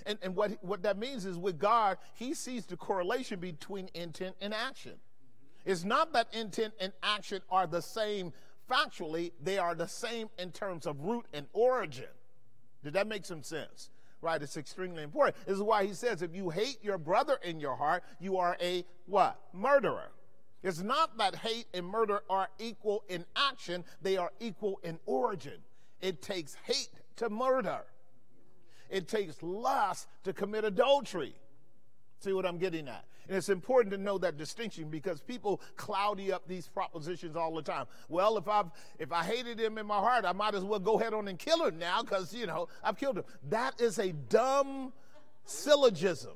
And, 0.05 0.19
and 0.21 0.35
what, 0.35 0.63
what 0.63 0.83
that 0.83 0.97
means 0.97 1.25
is 1.25 1.37
with 1.37 1.57
God, 1.57 1.97
he 2.13 2.33
sees 2.33 2.65
the 2.65 2.77
correlation 2.77 3.39
between 3.39 3.89
intent 3.93 4.35
and 4.41 4.53
action. 4.53 4.93
It's 5.65 5.83
not 5.83 6.13
that 6.13 6.27
intent 6.33 6.73
and 6.79 6.93
action 7.01 7.41
are 7.49 7.67
the 7.67 7.81
same 7.81 8.33
factually, 8.69 9.31
they 9.41 9.57
are 9.57 9.73
the 9.73 9.87
same 9.87 10.29
in 10.37 10.51
terms 10.51 10.85
of 10.85 10.99
root 10.99 11.25
and 11.33 11.47
origin. 11.53 12.05
Did 12.83 12.93
that 12.93 13.07
make 13.07 13.25
some 13.25 13.43
sense? 13.43 13.89
right? 14.21 14.41
It's 14.41 14.57
extremely 14.57 15.03
important. 15.03 15.37
This 15.45 15.55
is 15.55 15.61
why 15.61 15.85
he 15.85 15.93
says, 15.93 16.21
if 16.21 16.35
you 16.35 16.49
hate 16.49 16.83
your 16.83 16.97
brother 16.97 17.37
in 17.43 17.59
your 17.59 17.75
heart, 17.75 18.03
you 18.19 18.37
are 18.37 18.57
a 18.61 18.85
what? 19.05 19.39
Murderer. 19.53 20.09
It's 20.63 20.81
not 20.81 21.17
that 21.17 21.35
hate 21.35 21.67
and 21.73 21.85
murder 21.85 22.21
are 22.29 22.49
equal 22.59 23.03
in 23.07 23.25
action, 23.35 23.83
they 24.01 24.17
are 24.17 24.31
equal 24.39 24.79
in 24.83 24.99
origin. 25.05 25.59
It 26.01 26.21
takes 26.21 26.55
hate 26.65 26.89
to 27.17 27.29
murder. 27.29 27.81
It 28.89 29.07
takes 29.07 29.41
lust 29.41 30.07
to 30.23 30.33
commit 30.33 30.63
adultery. 30.63 31.35
See 32.19 32.33
what 32.33 32.45
I'm 32.45 32.57
getting 32.57 32.87
at? 32.87 33.05
And 33.27 33.35
it's 33.35 33.49
important 33.49 33.91
to 33.91 33.97
know 33.97 34.17
that 34.19 34.37
distinction 34.37 34.89
because 34.89 35.21
people 35.21 35.61
cloudy 35.75 36.31
up 36.31 36.47
these 36.47 36.67
propositions 36.67 37.35
all 37.35 37.53
the 37.53 37.61
time. 37.61 37.85
Well, 38.07 38.37
if 38.37 38.47
I've 38.47 38.71
if 38.99 39.11
I 39.11 39.23
hated 39.23 39.59
him 39.59 39.77
in 39.77 39.85
my 39.85 39.99
heart, 39.99 40.23
I 40.25 40.31
might 40.31 40.55
as 40.55 40.63
well 40.63 40.79
go 40.79 40.97
head 40.97 41.13
on 41.13 41.27
and 41.27 41.37
kill 41.37 41.65
him 41.65 41.77
now 41.77 42.01
because 42.01 42.33
you 42.33 42.47
know 42.47 42.69
I've 42.83 42.97
killed 42.97 43.17
him. 43.17 43.25
That 43.49 43.79
is 43.81 43.99
a 43.99 44.13
dumb 44.13 44.93
syllogism. 45.45 46.33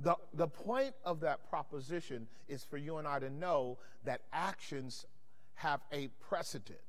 The, 0.00 0.16
the 0.34 0.48
point 0.48 0.94
of 1.04 1.20
that 1.20 1.48
proposition 1.48 2.26
is 2.48 2.64
for 2.64 2.76
you 2.76 2.98
and 2.98 3.08
I 3.08 3.18
to 3.18 3.30
know 3.30 3.78
that 4.04 4.20
actions 4.32 5.06
have 5.54 5.80
a 5.92 6.08
precedent. 6.28 6.80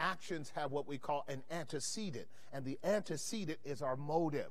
Actions 0.00 0.52
have 0.54 0.72
what 0.72 0.86
we 0.86 0.98
call 0.98 1.24
an 1.28 1.42
antecedent, 1.50 2.26
and 2.52 2.64
the 2.64 2.78
antecedent 2.84 3.58
is 3.64 3.82
our 3.82 3.96
motive. 3.96 4.50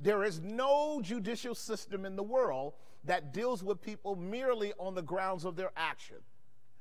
There 0.00 0.24
is 0.24 0.40
no 0.40 1.00
judicial 1.02 1.54
system 1.54 2.04
in 2.06 2.16
the 2.16 2.22
world 2.22 2.72
that 3.04 3.32
deals 3.32 3.62
with 3.62 3.82
people 3.82 4.16
merely 4.16 4.72
on 4.78 4.94
the 4.94 5.02
grounds 5.02 5.44
of 5.44 5.56
their 5.56 5.70
action. 5.76 6.16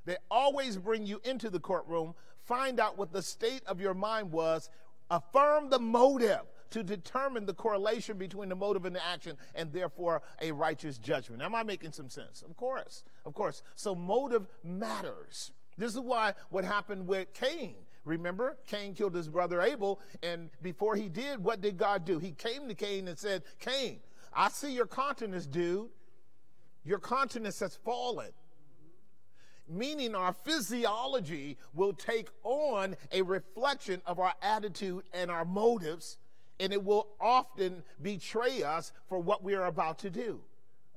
They 0.05 0.17
always 0.31 0.77
bring 0.77 1.05
you 1.05 1.21
into 1.23 1.49
the 1.49 1.59
courtroom, 1.59 2.15
find 2.45 2.79
out 2.79 2.97
what 2.97 3.11
the 3.11 3.21
state 3.21 3.61
of 3.67 3.81
your 3.81 3.93
mind 3.93 4.31
was, 4.31 4.69
affirm 5.11 5.69
the 5.69 5.79
motive 5.79 6.41
to 6.71 6.83
determine 6.83 7.45
the 7.45 7.53
correlation 7.53 8.17
between 8.17 8.49
the 8.49 8.55
motive 8.55 8.85
and 8.85 8.95
the 8.95 9.05
action, 9.05 9.37
and 9.55 9.71
therefore 9.71 10.21
a 10.41 10.51
righteous 10.51 10.97
judgment. 10.97 11.41
Am 11.41 11.55
I 11.55 11.63
making 11.63 11.91
some 11.91 12.09
sense? 12.09 12.41
Of 12.41 12.55
course, 12.55 13.03
of 13.25 13.33
course. 13.33 13.63
So 13.75 13.95
motive 13.95 14.47
matters. 14.63 15.51
This 15.77 15.93
is 15.93 15.99
why 15.99 16.33
what 16.49 16.65
happened 16.65 17.07
with 17.07 17.33
Cain 17.33 17.75
Remember, 18.05 18.57
Cain 18.65 18.93
killed 18.95 19.13
his 19.13 19.27
brother 19.27 19.61
Abel, 19.61 19.99
and 20.23 20.49
before 20.61 20.95
he 20.95 21.09
did, 21.09 21.43
what 21.43 21.61
did 21.61 21.77
God 21.77 22.05
do? 22.05 22.17
He 22.17 22.31
came 22.31 22.67
to 22.67 22.73
Cain 22.73 23.07
and 23.07 23.17
said, 23.17 23.43
Cain, 23.59 23.99
I 24.33 24.49
see 24.49 24.73
your 24.73 24.87
countenance, 24.87 25.45
dude. 25.45 25.89
Your 26.83 26.99
countenance 26.99 27.59
has 27.59 27.75
fallen. 27.75 28.31
Meaning, 29.67 30.15
our 30.15 30.33
physiology 30.33 31.57
will 31.75 31.93
take 31.93 32.29
on 32.43 32.95
a 33.11 33.21
reflection 33.21 34.01
of 34.07 34.17
our 34.17 34.33
attitude 34.41 35.03
and 35.13 35.29
our 35.29 35.45
motives, 35.45 36.17
and 36.59 36.73
it 36.73 36.83
will 36.83 37.07
often 37.19 37.83
betray 38.01 38.63
us 38.63 38.91
for 39.07 39.19
what 39.19 39.43
we 39.43 39.55
are 39.55 39.65
about 39.65 39.99
to 39.99 40.09
do. 40.09 40.41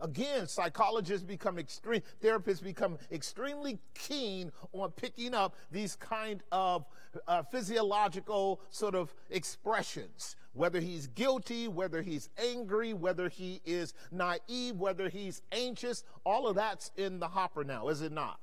Again, 0.00 0.48
psychologists 0.48 1.24
become 1.24 1.58
extreme, 1.60 2.02
therapists 2.20 2.62
become 2.62 2.98
extremely 3.12 3.78
keen 3.94 4.50
on 4.72 4.90
picking 4.90 5.32
up 5.32 5.54
these 5.70 5.94
kind 5.94 6.42
of 6.50 6.84
uh, 7.28 7.44
physiological 7.44 8.60
sort 8.70 8.96
of 8.96 9.14
expressions. 9.30 10.34
Whether 10.54 10.80
he's 10.80 11.06
guilty, 11.06 11.68
whether 11.68 12.02
he's 12.02 12.30
angry, 12.36 12.92
whether 12.94 13.28
he 13.28 13.60
is 13.64 13.94
naive, 14.10 14.76
whether 14.76 15.08
he's 15.08 15.40
anxious, 15.52 16.02
all 16.24 16.48
of 16.48 16.56
that's 16.56 16.90
in 16.96 17.20
the 17.20 17.28
hopper 17.28 17.62
now, 17.62 17.88
is 17.88 18.02
it 18.02 18.12
not? 18.12 18.40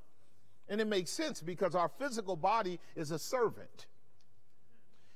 And 0.70 0.80
it 0.80 0.88
makes 0.88 1.12
sense 1.12 1.42
because 1.42 1.76
our 1.76 1.90
physical 1.90 2.38
body 2.38 2.80
is 2.96 3.12
a 3.12 3.20
servant. 3.20 3.88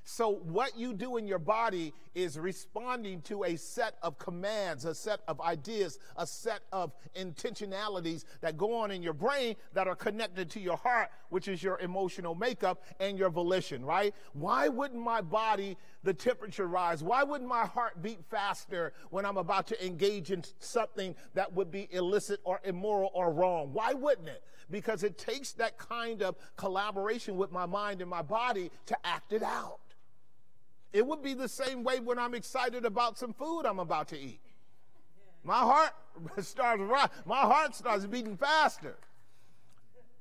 So, 0.06 0.40
what 0.44 0.76
you 0.76 0.92
do 0.92 1.16
in 1.16 1.26
your 1.26 1.38
body 1.38 1.94
is 2.14 2.38
responding 2.38 3.22
to 3.22 3.44
a 3.44 3.56
set 3.56 3.96
of 4.02 4.18
commands, 4.18 4.84
a 4.84 4.94
set 4.94 5.20
of 5.26 5.40
ideas, 5.40 5.98
a 6.16 6.26
set 6.26 6.60
of 6.72 6.92
intentionalities 7.16 8.24
that 8.42 8.58
go 8.58 8.76
on 8.76 8.90
in 8.90 9.02
your 9.02 9.14
brain 9.14 9.56
that 9.72 9.88
are 9.88 9.96
connected 9.96 10.50
to 10.50 10.60
your 10.60 10.76
heart, 10.76 11.08
which 11.30 11.48
is 11.48 11.62
your 11.62 11.78
emotional 11.80 12.34
makeup 12.34 12.84
and 13.00 13.18
your 13.18 13.30
volition, 13.30 13.82
right? 13.82 14.14
Why 14.34 14.68
wouldn't 14.68 15.02
my 15.02 15.22
body, 15.22 15.78
the 16.02 16.12
temperature 16.12 16.66
rise? 16.66 17.02
Why 17.02 17.22
wouldn't 17.22 17.48
my 17.48 17.64
heart 17.64 18.02
beat 18.02 18.22
faster 18.30 18.92
when 19.08 19.24
I'm 19.24 19.38
about 19.38 19.66
to 19.68 19.86
engage 19.86 20.30
in 20.30 20.44
something 20.58 21.14
that 21.32 21.50
would 21.54 21.70
be 21.70 21.88
illicit 21.90 22.40
or 22.44 22.60
immoral 22.62 23.10
or 23.14 23.32
wrong? 23.32 23.72
Why 23.72 23.94
wouldn't 23.94 24.28
it? 24.28 24.42
Because 24.70 25.02
it 25.02 25.16
takes 25.16 25.52
that 25.52 25.78
kind 25.78 26.22
of 26.22 26.36
collaboration 26.56 27.38
with 27.38 27.50
my 27.50 27.64
mind 27.64 28.02
and 28.02 28.10
my 28.10 28.22
body 28.22 28.70
to 28.86 28.96
act 29.06 29.32
it 29.32 29.42
out. 29.42 29.78
It 30.94 31.04
would 31.04 31.22
be 31.22 31.34
the 31.34 31.48
same 31.48 31.82
way 31.82 31.98
when 31.98 32.20
I'm 32.20 32.34
excited 32.34 32.84
about 32.84 33.18
some 33.18 33.32
food 33.32 33.62
I'm 33.66 33.80
about 33.80 34.06
to 34.08 34.18
eat. 34.18 34.38
My 35.42 35.58
heart 35.58 35.90
starts 36.38 36.82
my 37.26 37.40
heart 37.40 37.74
starts 37.74 38.06
beating 38.06 38.36
faster. 38.36 38.96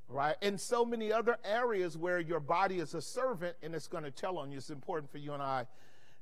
Right? 0.09 0.36
And 0.41 0.59
so 0.59 0.84
many 0.84 1.13
other 1.13 1.38
areas 1.45 1.95
where 1.95 2.19
your 2.19 2.39
body 2.39 2.80
is 2.80 2.95
a 2.95 3.01
servant 3.01 3.55
and 3.61 3.76
it's 3.76 3.88
going 3.88 4.03
to 4.03 4.11
tell 4.11 4.39
on 4.39 4.51
you. 4.51 4.57
It's 4.57 4.71
important 4.71 5.11
for 5.11 5.19
you 5.19 5.34
and 5.34 5.43
I 5.43 5.67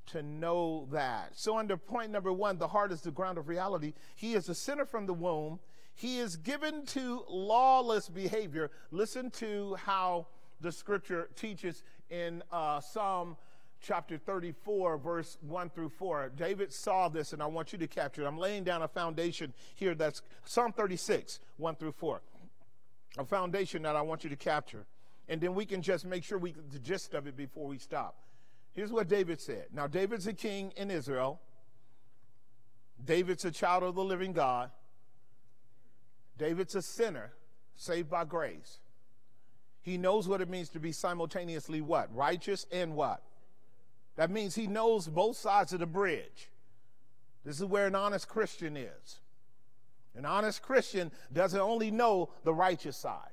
to 0.08 0.22
know 0.22 0.88
that. 0.92 1.32
So, 1.34 1.58
under 1.58 1.78
point 1.78 2.12
number 2.12 2.34
one, 2.34 2.58
the 2.58 2.68
heart 2.68 2.92
is 2.92 3.02
the 3.02 3.12
ground 3.12 3.38
of 3.38 3.48
reality. 3.48 3.94
He 4.16 4.34
is 4.34 4.50
a 4.50 4.56
sinner 4.56 4.86
from 4.86 5.06
the 5.06 5.14
womb. 5.14 5.60
He 5.94 6.20
is 6.20 6.36
given 6.36 6.86
to 6.88 7.24
lawless 7.30 8.10
behavior. 8.10 8.72
Listen 8.92 9.30
to 9.32 9.76
how 9.76 10.28
the 10.60 10.72
scripture 10.72 11.30
teaches 11.36 11.84
in 12.10 12.44
uh, 12.52 12.82
Psalm 12.82 13.38
chapter 13.82 14.18
34, 14.18 14.98
verse 14.98 15.38
1 15.42 15.70
through 15.72 15.90
4. 15.90 16.32
David 16.36 16.72
saw 16.72 17.10
this, 17.10 17.34
and 17.34 17.42
I 17.42 17.48
want 17.48 17.74
you 17.74 17.80
to 17.80 17.88
capture 17.88 18.22
it. 18.22 18.28
I'm 18.28 18.38
laying 18.38 18.64
down 18.64 18.82
a 18.82 18.88
foundation 18.88 19.54
here 19.76 19.96
that's 19.96 20.22
Psalm 20.46 20.72
36, 20.72 21.40
1 21.58 21.76
through 21.76 21.94
4. 21.94 22.22
A 23.18 23.26
foundation 23.26 23.82
that 23.84 23.96
I 23.96 24.02
want 24.02 24.24
you 24.24 24.30
to 24.30 24.36
capture. 24.36 24.86
And 25.28 25.42
then 25.42 25.56
we 25.56 25.66
can 25.66 25.82
just 25.82 26.06
make 26.06 26.24
sure 26.24 26.38
we 26.38 26.52
get 26.52 26.72
the 26.72 26.80
gist 26.80 27.14
of 27.14 27.28
it 27.28 27.36
before 27.36 27.68
we 27.68 27.78
stop. 27.78 28.16
Here's 28.74 28.92
what 28.92 29.08
David 29.08 29.42
said. 29.42 29.66
Now, 29.74 29.88
David's 29.88 30.28
a 30.28 30.34
king 30.34 30.72
in 30.78 30.92
Israel. 30.92 31.42
David's 33.04 33.44
a 33.46 33.52
child 33.52 33.84
of 33.84 33.96
the 33.96 34.04
living 34.04 34.32
God. 34.32 34.70
David's 36.38 36.76
a 36.76 36.82
sinner 36.82 37.34
saved 37.76 38.10
by 38.10 38.26
grace. 38.26 38.80
He 39.82 39.98
knows 39.98 40.28
what 40.28 40.42
it 40.42 40.50
means 40.50 40.70
to 40.70 40.80
be 40.80 40.92
simultaneously 40.92 41.82
what? 41.82 42.14
Righteous 42.16 42.66
and 42.72 42.96
what? 42.96 43.22
That 44.16 44.30
means 44.30 44.56
he 44.56 44.68
knows 44.68 45.08
both 45.08 45.38
sides 45.38 45.74
of 45.74 45.80
the 45.80 45.86
bridge. 45.86 46.50
This 47.44 47.60
is 47.60 47.66
where 47.66 47.88
an 47.88 47.96
honest 47.96 48.28
Christian 48.28 48.78
is. 48.78 49.20
An 50.16 50.26
honest 50.26 50.62
Christian 50.62 51.12
doesn't 51.32 51.60
only 51.60 51.90
know 51.90 52.30
the 52.44 52.54
righteous 52.54 52.98
side, 52.98 53.32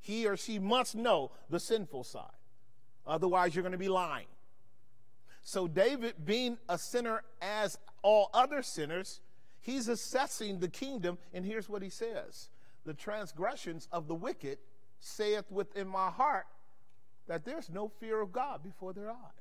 he 0.00 0.26
or 0.26 0.36
she 0.36 0.58
must 0.58 0.94
know 0.94 1.32
the 1.50 1.58
sinful 1.58 2.04
side. 2.04 2.24
Otherwise, 3.06 3.54
you're 3.54 3.62
going 3.62 3.72
to 3.72 3.78
be 3.78 3.88
lying. 3.88 4.26
So, 5.42 5.66
David, 5.66 6.14
being 6.24 6.58
a 6.68 6.78
sinner 6.78 7.22
as 7.40 7.78
all 8.02 8.30
other 8.34 8.62
sinners, 8.62 9.20
he's 9.60 9.88
assessing 9.88 10.60
the 10.60 10.68
kingdom, 10.68 11.18
and 11.32 11.44
here's 11.44 11.68
what 11.68 11.82
he 11.82 11.90
says 11.90 12.50
The 12.84 12.94
transgressions 12.94 13.88
of 13.90 14.08
the 14.08 14.14
wicked 14.14 14.58
saith 15.00 15.50
within 15.50 15.88
my 15.88 16.10
heart 16.10 16.46
that 17.26 17.44
there's 17.44 17.70
no 17.70 17.88
fear 17.88 18.20
of 18.20 18.32
God 18.32 18.62
before 18.62 18.92
their 18.92 19.10
eyes. 19.10 19.37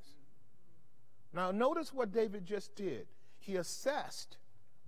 Now, 1.33 1.51
notice 1.51 1.93
what 1.93 2.11
David 2.11 2.45
just 2.45 2.75
did. 2.75 3.07
He 3.39 3.55
assessed 3.55 4.37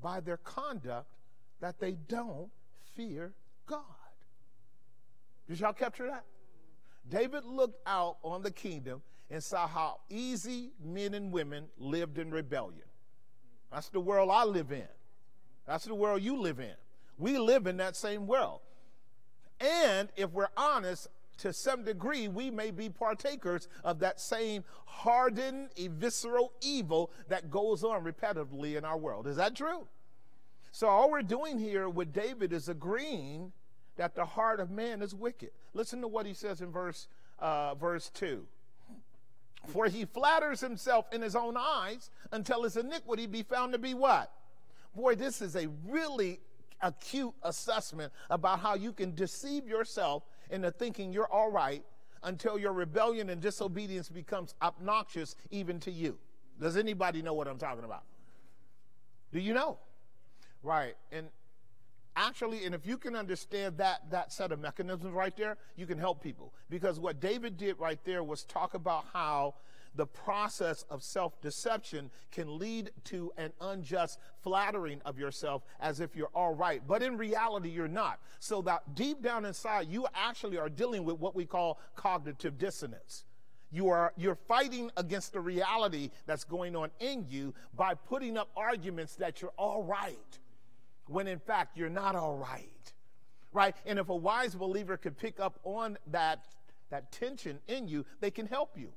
by 0.01 0.19
their 0.19 0.37
conduct 0.37 1.07
that 1.59 1.79
they 1.79 1.93
don't 2.07 2.49
fear 2.95 3.33
God. 3.65 3.83
Did 5.47 5.59
y'all 5.59 5.73
capture 5.73 6.07
that? 6.07 6.23
David 7.09 7.45
looked 7.45 7.79
out 7.87 8.17
on 8.23 8.41
the 8.43 8.51
kingdom 8.51 9.01
and 9.29 9.43
saw 9.43 9.67
how 9.67 9.99
easy 10.09 10.71
men 10.83 11.13
and 11.13 11.31
women 11.31 11.65
lived 11.77 12.17
in 12.17 12.31
rebellion. 12.31 12.83
That's 13.71 13.89
the 13.89 13.99
world 13.99 14.29
I 14.31 14.45
live 14.45 14.71
in. 14.71 14.87
That's 15.65 15.85
the 15.85 15.95
world 15.95 16.21
you 16.21 16.39
live 16.39 16.59
in. 16.59 16.73
We 17.17 17.37
live 17.37 17.67
in 17.67 17.77
that 17.77 17.95
same 17.95 18.25
world. 18.25 18.61
And 19.59 20.09
if 20.15 20.31
we're 20.31 20.49
honest, 20.55 21.07
to 21.39 21.53
some 21.53 21.83
degree, 21.83 22.27
we 22.27 22.51
may 22.51 22.71
be 22.71 22.89
partakers 22.89 23.67
of 23.83 23.99
that 23.99 24.19
same 24.19 24.63
hardened, 24.85 25.69
visceral 25.77 26.53
evil 26.61 27.11
that 27.27 27.49
goes 27.49 27.83
on 27.83 28.03
repetitively 28.03 28.77
in 28.77 28.85
our 28.85 28.97
world. 28.97 29.27
Is 29.27 29.37
that 29.37 29.55
true? 29.55 29.87
So, 30.71 30.87
all 30.87 31.09
we're 31.09 31.23
doing 31.23 31.57
here 31.57 31.89
with 31.89 32.13
David 32.13 32.53
is 32.53 32.69
agreeing 32.69 33.51
that 33.95 34.15
the 34.15 34.25
heart 34.25 34.59
of 34.59 34.69
man 34.69 35.01
is 35.01 35.15
wicked. 35.15 35.49
Listen 35.73 36.01
to 36.01 36.07
what 36.07 36.25
he 36.25 36.33
says 36.33 36.61
in 36.61 36.71
verse, 36.71 37.07
uh, 37.39 37.75
verse 37.75 38.09
2. 38.13 38.45
For 39.67 39.87
he 39.87 40.05
flatters 40.05 40.61
himself 40.61 41.05
in 41.11 41.21
his 41.21 41.35
own 41.35 41.55
eyes 41.57 42.09
until 42.31 42.63
his 42.63 42.77
iniquity 42.77 43.27
be 43.27 43.43
found 43.43 43.73
to 43.73 43.79
be 43.79 43.93
what? 43.93 44.31
Boy, 44.95 45.15
this 45.15 45.41
is 45.41 45.55
a 45.55 45.67
really 45.87 46.39
acute 46.81 47.33
assessment 47.43 48.13
about 48.29 48.59
how 48.59 48.75
you 48.75 48.93
can 48.93 49.13
deceive 49.15 49.67
yourself 49.67 50.23
into 50.49 50.71
thinking 50.71 51.11
you're 51.11 51.31
all 51.31 51.51
right 51.51 51.83
until 52.23 52.57
your 52.57 52.73
rebellion 52.73 53.29
and 53.29 53.41
disobedience 53.41 54.09
becomes 54.09 54.55
obnoxious 54.61 55.35
even 55.51 55.79
to 55.79 55.91
you. 55.91 56.17
Does 56.59 56.75
anybody 56.75 57.21
know 57.21 57.33
what 57.33 57.47
I'm 57.47 57.57
talking 57.57 57.85
about? 57.85 58.03
Do 59.31 59.39
you 59.39 59.53
know? 59.53 59.77
Right. 60.61 60.95
And 61.11 61.27
actually, 62.15 62.65
and 62.65 62.75
if 62.75 62.85
you 62.85 62.97
can 62.97 63.15
understand 63.15 63.77
that 63.77 64.09
that 64.11 64.33
set 64.33 64.51
of 64.51 64.59
mechanisms 64.59 65.13
right 65.13 65.35
there, 65.37 65.57
you 65.77 65.85
can 65.85 65.97
help 65.97 66.21
people. 66.21 66.53
Because 66.69 66.99
what 66.99 67.19
David 67.21 67.57
did 67.57 67.79
right 67.79 67.99
there 68.03 68.23
was 68.23 68.43
talk 68.43 68.73
about 68.73 69.05
how 69.13 69.55
the 69.95 70.05
process 70.05 70.85
of 70.89 71.03
self 71.03 71.39
deception 71.41 72.09
can 72.31 72.57
lead 72.57 72.91
to 73.05 73.31
an 73.37 73.51
unjust 73.61 74.19
flattering 74.41 75.01
of 75.05 75.17
yourself 75.17 75.63
as 75.79 75.99
if 75.99 76.15
you're 76.15 76.29
all 76.33 76.53
right. 76.53 76.81
But 76.87 77.03
in 77.03 77.17
reality, 77.17 77.69
you're 77.69 77.87
not. 77.87 78.19
So 78.39 78.61
that 78.63 78.95
deep 78.95 79.21
down 79.21 79.45
inside, 79.45 79.87
you 79.89 80.07
actually 80.13 80.57
are 80.57 80.69
dealing 80.69 81.03
with 81.03 81.19
what 81.19 81.35
we 81.35 81.45
call 81.45 81.79
cognitive 81.95 82.57
dissonance. 82.57 83.25
You 83.71 83.89
are 83.89 84.13
you're 84.17 84.35
fighting 84.35 84.91
against 84.97 85.33
the 85.33 85.41
reality 85.41 86.09
that's 86.25 86.43
going 86.43 86.75
on 86.75 86.89
in 86.99 87.25
you 87.29 87.53
by 87.75 87.93
putting 87.93 88.37
up 88.37 88.49
arguments 88.55 89.15
that 89.15 89.41
you're 89.41 89.53
all 89.57 89.83
right 89.83 90.39
when 91.07 91.27
in 91.27 91.39
fact 91.39 91.77
you're 91.77 91.89
not 91.89 92.15
all 92.15 92.35
right. 92.35 92.93
Right? 93.51 93.75
And 93.85 93.97
if 93.97 94.09
a 94.09 94.15
wise 94.15 94.55
believer 94.55 94.97
could 94.97 95.17
pick 95.17 95.39
up 95.39 95.59
on 95.63 95.97
that 96.07 96.45
that 96.89 97.11
tension 97.11 97.59
in 97.67 97.87
you, 97.87 98.05
they 98.19 98.31
can 98.31 98.47
help 98.47 98.77
you 98.77 98.89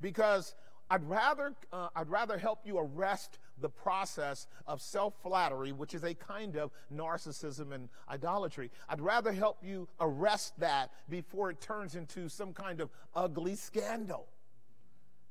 because 0.00 0.54
I'd 0.90 1.04
rather, 1.08 1.54
uh, 1.72 1.88
I'd 1.96 2.08
rather 2.08 2.38
help 2.38 2.60
you 2.64 2.78
arrest 2.78 3.38
the 3.60 3.68
process 3.68 4.46
of 4.66 4.80
self 4.80 5.14
flattery, 5.22 5.72
which 5.72 5.94
is 5.94 6.04
a 6.04 6.14
kind 6.14 6.56
of 6.56 6.70
narcissism 6.94 7.72
and 7.72 7.88
idolatry. 8.08 8.70
I'd 8.88 9.00
rather 9.00 9.32
help 9.32 9.58
you 9.62 9.88
arrest 10.00 10.58
that 10.60 10.90
before 11.08 11.50
it 11.50 11.60
turns 11.60 11.96
into 11.96 12.28
some 12.28 12.52
kind 12.52 12.80
of 12.80 12.90
ugly 13.14 13.56
scandal. 13.56 14.28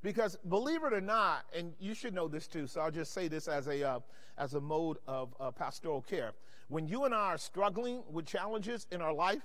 Because 0.01 0.37
believe 0.49 0.83
it 0.83 0.93
or 0.93 1.01
not, 1.01 1.45
and 1.55 1.73
you 1.79 1.93
should 1.93 2.13
know 2.13 2.27
this 2.27 2.47
too, 2.47 2.67
so 2.67 2.81
I'll 2.81 2.91
just 2.91 3.13
say 3.13 3.27
this 3.27 3.47
as 3.47 3.67
a, 3.67 3.83
uh, 3.83 3.99
as 4.37 4.53
a 4.53 4.61
mode 4.61 4.97
of 5.07 5.33
uh, 5.39 5.51
pastoral 5.51 6.01
care. 6.01 6.33
When 6.67 6.87
you 6.87 7.05
and 7.05 7.13
I 7.13 7.33
are 7.33 7.37
struggling 7.37 8.03
with 8.11 8.25
challenges 8.25 8.87
in 8.91 9.01
our 9.01 9.13
life, 9.13 9.41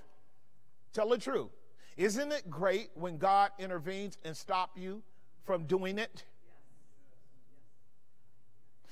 tell 0.92 1.08
the 1.08 1.18
truth. 1.18 1.50
Isn't 1.96 2.32
it 2.32 2.50
great 2.50 2.90
when 2.94 3.16
God 3.16 3.52
intervenes 3.58 4.18
and 4.24 4.36
stop 4.36 4.76
you 4.76 5.02
from 5.45 5.64
doing 5.64 5.99
it? 5.99 6.24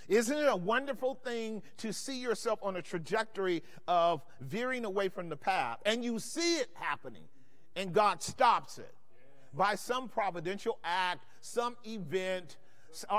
Isn't 0.08 0.38
it 0.38 0.48
a 0.48 0.56
wonderful 0.56 1.14
thing 1.16 1.62
to 1.78 1.92
see 1.92 2.18
yourself 2.18 2.60
on 2.62 2.76
a 2.76 2.82
trajectory 2.82 3.62
of 3.86 4.22
veering 4.40 4.86
away 4.86 5.10
from 5.10 5.28
the 5.28 5.36
path 5.36 5.78
and 5.84 6.02
you 6.02 6.18
see 6.18 6.56
it 6.56 6.70
happening 6.74 7.24
and 7.76 7.92
God 7.92 8.22
stops 8.22 8.78
it 8.78 8.94
by 9.52 9.74
some 9.74 10.08
providential 10.08 10.78
act, 10.82 11.26
some 11.42 11.76
event, 11.84 12.56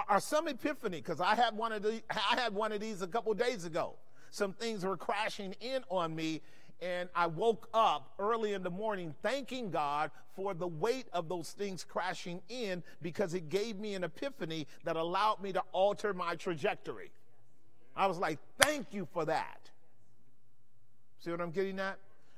or, 0.10 0.20
some 0.20 0.48
epiphany? 0.48 0.98
Because 0.98 1.22
I 1.22 1.36
had 1.36 1.56
one 1.56 1.72
of 1.72 1.86
I 1.86 2.40
had 2.40 2.56
one 2.56 2.72
of 2.72 2.80
these 2.80 3.04
a 3.04 3.08
couple 3.08 3.34
days 3.36 3.66
ago. 3.66 3.96
some 4.32 4.54
things 4.54 4.84
were 4.84 4.98
crashing 4.98 5.54
in 5.62 5.84
on 5.90 6.16
me. 6.16 6.42
And 6.82 7.10
I 7.14 7.28
woke 7.28 7.68
up 7.74 8.14
early 8.20 8.54
in 8.54 8.64
the 8.64 8.70
morning 8.70 9.14
thanking 9.22 9.70
God 9.70 10.12
for 10.36 10.54
the 10.54 10.68
weight 10.68 11.08
of 11.12 11.28
those 11.28 11.52
things 11.52 11.84
crashing 11.84 12.42
in 12.48 12.82
because 13.02 13.34
it 13.34 13.50
gave 13.50 13.78
me 13.78 13.96
an 13.96 14.06
epiphany 14.06 14.68
that 14.86 14.96
allowed 14.96 15.42
me 15.42 15.52
to 15.52 15.64
alter 15.74 16.14
my 16.14 16.36
trajectory. 16.36 17.12
I 17.96 18.08
was 18.08 18.18
like, 18.18 18.40
thank 18.60 18.94
you 18.94 19.08
for 19.12 19.26
that. 19.26 19.70
See 21.20 21.32
what 21.32 21.42
I'm 21.42 21.52
getting 21.52 21.80
at? 21.80 21.98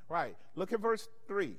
Right. 0.09 0.35
Look 0.55 0.73
at 0.73 0.79
verse 0.79 1.07
3. 1.27 1.55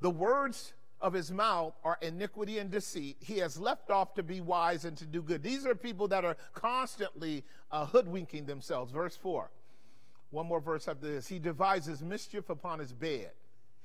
The 0.00 0.10
words 0.10 0.72
of 1.02 1.12
his 1.12 1.30
mouth 1.30 1.74
are 1.84 1.98
iniquity 2.00 2.58
and 2.58 2.70
deceit. 2.70 3.16
He 3.20 3.38
has 3.38 3.58
left 3.58 3.90
off 3.90 4.14
to 4.14 4.22
be 4.22 4.40
wise 4.40 4.84
and 4.84 4.96
to 4.96 5.04
do 5.04 5.20
good. 5.20 5.42
These 5.42 5.66
are 5.66 5.74
people 5.74 6.08
that 6.08 6.24
are 6.24 6.36
constantly 6.54 7.44
uh, 7.70 7.86
hoodwinking 7.86 8.46
themselves. 8.46 8.90
Verse 8.90 9.16
4. 9.16 9.50
One 10.32 10.46
more 10.46 10.60
verse 10.60 10.88
after 10.88 11.06
this. 11.06 11.28
He 11.28 11.38
devises 11.38 12.02
mischief 12.02 12.50
upon 12.50 12.80
his 12.80 12.92
bed. 12.92 13.30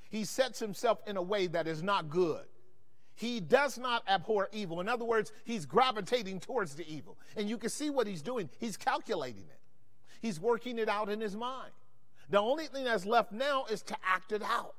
He 0.10 0.24
sets 0.24 0.60
himself 0.60 1.00
in 1.06 1.18
a 1.18 1.22
way 1.22 1.48
that 1.48 1.68
is 1.68 1.84
not 1.84 2.10
good. 2.10 2.46
He 3.14 3.40
does 3.40 3.78
not 3.78 4.04
abhor 4.08 4.48
evil. 4.54 4.80
In 4.80 4.88
other 4.88 5.04
words, 5.04 5.34
he's 5.44 5.66
gravitating 5.66 6.40
towards 6.40 6.76
the 6.76 6.88
evil. 6.92 7.18
And 7.36 7.50
you 7.50 7.58
can 7.58 7.70
see 7.70 7.90
what 7.90 8.08
he's 8.08 8.22
doing. 8.22 8.50
He's 8.60 8.78
calculating 8.78 9.44
it, 9.44 9.60
he's 10.22 10.40
working 10.40 10.80
it 10.80 10.90
out 10.90 11.10
in 11.10 11.20
his 11.20 11.36
mind. 11.36 11.72
The 12.30 12.40
only 12.40 12.66
thing 12.68 12.86
that's 12.86 13.06
left 13.06 13.32
now 13.32 13.66
is 13.70 13.82
to 13.84 13.96
act 14.06 14.32
it 14.32 14.42
out. 14.42 14.76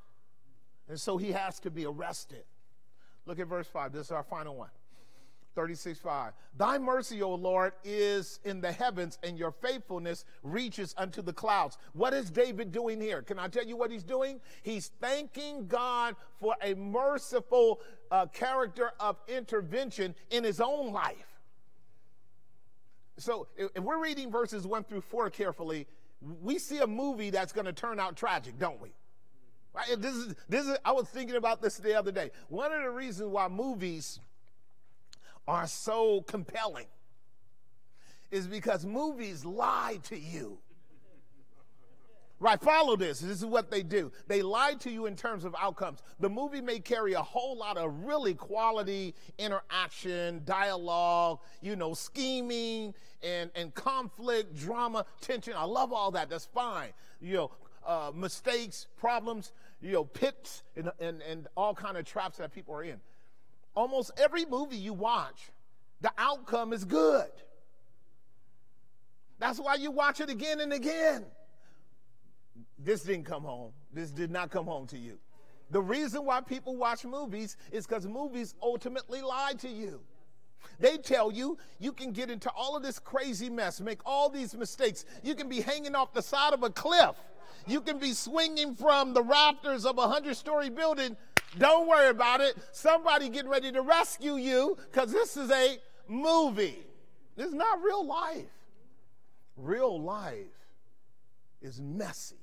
And 0.88 0.98
so 0.98 1.16
he 1.16 1.32
has 1.32 1.60
to 1.60 1.70
be 1.70 1.84
arrested. 1.86 2.44
Look 3.26 3.38
at 3.38 3.46
verse 3.46 3.66
5. 3.66 3.92
This 3.92 4.06
is 4.06 4.12
our 4.12 4.22
final 4.22 4.54
one. 4.54 4.70
36 5.58 5.98
5. 5.98 6.34
Thy 6.56 6.78
mercy, 6.78 7.20
O 7.20 7.34
Lord, 7.34 7.72
is 7.82 8.38
in 8.44 8.60
the 8.60 8.70
heavens, 8.70 9.18
and 9.24 9.36
your 9.36 9.50
faithfulness 9.50 10.24
reaches 10.44 10.94
unto 10.96 11.20
the 11.20 11.32
clouds. 11.32 11.78
What 11.94 12.14
is 12.14 12.30
David 12.30 12.70
doing 12.70 13.00
here? 13.00 13.22
Can 13.22 13.40
I 13.40 13.48
tell 13.48 13.66
you 13.66 13.76
what 13.76 13.90
he's 13.90 14.04
doing? 14.04 14.40
He's 14.62 14.92
thanking 15.00 15.66
God 15.66 16.14
for 16.40 16.54
a 16.62 16.74
merciful 16.74 17.80
uh, 18.12 18.26
character 18.26 18.92
of 19.00 19.16
intervention 19.26 20.14
in 20.30 20.44
his 20.44 20.60
own 20.60 20.92
life. 20.92 21.40
So 23.16 23.48
if 23.56 23.82
we're 23.82 24.00
reading 24.00 24.30
verses 24.30 24.64
1 24.64 24.84
through 24.84 25.00
4 25.00 25.28
carefully, 25.30 25.88
we 26.40 26.60
see 26.60 26.78
a 26.78 26.86
movie 26.86 27.30
that's 27.30 27.52
going 27.52 27.66
to 27.66 27.72
turn 27.72 27.98
out 27.98 28.14
tragic, 28.14 28.60
don't 28.60 28.80
we? 28.80 28.90
Right? 29.74 30.00
This 30.00 30.14
is, 30.14 30.34
this 30.48 30.68
is, 30.68 30.78
I 30.84 30.92
was 30.92 31.08
thinking 31.08 31.34
about 31.34 31.60
this 31.60 31.78
the 31.78 31.98
other 31.98 32.12
day. 32.12 32.30
One 32.48 32.72
of 32.72 32.80
the 32.80 32.90
reasons 32.90 33.30
why 33.30 33.48
movies 33.48 34.20
are 35.48 35.66
so 35.66 36.20
compelling 36.22 36.86
is 38.30 38.46
because 38.46 38.84
movies 38.84 39.44
lie 39.44 39.98
to 40.04 40.16
you. 40.16 40.58
Right, 42.40 42.60
follow 42.60 42.94
this. 42.94 43.18
This 43.18 43.38
is 43.38 43.44
what 43.44 43.68
they 43.68 43.82
do. 43.82 44.12
They 44.28 44.42
lie 44.42 44.74
to 44.74 44.90
you 44.90 45.06
in 45.06 45.16
terms 45.16 45.44
of 45.44 45.56
outcomes. 45.60 46.02
The 46.20 46.28
movie 46.28 46.60
may 46.60 46.78
carry 46.78 47.14
a 47.14 47.22
whole 47.22 47.56
lot 47.56 47.76
of 47.76 48.04
really 48.04 48.34
quality 48.34 49.14
interaction, 49.38 50.42
dialogue, 50.44 51.40
you 51.62 51.74
know, 51.74 51.94
scheming 51.94 52.94
and, 53.24 53.50
and 53.56 53.74
conflict, 53.74 54.54
drama, 54.54 55.04
tension. 55.20 55.54
I 55.56 55.64
love 55.64 55.92
all 55.92 56.12
that. 56.12 56.30
That's 56.30 56.44
fine. 56.44 56.90
You 57.20 57.34
know, 57.34 57.50
uh, 57.84 58.12
mistakes, 58.14 58.86
problems, 58.96 59.50
you 59.80 59.92
know, 59.92 60.04
pits 60.04 60.62
and, 60.76 60.92
and, 61.00 61.22
and 61.22 61.48
all 61.56 61.74
kind 61.74 61.96
of 61.96 62.04
traps 62.04 62.38
that 62.38 62.52
people 62.52 62.72
are 62.72 62.84
in 62.84 63.00
almost 63.78 64.10
every 64.18 64.44
movie 64.44 64.76
you 64.76 64.92
watch, 64.92 65.50
the 66.00 66.10
outcome 66.18 66.72
is 66.72 66.84
good. 66.84 67.30
That's 69.38 69.60
why 69.60 69.76
you 69.76 69.92
watch 69.92 70.20
it 70.20 70.28
again 70.28 70.58
and 70.58 70.72
again. 70.72 71.24
This 72.76 73.04
didn't 73.04 73.24
come 73.24 73.44
home. 73.44 73.70
This 73.92 74.10
did 74.10 74.32
not 74.32 74.50
come 74.50 74.66
home 74.66 74.88
to 74.88 74.98
you. 74.98 75.16
The 75.70 75.80
reason 75.80 76.24
why 76.24 76.40
people 76.40 76.76
watch 76.76 77.04
movies 77.04 77.56
is 77.70 77.86
because 77.86 78.04
movies 78.04 78.56
ultimately 78.60 79.22
lie 79.22 79.52
to 79.58 79.68
you. 79.68 80.00
They 80.80 80.96
tell 80.96 81.30
you 81.30 81.56
you 81.78 81.92
can 81.92 82.10
get 82.10 82.30
into 82.30 82.50
all 82.50 82.76
of 82.76 82.82
this 82.82 82.98
crazy 82.98 83.48
mess, 83.48 83.80
make 83.80 84.00
all 84.04 84.28
these 84.28 84.56
mistakes. 84.56 85.04
You 85.22 85.36
can 85.36 85.48
be 85.48 85.60
hanging 85.60 85.94
off 85.94 86.12
the 86.12 86.22
side 86.22 86.52
of 86.52 86.64
a 86.64 86.70
cliff. 86.70 87.14
You 87.66 87.80
can 87.80 87.98
be 87.98 88.12
swinging 88.12 88.74
from 88.74 89.12
the 89.12 89.22
rafters 89.22 89.84
of 89.84 89.98
a 89.98 90.08
hundred 90.08 90.36
story 90.36 90.68
building 90.70 91.16
don't 91.56 91.88
worry 91.88 92.08
about 92.08 92.40
it. 92.40 92.56
Somebody 92.72 93.28
getting 93.28 93.50
ready 93.50 93.72
to 93.72 93.80
rescue 93.80 94.36
you 94.36 94.76
because 94.90 95.12
this 95.12 95.36
is 95.36 95.50
a 95.50 95.78
movie. 96.06 96.78
This 97.36 97.46
is 97.48 97.54
not 97.54 97.82
real 97.82 98.04
life. 98.04 98.44
Real 99.56 100.00
life 100.00 100.46
is 101.62 101.80
messy. 101.80 102.36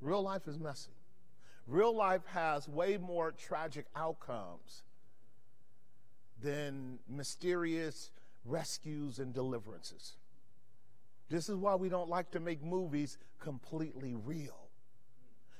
Real 0.00 0.22
life 0.22 0.46
is 0.46 0.58
messy. 0.58 0.90
Real 1.66 1.94
life 1.94 2.24
has 2.26 2.68
way 2.68 2.96
more 2.96 3.32
tragic 3.32 3.86
outcomes 3.96 4.82
than 6.40 6.98
mysterious 7.08 8.10
rescues 8.44 9.18
and 9.18 9.34
deliverances. 9.34 10.12
This 11.28 11.48
is 11.48 11.56
why 11.56 11.74
we 11.74 11.88
don't 11.88 12.08
like 12.08 12.30
to 12.32 12.40
make 12.40 12.62
movies 12.62 13.18
completely 13.40 14.14
real 14.14 14.65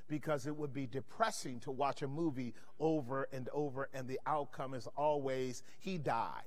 because 0.07 0.47
it 0.47 0.55
would 0.55 0.73
be 0.73 0.87
depressing 0.87 1.59
to 1.61 1.71
watch 1.71 2.01
a 2.01 2.07
movie 2.07 2.53
over 2.79 3.27
and 3.31 3.49
over, 3.53 3.89
and 3.93 4.07
the 4.07 4.19
outcome 4.25 4.73
is 4.73 4.87
always 4.95 5.63
he 5.79 5.97
died, 5.97 6.43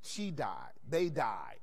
she 0.00 0.30
died, 0.30 0.72
they 0.88 1.08
died, 1.08 1.60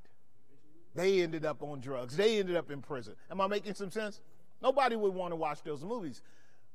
they 0.95 1.21
ended 1.21 1.45
up 1.45 1.61
on 1.61 1.79
drugs, 1.79 2.15
they 2.15 2.39
ended 2.39 2.55
up 2.55 2.71
in 2.71 2.81
prison. 2.81 3.15
Am 3.29 3.41
I 3.41 3.47
making 3.47 3.73
some 3.73 3.91
sense? 3.91 4.21
Nobody 4.61 4.95
would 4.95 5.13
want 5.13 5.31
to 5.31 5.35
watch 5.35 5.61
those 5.63 5.83
movies. 5.83 6.21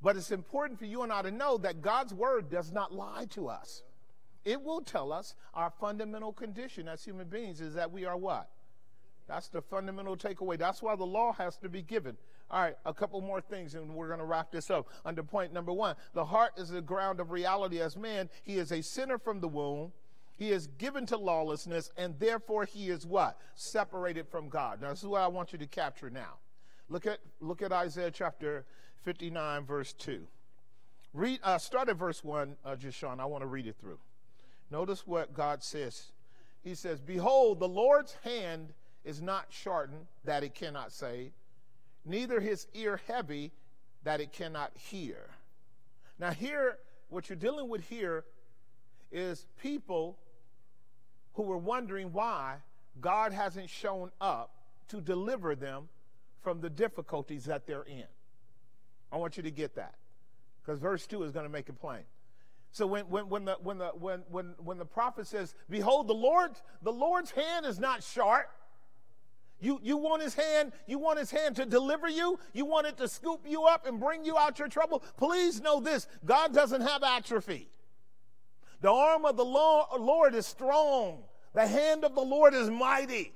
But 0.01 0.16
it's 0.16 0.30
important 0.30 0.78
for 0.78 0.84
you 0.84 1.03
and 1.03 1.12
I 1.12 1.22
to 1.22 1.30
know 1.30 1.59
that 1.59 1.82
God's 1.82 2.14
word 2.14 2.51
does 2.51 2.70
not 2.70 2.93
lie 2.93 3.26
to 3.30 3.49
us. 3.49 3.82
It 4.45 4.62
will 4.62 4.80
tell 4.80 5.12
us 5.12 5.34
our 5.55 5.70
fundamental 5.70 6.32
condition 6.32 6.86
as 6.89 7.05
human 7.05 7.28
beings 7.28 7.61
is 7.61 7.74
that 7.74 7.91
we 7.91 8.05
are 8.05 8.16
what? 8.16 8.49
That's 9.26 9.49
the 9.49 9.61
fundamental 9.61 10.16
takeaway. 10.16 10.59
That's 10.59 10.82
why 10.82 10.97
the 10.97 11.05
law 11.05 11.32
has 11.34 11.57
to 11.59 11.68
be 11.68 11.82
given. 11.82 12.16
All 12.51 12.62
right, 12.62 12.76
a 12.86 12.94
couple 12.94 13.20
more 13.20 13.40
things, 13.40 13.74
and 13.74 13.94
we're 13.94 14.07
going 14.07 14.20
to 14.20 14.24
wrap 14.24 14.51
this 14.51 14.70
up. 14.70 14.88
Under 15.05 15.22
point 15.22 15.53
number 15.53 15.72
one, 15.72 15.96
the 16.14 16.24
heart 16.24 16.53
is 16.57 16.70
the 16.70 16.80
ground 16.80 17.20
of 17.20 17.30
reality 17.30 17.80
as 17.80 17.96
man. 17.96 18.30
He 18.42 18.57
is 18.57 18.72
a 18.72 18.82
sinner 18.82 19.18
from 19.18 19.40
the 19.40 19.49
womb. 19.49 19.92
He 20.36 20.51
is 20.51 20.68
given 20.78 21.05
to 21.07 21.18
lawlessness, 21.18 21.90
and 21.96 22.18
therefore 22.18 22.64
he 22.64 22.88
is 22.90 23.05
what? 23.05 23.38
Separated 23.55 24.28
from 24.28 24.49
God. 24.49 24.80
Now, 24.80 24.90
this 24.90 25.01
is 25.01 25.09
what 25.09 25.20
I 25.20 25.26
want 25.26 25.53
you 25.53 25.59
to 25.59 25.66
capture 25.66 26.11
now. 26.11 26.34
Look 26.88 27.07
at, 27.07 27.18
look 27.40 27.61
at 27.61 27.72
Isaiah 27.72 28.11
chapter 28.11 28.64
59, 29.03 29.66
verse 29.66 29.92
2. 29.92 30.26
Read, 31.12 31.40
uh, 31.42 31.59
start 31.59 31.88
at 31.88 31.96
verse 31.96 32.22
1, 32.22 32.57
uh, 32.64 32.76
Sean. 32.90 33.20
I 33.20 33.24
want 33.24 33.42
to 33.42 33.46
read 33.46 33.66
it 33.66 33.76
through. 33.80 33.99
Notice 34.70 35.07
what 35.07 35.34
God 35.34 35.62
says. 35.62 36.12
He 36.62 36.74
says, 36.74 37.01
Behold, 37.01 37.61
the 37.61 37.68
Lord's 37.68 38.14
hand 38.24 38.72
is 39.05 39.22
not 39.22 39.46
shortened 39.51 40.07
that 40.24 40.44
it 40.44 40.55
cannot 40.55 40.92
save, 40.92 41.30
neither 42.05 42.40
his 42.40 42.66
ear 42.74 43.01
heavy 43.07 43.53
that 44.05 44.20
it 44.20 44.32
cannot 44.32 44.72
hear. 44.74 45.30
Now, 46.18 46.30
here, 46.30 46.78
what 47.09 47.28
you're 47.28 47.36
dealing 47.36 47.68
with 47.68 47.88
here 47.88 48.24
is 49.11 49.46
people 49.62 50.18
who 51.34 51.42
were 51.42 51.59
wondering 51.59 52.12
why 52.12 52.57
God 53.01 53.32
hasn't 53.32 53.70
shown 53.70 54.11
up 54.20 54.55
to 54.88 55.01
deliver 55.01 55.55
them 55.55 55.88
from 56.42 56.61
the 56.61 56.70
difficulties 56.70 57.44
that 57.44 57.66
they're 57.66 57.82
in. 57.82 58.05
I 59.12 59.16
want 59.16 59.36
you 59.36 59.42
to 59.42 59.51
get 59.51 59.74
that 59.76 59.94
because 60.62 60.80
verse 60.80 61.07
2 61.07 61.22
is 61.22 61.32
going 61.32 61.46
to 61.46 61.53
make 61.53 61.68
it 61.68 61.78
plain. 61.80 62.03
So 62.72 62.86
when, 62.86 63.09
when, 63.09 63.28
when, 63.28 63.44
the, 63.46 63.57
when, 63.62 63.78
the, 63.78 63.88
when, 63.88 64.22
when, 64.30 64.55
when 64.59 64.78
the 64.78 64.84
prophet 64.84 65.26
says, 65.26 65.55
Behold, 65.70 66.09
the 66.09 66.14
Lord, 66.14 66.53
the 66.82 66.92
Lord's 66.92 67.30
hand 67.30 67.64
is 67.64 67.78
not 67.78 68.03
short, 68.03 68.51
you, 69.61 69.81
you 69.83 69.97
want 69.97 70.23
his 70.23 70.35
hand, 70.35 70.73
you 70.87 70.99
want 70.99 71.19
his 71.19 71.31
hand 71.31 71.57
to 71.57 71.67
deliver 71.67 72.09
you, 72.09 72.39
you 72.53 72.65
want 72.65 72.87
it 72.87 72.97
to 72.99 73.09
scoop 73.09 73.41
you 73.47 73.65
up 73.65 73.87
and 73.87 73.99
bring 73.99 74.25
you 74.25 74.37
out 74.37 74.59
your 74.59 74.69
trouble. 74.69 75.03
Please 75.17 75.61
know 75.61 75.81
this 75.81 76.07
God 76.25 76.55
doesn't 76.55 76.83
have 76.83 77.03
atrophy. 77.03 77.69
The 78.81 78.91
arm 78.91 79.25
of 79.25 79.37
the 79.37 79.45
Lord 79.45 80.35
is 80.35 80.47
strong, 80.47 81.25
the 81.55 81.67
hand 81.67 82.05
of 82.05 82.15
the 82.15 82.21
Lord 82.21 82.55
is 82.55 82.71
mighty. 82.71 83.33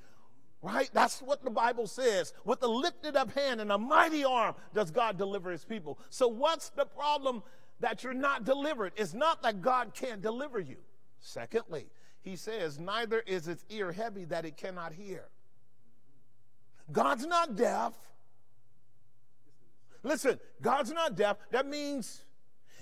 Right? 0.64 0.88
That's 0.92 1.20
what 1.20 1.42
the 1.42 1.50
Bible 1.50 1.88
says. 1.88 2.32
With 2.44 2.62
a 2.62 2.68
lifted 2.68 3.16
up 3.16 3.32
hand 3.32 3.60
and 3.60 3.72
a 3.72 3.78
mighty 3.78 4.24
arm 4.24 4.54
does 4.72 4.92
God 4.92 5.18
deliver 5.18 5.50
his 5.50 5.64
people. 5.64 5.98
So, 6.08 6.28
what's 6.28 6.68
the 6.68 6.84
problem 6.84 7.42
that 7.80 8.04
you're 8.04 8.14
not 8.14 8.44
delivered? 8.44 8.92
It's 8.94 9.12
not 9.12 9.42
that 9.42 9.60
God 9.60 9.92
can't 9.92 10.22
deliver 10.22 10.60
you. 10.60 10.76
Secondly, 11.18 11.88
he 12.20 12.36
says, 12.36 12.78
Neither 12.78 13.24
is 13.26 13.48
its 13.48 13.64
ear 13.70 13.90
heavy 13.90 14.24
that 14.26 14.44
it 14.44 14.56
cannot 14.56 14.92
hear. 14.92 15.24
God's 16.90 17.26
not 17.26 17.56
deaf. 17.56 17.92
Listen, 20.02 20.40
God's 20.60 20.92
not 20.92 21.14
deaf. 21.16 21.36
That 21.50 21.66
means 21.66 22.24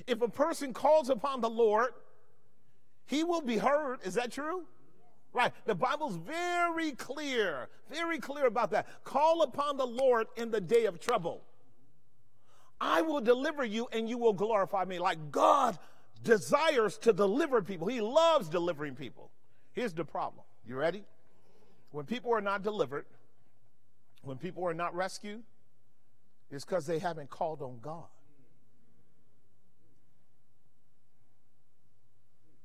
if 0.06 0.22
a 0.22 0.28
person 0.28 0.72
calls 0.72 1.10
upon 1.10 1.40
the 1.40 1.50
Lord, 1.50 1.90
he 3.06 3.24
will 3.24 3.42
be 3.42 3.58
heard. 3.58 3.98
Is 4.04 4.14
that 4.14 4.32
true? 4.32 4.64
Right. 5.32 5.52
The 5.66 5.74
Bible's 5.74 6.16
very 6.16 6.92
clear, 6.92 7.68
very 7.90 8.18
clear 8.18 8.46
about 8.46 8.70
that. 8.70 9.04
Call 9.04 9.42
upon 9.42 9.76
the 9.76 9.86
Lord 9.86 10.26
in 10.36 10.50
the 10.50 10.60
day 10.60 10.86
of 10.86 10.98
trouble. 10.98 11.42
I 12.80 13.02
will 13.02 13.20
deliver 13.20 13.64
you 13.64 13.88
and 13.92 14.08
you 14.08 14.16
will 14.16 14.32
glorify 14.32 14.84
me. 14.84 14.98
Like 14.98 15.30
God 15.30 15.78
desires 16.24 16.98
to 16.98 17.12
deliver 17.12 17.62
people, 17.62 17.86
He 17.86 18.00
loves 18.00 18.48
delivering 18.48 18.94
people. 18.94 19.30
Here's 19.72 19.92
the 19.92 20.04
problem. 20.04 20.44
You 20.66 20.76
ready? 20.76 21.04
When 21.92 22.06
people 22.06 22.32
are 22.32 22.40
not 22.40 22.62
delivered, 22.62 23.04
when 24.22 24.36
people 24.36 24.64
are 24.66 24.74
not 24.74 24.94
rescued, 24.94 25.42
it's 26.50 26.64
because 26.64 26.86
they 26.86 26.98
haven't 26.98 27.30
called 27.30 27.62
on 27.62 27.78
God. 27.80 28.06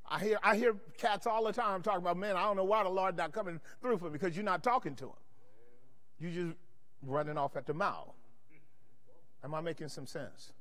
I 0.08 0.20
hear, 0.20 0.38
I 0.44 0.56
hear 0.56 0.76
cats 0.98 1.26
all 1.26 1.44
the 1.44 1.54
time 1.54 1.82
talking 1.82 2.02
about, 2.02 2.18
man, 2.18 2.36
I 2.36 2.44
don't 2.44 2.58
know 2.58 2.64
why 2.64 2.84
the 2.84 2.90
Lord 2.90 3.18
not 3.18 3.32
coming 3.32 3.60
through 3.82 3.98
for 3.98 4.06
me 4.06 4.12
because 4.12 4.36
you're 4.36 4.46
not 4.46 4.64
talking 4.64 4.96
to 4.96 5.06
him. 5.06 5.12
You're 6.20 6.32
just 6.32 6.58
running 7.02 7.38
off 7.38 7.56
at 7.56 7.66
the 7.66 7.74
mouth. 7.74 8.14
Am 9.44 9.54
I 9.54 9.62
making 9.62 9.90
some 9.90 10.06
sense? 10.06 10.54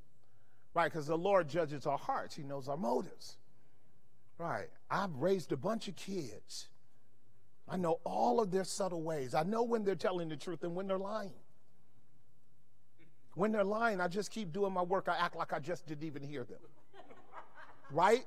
Right, 0.74 0.90
because 0.90 1.06
the 1.06 1.16
Lord 1.16 1.48
judges 1.48 1.86
our 1.86 1.98
hearts. 1.98 2.34
He 2.34 2.42
knows 2.42 2.68
our 2.68 2.76
motives. 2.76 3.36
Right. 4.38 4.68
I've 4.90 5.14
raised 5.16 5.52
a 5.52 5.56
bunch 5.56 5.88
of 5.88 5.96
kids. 5.96 6.68
I 7.68 7.76
know 7.76 8.00
all 8.04 8.40
of 8.40 8.50
their 8.50 8.64
subtle 8.64 9.02
ways. 9.02 9.34
I 9.34 9.42
know 9.42 9.62
when 9.62 9.84
they're 9.84 9.94
telling 9.94 10.28
the 10.28 10.36
truth 10.36 10.64
and 10.64 10.74
when 10.74 10.86
they're 10.86 10.98
lying. 10.98 11.32
When 13.34 13.52
they're 13.52 13.64
lying, 13.64 14.00
I 14.00 14.08
just 14.08 14.30
keep 14.30 14.52
doing 14.52 14.72
my 14.72 14.82
work. 14.82 15.08
I 15.08 15.16
act 15.16 15.34
like 15.34 15.52
I 15.52 15.58
just 15.58 15.86
didn't 15.86 16.04
even 16.04 16.22
hear 16.22 16.44
them. 16.44 16.58
Right? 17.90 18.24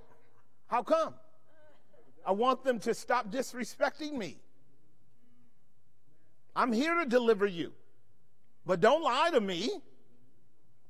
How 0.68 0.84
come? 0.84 1.14
I 2.26 2.32
want 2.32 2.64
them 2.64 2.80
to 2.80 2.94
stop 2.94 3.32
disrespecting 3.32 4.14
me. 4.14 4.38
I'm 6.56 6.74
here 6.74 6.96
to 6.96 7.06
deliver 7.06 7.46
you, 7.46 7.72
but 8.66 8.82
don't 8.82 9.04
lie 9.04 9.30
to 9.32 9.40
me. 9.40 9.70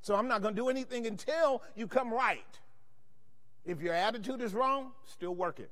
So 0.02 0.16
I'm 0.16 0.28
not 0.28 0.42
going 0.42 0.56
to 0.56 0.62
do 0.62 0.70
anything 0.70 1.06
until 1.06 1.62
you 1.76 1.86
come 1.86 2.14
right. 2.14 2.60
If 3.66 3.82
your 3.82 3.94
attitude 3.94 4.42
is 4.42 4.54
wrong, 4.54 4.92
still 5.06 5.36
work 5.36 5.60
it. 5.60 5.70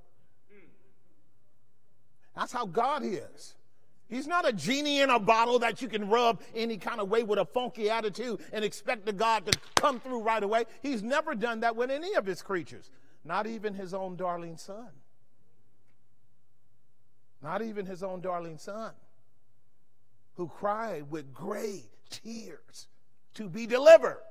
That's 2.36 2.52
how 2.52 2.66
God 2.66 3.04
is. 3.04 3.56
He's 4.08 4.28
not 4.28 4.48
a 4.48 4.54
genie 4.54 5.02
in 5.02 5.10
a 5.10 5.20
bottle 5.20 5.60
that 5.60 5.82
you 5.82 5.88
can 5.88 6.10
rub 6.10 6.42
any 6.54 6.78
kind 6.78 7.00
of 7.00 7.10
way 7.10 7.24
with 7.24 7.40
a 7.40 7.46
funky 7.46 7.90
attitude 7.90 8.40
and 8.54 8.64
expect 8.64 9.06
the 9.06 9.14
God 9.14 9.46
to 9.48 9.60
come 9.76 10.00
through 10.00 10.22
right 10.22 10.44
away. 10.44 10.66
He's 10.84 11.02
never 11.02 11.34
done 11.34 11.62
that 11.62 11.76
with 11.76 11.90
any 11.90 12.14
of 12.14 12.26
his 12.26 12.42
creatures, 12.44 12.92
not 13.24 13.48
even 13.48 13.74
his 13.74 13.94
own 13.94 14.16
darling 14.16 14.58
son. 14.58 14.90
Not 17.42 17.62
even 17.62 17.86
his 17.86 18.04
own 18.04 18.22
darling 18.22 18.58
son, 18.58 18.92
who 20.36 20.48
cried 20.48 21.12
with 21.12 21.34
great 21.34 21.86
tears 22.10 22.88
to 23.36 23.50
be 23.50 23.68
delivered. 23.68 24.22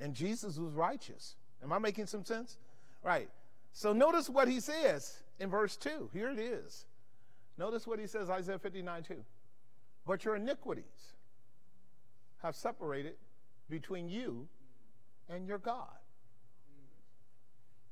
And 0.00 0.14
Jesus 0.14 0.58
was 0.58 0.72
righteous. 0.72 1.36
Am 1.62 1.72
I 1.72 1.78
making 1.78 2.06
some 2.06 2.24
sense? 2.24 2.56
Right. 3.02 3.28
So 3.72 3.92
notice 3.92 4.28
what 4.28 4.48
he 4.48 4.60
says 4.60 5.18
in 5.38 5.50
verse 5.50 5.76
2. 5.76 6.10
Here 6.12 6.30
it 6.30 6.38
is. 6.38 6.84
Notice 7.60 7.86
what 7.86 7.98
he 7.98 8.06
says, 8.06 8.30
Isaiah 8.30 8.58
59 8.58 9.02
2. 9.02 9.14
But 10.06 10.24
your 10.24 10.36
iniquities 10.36 11.12
have 12.42 12.56
separated 12.56 13.16
between 13.68 14.08
you 14.08 14.48
and 15.28 15.46
your 15.46 15.58
God. 15.58 15.98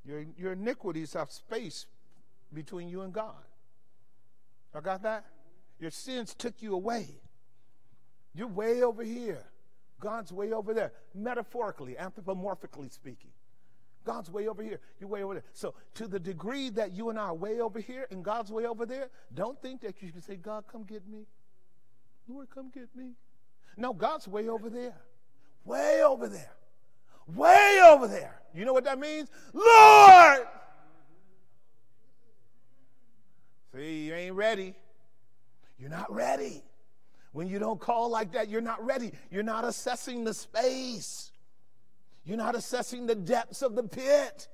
Your, 0.06 0.24
your 0.38 0.52
iniquities 0.52 1.12
have 1.12 1.30
space 1.30 1.84
between 2.54 2.88
you 2.88 3.02
and 3.02 3.12
God. 3.12 3.44
I 4.74 4.80
got 4.80 5.02
that? 5.02 5.26
Your 5.78 5.90
sins 5.90 6.32
took 6.32 6.62
you 6.62 6.72
away. 6.72 7.06
You're 8.34 8.48
way 8.48 8.82
over 8.82 9.04
here. 9.04 9.44
God's 10.00 10.32
way 10.32 10.50
over 10.52 10.72
there, 10.72 10.92
metaphorically, 11.14 11.94
anthropomorphically 11.94 12.90
speaking. 12.90 13.32
God's 14.08 14.30
way 14.30 14.48
over 14.48 14.62
here, 14.62 14.80
you're 14.98 15.10
way 15.10 15.22
over 15.22 15.34
there. 15.34 15.42
So, 15.52 15.74
to 15.96 16.08
the 16.08 16.18
degree 16.18 16.70
that 16.70 16.92
you 16.92 17.10
and 17.10 17.18
I 17.18 17.24
are 17.24 17.34
way 17.34 17.60
over 17.60 17.78
here 17.78 18.06
and 18.10 18.24
God's 18.24 18.50
way 18.50 18.64
over 18.64 18.86
there, 18.86 19.10
don't 19.34 19.60
think 19.60 19.82
that 19.82 20.02
you 20.02 20.10
can 20.10 20.22
say, 20.22 20.36
God, 20.36 20.64
come 20.66 20.84
get 20.84 21.06
me. 21.06 21.26
Lord, 22.26 22.48
come 22.48 22.70
get 22.72 22.88
me. 22.96 23.10
No, 23.76 23.92
God's 23.92 24.26
way 24.26 24.48
over 24.48 24.70
there. 24.70 24.96
Way 25.66 26.02
over 26.02 26.26
there. 26.26 26.54
Way 27.26 27.80
over 27.84 28.08
there. 28.08 28.40
You 28.54 28.64
know 28.64 28.72
what 28.72 28.84
that 28.84 28.98
means? 28.98 29.28
Lord! 29.52 30.46
See, 33.74 34.06
you 34.06 34.14
ain't 34.14 34.34
ready. 34.34 34.74
You're 35.78 35.90
not 35.90 36.10
ready. 36.10 36.62
When 37.32 37.46
you 37.46 37.58
don't 37.58 37.78
call 37.78 38.08
like 38.08 38.32
that, 38.32 38.48
you're 38.48 38.62
not 38.62 38.82
ready. 38.82 39.12
You're 39.30 39.42
not 39.42 39.66
assessing 39.66 40.24
the 40.24 40.32
space. 40.32 41.30
You're 42.28 42.36
not 42.36 42.54
assessing 42.54 43.06
the 43.06 43.14
depths 43.14 43.62
of 43.62 43.74
the 43.74 43.82
pit. 43.82 44.48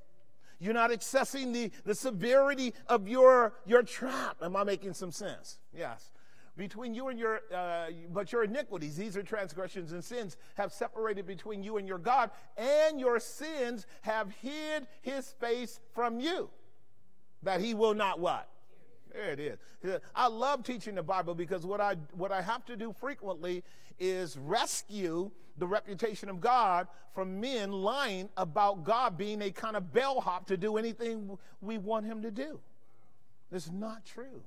You're 0.61 0.75
not 0.75 0.93
assessing 0.93 1.51
the, 1.51 1.73
the 1.85 1.95
severity 1.95 2.73
of 2.87 3.09
your, 3.09 3.55
your 3.67 3.83
trap. 3.83 4.37
Am 4.43 4.55
I 4.55 4.63
making 4.63 4.95
some 4.95 5.11
sense? 5.11 5.59
Yes. 5.77 6.13
Between 6.57 6.95
you 6.95 7.09
and 7.09 7.19
your, 7.19 7.41
uh, 7.53 7.87
but 8.13 8.31
your 8.31 8.45
iniquities, 8.45 8.97
these 8.97 9.17
are 9.17 9.25
transgressions 9.25 9.91
and 9.91 10.05
sins, 10.05 10.37
have 10.55 10.73
separated 10.73 11.27
between 11.27 11.65
you 11.65 11.77
and 11.79 11.89
your 11.89 11.99
God, 11.99 12.31
and 12.57 13.01
your 13.01 13.19
sins 13.19 13.89
have 14.03 14.31
hid 14.41 14.87
his 15.03 15.33
face 15.41 15.81
from 15.93 16.21
you, 16.21 16.51
that 17.43 17.61
he 17.61 17.75
will 17.75 17.95
not 17.95 18.21
what? 18.21 18.49
There 19.13 19.31
it 19.31 19.41
is. 19.41 19.59
I 20.15 20.29
love 20.29 20.63
teaching 20.63 20.95
the 20.95 21.03
Bible 21.03 21.35
because 21.35 21.67
what 21.67 21.81
I 21.81 21.97
what 22.13 22.33
I 22.33 22.41
have 22.41 22.65
to 22.67 22.77
do 22.77 22.93
frequently 22.93 23.63
is 23.99 24.37
rescue 24.37 25.31
the 25.59 25.67
reputation 25.67 26.29
of 26.29 26.41
God 26.41 26.89
from 27.15 27.41
men 27.41 27.71
lying 27.71 28.29
about 28.37 28.85
God 28.85 29.17
being 29.17 29.41
a 29.43 29.51
kind 29.51 29.77
of 29.77 29.93
bellhop 29.93 30.47
to 30.49 30.57
do 30.57 30.77
anything 30.77 31.39
we 31.61 31.79
want 31.79 32.07
him 32.07 32.23
to 32.23 32.31
do. 32.31 32.61
It's 33.53 33.71
not 33.71 34.05
true. 34.05 34.43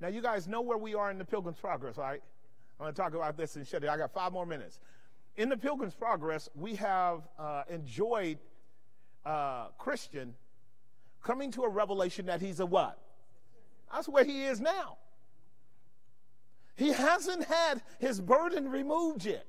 Now 0.00 0.08
you 0.08 0.22
guys 0.22 0.48
know 0.48 0.62
where 0.62 0.78
we 0.78 0.94
are 0.94 1.10
in 1.10 1.18
the 1.18 1.24
Pilgrim's 1.24 1.58
Progress, 1.58 1.98
right? 1.98 2.22
I'm 2.78 2.84
going 2.84 2.94
to 2.94 3.00
talk 3.00 3.14
about 3.14 3.36
this 3.36 3.56
and 3.56 3.66
shut 3.66 3.84
it. 3.84 3.90
I 3.90 3.96
got 3.96 4.12
five 4.12 4.32
more 4.32 4.46
minutes. 4.46 4.80
In 5.36 5.48
the 5.48 5.56
Pilgrim's 5.56 5.94
Progress, 5.94 6.48
we 6.54 6.74
have 6.76 7.22
uh, 7.38 7.64
enjoyed 7.68 8.38
uh, 9.26 9.68
Christian 9.78 10.34
coming 11.22 11.50
to 11.52 11.62
a 11.62 11.68
revelation 11.68 12.26
that 12.26 12.40
he's 12.40 12.60
a 12.60 12.66
what? 12.66 12.98
That's 13.92 14.08
where 14.08 14.24
he 14.24 14.44
is 14.44 14.60
now. 14.60 14.98
He 16.76 16.92
hasn't 16.92 17.44
had 17.44 17.82
his 17.98 18.20
burden 18.20 18.68
removed 18.70 19.24
yet. 19.24 19.46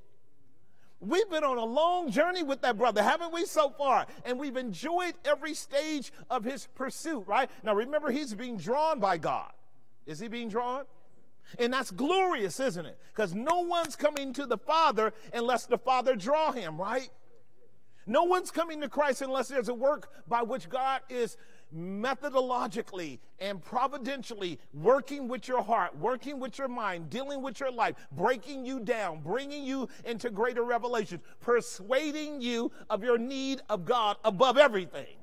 We've 0.99 1.29
been 1.29 1.43
on 1.43 1.57
a 1.57 1.65
long 1.65 2.09
journey 2.09 2.41
with 2.43 2.61
that 2.61 2.77
brother, 2.77 3.03
haven't 3.03 3.33
we, 3.33 3.45
so 3.45 3.69
far? 3.69 4.07
And 4.23 4.39
we've 4.39 4.57
enjoyed 4.57 5.13
every 5.23 5.53
stage 5.53 6.11
of 6.29 6.43
his 6.43 6.67
pursuit, 6.75 7.25
right? 7.27 7.49
Now, 7.63 7.75
remember, 7.75 8.11
he's 8.11 8.33
being 8.33 8.57
drawn 8.57 8.99
by 8.99 9.17
God. 9.17 9.51
Is 10.05 10.19
he 10.19 10.27
being 10.27 10.49
drawn? 10.49 10.85
And 11.59 11.73
that's 11.73 11.91
glorious, 11.91 12.59
isn't 12.59 12.85
it? 12.85 12.97
Because 13.13 13.35
no 13.35 13.61
one's 13.61 13.95
coming 13.95 14.33
to 14.33 14.45
the 14.45 14.57
Father 14.57 15.13
unless 15.33 15.65
the 15.65 15.77
Father 15.77 16.15
draw 16.15 16.51
him, 16.51 16.79
right? 16.79 17.09
No 18.07 18.23
one's 18.23 18.51
coming 18.51 18.81
to 18.81 18.89
Christ 18.89 19.21
unless 19.21 19.47
there's 19.47 19.69
a 19.69 19.73
work 19.73 20.09
by 20.27 20.43
which 20.43 20.69
God 20.69 21.01
is 21.09 21.37
methodologically 21.73 23.19
and 23.39 23.63
providentially 23.63 24.59
working 24.73 25.27
with 25.27 25.47
your 25.47 25.61
heart, 25.61 25.97
working 25.97 26.39
with 26.39 26.57
your 26.57 26.67
mind, 26.67 27.09
dealing 27.09 27.41
with 27.41 27.59
your 27.59 27.71
life, 27.71 27.95
breaking 28.11 28.65
you 28.65 28.79
down, 28.79 29.21
bringing 29.21 29.63
you 29.63 29.87
into 30.03 30.29
greater 30.29 30.63
revelations, 30.63 31.21
persuading 31.41 32.41
you 32.41 32.71
of 32.89 33.03
your 33.03 33.17
need 33.17 33.61
of 33.69 33.85
God 33.85 34.17
above 34.23 34.57
everything. 34.57 35.17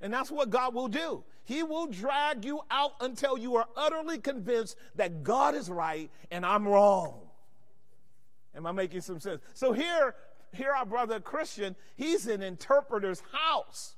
And 0.00 0.12
that's 0.12 0.30
what 0.30 0.50
God 0.50 0.74
will 0.74 0.88
do. 0.88 1.22
He 1.44 1.62
will 1.62 1.86
drag 1.86 2.44
you 2.44 2.60
out 2.70 2.92
until 3.00 3.36
you 3.36 3.56
are 3.56 3.66
utterly 3.76 4.18
convinced 4.18 4.76
that 4.96 5.22
God 5.22 5.54
is 5.54 5.68
right 5.68 6.10
and 6.30 6.46
I'm 6.46 6.66
wrong. 6.66 7.20
Am 8.54 8.66
I 8.66 8.72
making 8.72 9.00
some 9.00 9.18
sense? 9.18 9.40
So 9.54 9.72
here, 9.72 10.14
here 10.52 10.72
our 10.72 10.84
brother 10.86 11.20
Christian, 11.20 11.74
he's 11.96 12.26
in 12.26 12.42
interpreter's 12.42 13.22
house. 13.32 13.94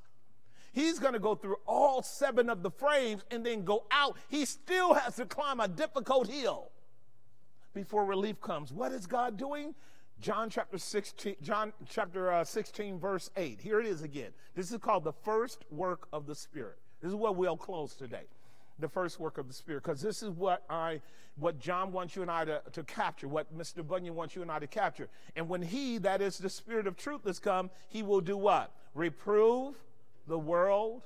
He's 0.75 0.99
going 0.99 1.12
to 1.12 1.20
go 1.20 1.37
through 1.37 1.57
all 1.66 2.03
seven 2.03 2.51
of 2.51 2.64
the 2.64 2.70
frames 2.70 3.22
and 3.31 3.47
then 3.47 3.64
go 3.64 3.85
out. 3.93 4.16
He 4.29 4.45
still 4.45 4.95
has 4.95 5.14
to 5.16 5.25
climb 5.25 5.61
a 5.61 5.68
difficult 5.68 6.29
hill 6.29 6.72
before 7.75 8.05
relief 8.05 8.41
comes. 8.41 8.72
What 8.72 8.91
is 8.91 9.07
God 9.07 9.37
doing? 9.37 9.77
John 10.20 10.51
chapter 10.51 10.77
16, 10.77 11.37
John 11.43 11.72
chapter 11.89 12.33
uh, 12.33 12.43
16, 12.43 12.99
verse 12.99 13.31
8. 13.37 13.61
Here 13.61 13.79
it 13.79 13.87
is 13.87 14.03
again. 14.03 14.31
This 14.57 14.72
is 14.72 14.79
called 14.79 15.05
the 15.05 15.12
first 15.12 15.64
work 15.70 16.09
of 16.12 16.27
the 16.27 16.35
Spirit. 16.35 16.79
This 17.01 17.11
is 17.11 17.14
what 17.14 17.37
we'll 17.37 17.57
close 17.57 17.95
today. 17.95 18.25
The 18.81 18.89
first 18.89 19.20
work 19.20 19.39
of 19.39 19.47
the 19.47 19.55
Spirit, 19.55 19.85
because 19.85 20.01
this 20.01 20.25
is 20.25 20.31
what 20.31 20.64
I, 20.68 21.01
what 21.37 21.61
John 21.61 21.93
wants 21.93 22.16
you 22.16 22.22
and 22.22 22.31
I 22.31 22.45
to, 22.47 22.62
to 22.72 22.83
capture, 22.83 23.29
what 23.29 23.57
Mr. 23.57 23.87
Bunyan 23.87 24.16
wants 24.16 24.35
you 24.35 24.43
and 24.43 24.51
I 24.51 24.59
to 24.59 24.66
capture. 24.66 25.09
And 25.37 25.49
when 25.49 25.62
He, 25.62 25.99
that 25.99 26.20
is 26.20 26.39
the 26.39 26.51
Spirit 26.51 26.89
of 26.89 26.97
truth, 26.97 27.25
has 27.27 27.39
come, 27.39 27.70
He 27.89 28.03
will 28.03 28.20
do 28.20 28.37
what? 28.37 28.72
Reprove, 28.95 29.77
the 30.27 30.39
world 30.39 31.03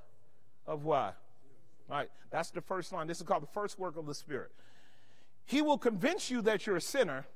of 0.67 0.85
what? 0.85 1.17
Right, 1.89 2.11
that's 2.31 2.51
the 2.51 2.61
first 2.61 2.93
line. 2.93 3.07
This 3.07 3.19
is 3.19 3.27
called 3.27 3.43
the 3.43 3.47
first 3.47 3.79
work 3.79 3.97
of 3.97 4.07
the 4.07 4.15
Spirit. 4.15 4.51
He 5.47 5.63
will 5.63 5.79
convince 5.79 6.31
you 6.31 6.43
that 6.43 6.67
you're 6.67 6.77
a 6.77 6.81
sinner 6.81 7.27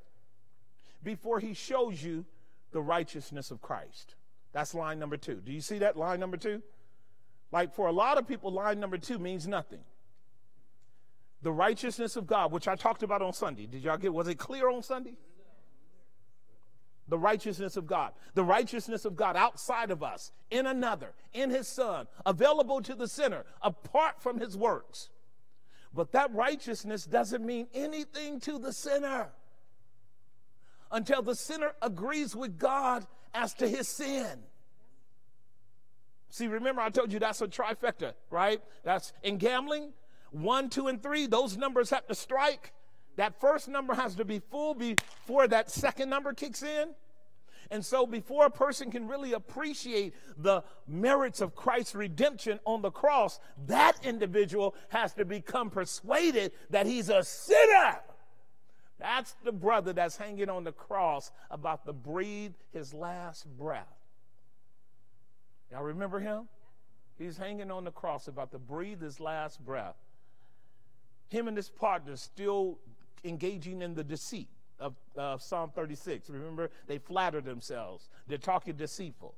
before 1.03 1.41
he 1.41 1.55
shows 1.55 2.03
you 2.03 2.27
the 2.73 2.83
righteousness 2.83 3.51
of 3.51 3.63
Christ. 3.63 4.15
That's 4.53 4.75
line 4.75 4.99
number 4.99 5.17
two. 5.17 5.37
Do 5.37 5.53
you 5.53 5.63
see 5.63 5.79
that 5.79 5.97
line 5.97 6.21
number 6.21 6.37
two? 6.37 6.63
Like 7.51 7.75
for 7.75 7.87
a 7.87 7.93
lot 7.93 8.19
of 8.19 8.29
people, 8.29 8.53
line 8.53 8.79
number 8.79 8.99
two 8.99 9.19
means 9.19 9.47
nothing. 9.47 9.81
The 11.43 11.53
righteousness 11.53 12.17
of 12.17 12.27
God, 12.27 12.53
which 12.53 12.69
I 12.69 12.77
talked 12.77 13.03
about 13.03 13.23
on 13.23 13.33
Sunday. 13.33 13.67
Did 13.67 13.83
y'all 13.83 13.97
get, 13.97 14.13
was 14.13 14.29
it 14.29 14.37
clear 14.37 14.71
on 14.71 14.83
Sunday? 14.83 15.17
The 17.09 17.19
righteousness 17.19 17.77
of 17.77 17.87
God. 17.87 18.13
The 18.35 18.45
righteousness 18.45 19.05
of 19.05 19.17
God 19.17 19.37
outside 19.37 19.91
of 19.91 20.03
us, 20.03 20.33
in 20.51 20.67
another, 20.67 21.13
in 21.33 21.51
his 21.51 21.69
son, 21.69 22.07
available 22.25 22.81
to 22.83 22.95
the 22.95 23.09
sinner, 23.09 23.45
apart 23.61 24.23
from 24.23 24.39
his 24.39 24.57
works. 24.57 25.11
But 25.95 26.13
that 26.13 26.33
righteousness 26.35 27.05
doesn't 27.05 27.45
mean 27.45 27.67
anything 27.75 28.41
to 28.41 28.59
the 28.59 28.73
sinner 28.73 29.29
until 30.91 31.23
the 31.23 31.35
sinner 31.35 31.73
agrees 31.83 32.37
with 32.37 32.59
God 32.59 33.07
as 33.35 33.55
to 33.55 33.69
his 33.69 33.89
sin. 33.89 34.45
See, 36.31 36.47
remember 36.47 36.81
I 36.81 36.89
told 36.89 37.13
you 37.13 37.19
that's 37.19 37.43
a 37.43 37.47
trifecta, 37.47 38.15
right? 38.31 38.63
That's 38.85 39.13
in 39.23 39.37
gambling, 39.37 39.93
one, 40.31 40.71
two, 40.71 40.89
and 40.89 41.03
three, 41.03 41.27
those 41.27 41.57
numbers 41.57 41.91
have 41.91 42.07
to 42.07 42.15
strike. 42.15 42.73
That 43.17 43.41
first 43.41 43.69
number 43.69 43.95
has 43.95 44.15
to 44.17 44.25
be 44.25 44.39
full 44.39 44.75
before 44.75 45.47
that 45.49 45.71
second 45.71 46.09
number 46.11 46.33
kicks 46.33 46.63
in. 46.63 46.91
And 47.71 47.85
so, 47.85 48.07
before 48.07 48.45
a 48.47 48.51
person 48.51 48.91
can 48.91 49.09
really 49.09 49.33
appreciate 49.33 50.15
the 50.37 50.63
merits 50.87 51.41
of 51.41 51.55
Christ's 51.55 51.95
redemption 51.95 52.61
on 52.67 52.83
the 52.83 52.91
cross, 52.91 53.41
that 53.67 54.05
individual 54.05 54.75
has 54.91 55.15
to 55.15 55.25
become 55.25 55.71
persuaded 55.71 56.53
that 56.71 56.87
he's 56.87 57.09
a 57.09 57.23
sinner. 57.23 58.01
That's 58.99 59.35
the 59.45 59.53
brother 59.53 59.93
that's 59.93 60.17
hanging 60.17 60.49
on 60.49 60.65
the 60.65 60.73
cross 60.73 61.31
about 61.51 61.85
to 61.87 61.93
breathe 61.93 62.53
his 62.73 62.93
last 62.93 63.47
breath. 63.57 63.87
Y'all 65.71 65.83
remember 65.83 66.21
him? 66.21 66.49
He's 67.19 67.37
hanging 67.37 67.71
on 67.71 67.85
the 67.85 67.91
cross 67.91 68.29
about 68.29 68.53
to 68.53 68.59
breathe 68.59 69.01
his 69.01 69.19
last 69.19 69.65
breath. 69.65 69.97
Him 71.31 71.49
and 71.49 71.57
his 71.57 71.71
partner 71.71 72.17
still 72.17 72.79
engaging 73.25 73.83
in 73.83 73.95
the 73.95 74.05
deceit 74.05 74.49
of 75.17 75.43
Psalm 75.43 75.71
36. 75.75 76.31
Remember, 76.31 76.71
they 76.87 76.99
flatter 76.99 77.41
themselves. 77.41 78.09
They're 78.27 78.39
talking 78.39 78.75
deceitful. 78.75 79.35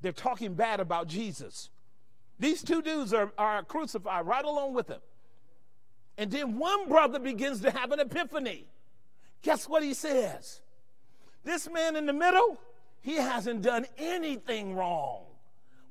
They're 0.00 0.12
talking 0.12 0.54
bad 0.54 0.80
about 0.80 1.08
Jesus. 1.08 1.70
These 2.38 2.62
two 2.62 2.82
dudes 2.82 3.12
are, 3.12 3.32
are 3.36 3.62
crucified 3.64 4.26
right 4.26 4.44
along 4.44 4.74
with 4.74 4.88
him. 4.88 5.00
And 6.16 6.30
then 6.30 6.58
one 6.58 6.88
brother 6.88 7.18
begins 7.18 7.60
to 7.60 7.70
have 7.70 7.92
an 7.92 8.00
epiphany. 8.00 8.66
Guess 9.42 9.68
what 9.68 9.82
he 9.82 9.94
says? 9.94 10.60
This 11.44 11.68
man 11.70 11.96
in 11.96 12.06
the 12.06 12.12
middle, 12.12 12.58
he 13.00 13.14
hasn't 13.14 13.62
done 13.62 13.86
anything 13.96 14.74
wrong. 14.74 15.22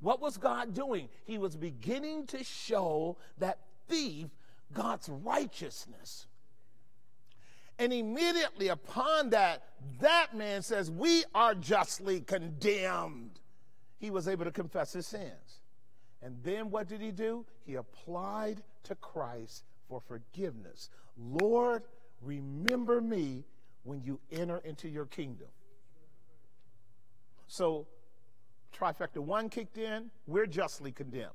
What 0.02 0.22
was 0.22 0.38
God 0.38 0.74
doing? 0.74 1.10
He 1.26 1.38
was 1.38 1.56
beginning 1.56 2.28
to 2.28 2.44
show 2.44 3.18
that 3.40 3.60
thief 3.88 4.28
God's 4.74 5.10
righteousness. 5.10 6.28
And 7.80 7.94
immediately 7.94 8.70
upon 8.70 9.30
that, 9.32 9.64
that 10.00 10.36
man 10.36 10.62
says, 10.62 10.90
We 10.90 11.24
are 11.36 11.54
justly 11.54 12.22
condemned. 12.22 13.40
He 14.00 14.10
was 14.10 14.28
able 14.28 14.46
to 14.46 14.52
confess 14.52 14.94
his 14.94 15.08
sins. 15.08 15.62
And 16.22 16.38
then 16.44 16.72
what 16.72 16.88
did 16.88 17.02
he 17.02 17.12
do? 17.12 17.46
He 17.66 17.76
applied 17.76 18.64
to 18.84 18.96
Christ 18.96 19.64
for 19.88 20.02
forgiveness. 20.02 20.90
Lord, 21.18 21.84
remember 22.22 23.02
me 23.02 23.44
when 23.84 24.02
you 24.04 24.20
enter 24.32 24.58
into 24.66 24.90
your 24.90 25.06
kingdom. 25.06 25.48
So, 27.48 27.88
trifecta 28.78 29.20
one 29.20 29.50
kicked 29.50 29.78
in, 29.78 30.12
we're 30.26 30.48
justly 30.48 30.92
condemned. 30.92 31.32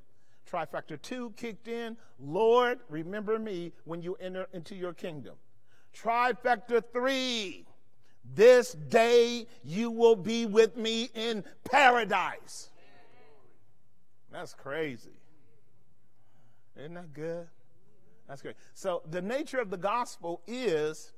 Trifecta 0.50 1.00
two 1.00 1.32
kicked 1.36 1.68
in, 1.68 1.96
Lord, 2.20 2.80
remember 2.88 3.38
me 3.38 3.72
when 3.84 4.02
you 4.02 4.16
enter 4.20 4.48
into 4.52 4.74
your 4.74 4.92
kingdom. 4.92 5.34
Trifecta 5.96 6.82
three, 6.92 7.66
this 8.34 8.72
day 8.72 9.46
you 9.62 9.90
will 9.90 10.16
be 10.16 10.46
with 10.46 10.76
me 10.76 11.10
in 11.14 11.44
paradise. 11.64 12.70
That's 14.30 14.54
crazy. 14.54 15.10
Isn't 16.76 16.94
that 16.94 17.12
good? 17.12 17.46
That's 18.26 18.40
great. 18.40 18.56
So, 18.74 19.02
the 19.10 19.20
nature 19.20 19.58
of 19.58 19.68
the 19.68 19.76
gospel 19.76 20.40
is 20.46 21.12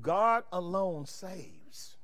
God 0.00 0.44
alone 0.52 1.06
saves. 1.06 1.96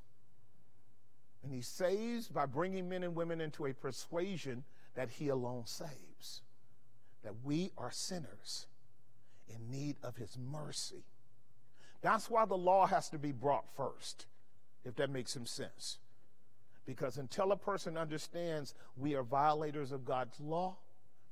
And 1.42 1.52
he 1.52 1.62
saves 1.62 2.28
by 2.28 2.46
bringing 2.46 2.88
men 2.88 3.02
and 3.02 3.14
women 3.14 3.40
into 3.40 3.66
a 3.66 3.72
persuasion 3.72 4.64
that 4.94 5.10
he 5.10 5.28
alone 5.28 5.64
saves, 5.66 6.42
that 7.22 7.34
we 7.44 7.70
are 7.78 7.90
sinners 7.90 8.66
in 9.48 9.70
need 9.70 9.96
of 10.02 10.16
his 10.16 10.36
mercy. 10.36 11.04
That's 12.02 12.30
why 12.30 12.44
the 12.46 12.56
law 12.56 12.86
has 12.86 13.08
to 13.10 13.18
be 13.18 13.32
brought 13.32 13.64
first, 13.76 14.26
if 14.84 14.96
that 14.96 15.10
makes 15.10 15.32
some 15.32 15.46
sense. 15.46 15.98
Because 16.86 17.18
until 17.18 17.52
a 17.52 17.56
person 17.56 17.96
understands 17.96 18.74
we 18.96 19.14
are 19.14 19.22
violators 19.22 19.92
of 19.92 20.04
God's 20.04 20.40
law, 20.40 20.76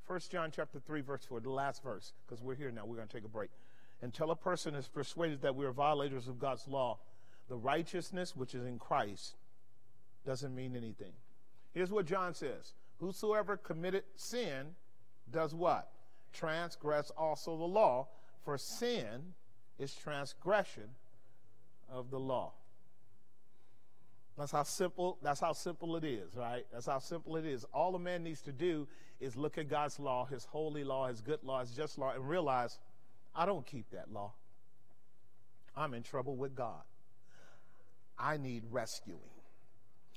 1 0.07 0.21
John 0.31 0.51
chapter 0.55 0.79
3, 0.79 1.01
verse 1.01 1.25
4, 1.29 1.41
the 1.41 1.51
last 1.51 1.83
verse, 1.83 2.13
because 2.27 2.43
we're 2.43 2.55
here 2.55 2.71
now, 2.71 2.85
we're 2.85 2.97
going 2.97 3.09
to 3.09 3.15
take 3.15 3.25
a 3.25 3.29
break. 3.29 3.51
Until 4.01 4.31
a 4.31 4.37
person 4.37 4.75
is 4.75 4.89
persuaded 4.89 5.43
that 5.43 5.57
we 5.57 5.67
are 5.67 5.73
violators 5.73 6.29
of 6.29 6.39
God's 6.39 6.67
law, 6.69 6.99
the 7.49 7.57
righteousness 7.57 8.37
which 8.37 8.55
is 8.55 8.65
in 8.65 8.79
Christ 8.79 9.37
doesn't 10.25 10.55
mean 10.55 10.77
anything. 10.77 11.13
Here's 11.73 11.91
what 11.91 12.07
John 12.07 12.35
says 12.35 12.75
Whosoever 13.01 13.57
committed 13.57 14.05
sin 14.17 14.75
does 15.31 15.55
what? 15.55 15.91
Transgress 16.33 17.11
also 17.17 17.57
the 17.57 17.65
law, 17.65 18.09
for 18.45 18.59
sin 18.59 19.35
is 19.79 19.95
transgression 19.95 20.91
of 21.91 22.11
the 22.11 22.19
law. 22.19 22.53
That's 24.37 24.53
how 24.53 24.63
simple 24.63 25.19
that's 25.21 25.41
how 25.41 25.53
simple 25.53 25.97
it 25.97 26.05
is, 26.05 26.37
right? 26.37 26.65
That's 26.73 26.87
how 26.87 27.01
simple 27.01 27.37
it 27.37 27.45
is. 27.45 27.65
All 27.75 27.95
a 27.97 27.99
man 27.99 28.23
needs 28.23 28.41
to 28.43 28.53
do 28.53 28.87
is 29.21 29.37
look 29.37 29.59
at 29.59 29.69
God's 29.69 29.99
law, 29.99 30.27
his 30.27 30.45
holy 30.45 30.85
law, 30.85 31.09
his 31.09 31.21
good 31.21 31.43
law, 31.43 31.61
his 31.61 31.73
just 31.73 31.99
law, 31.99 32.13
and 32.13 32.29
realize 32.29 32.79
I 33.35 33.47
don't 33.47 33.67
keep 33.67 33.91
that 33.91 34.13
law. 34.13 34.33
I'm 35.77 35.93
in 35.93 36.03
trouble 36.03 36.37
with 36.37 36.55
God. 36.55 36.83
I 38.17 38.37
need 38.37 38.65
rescuing. 38.71 39.21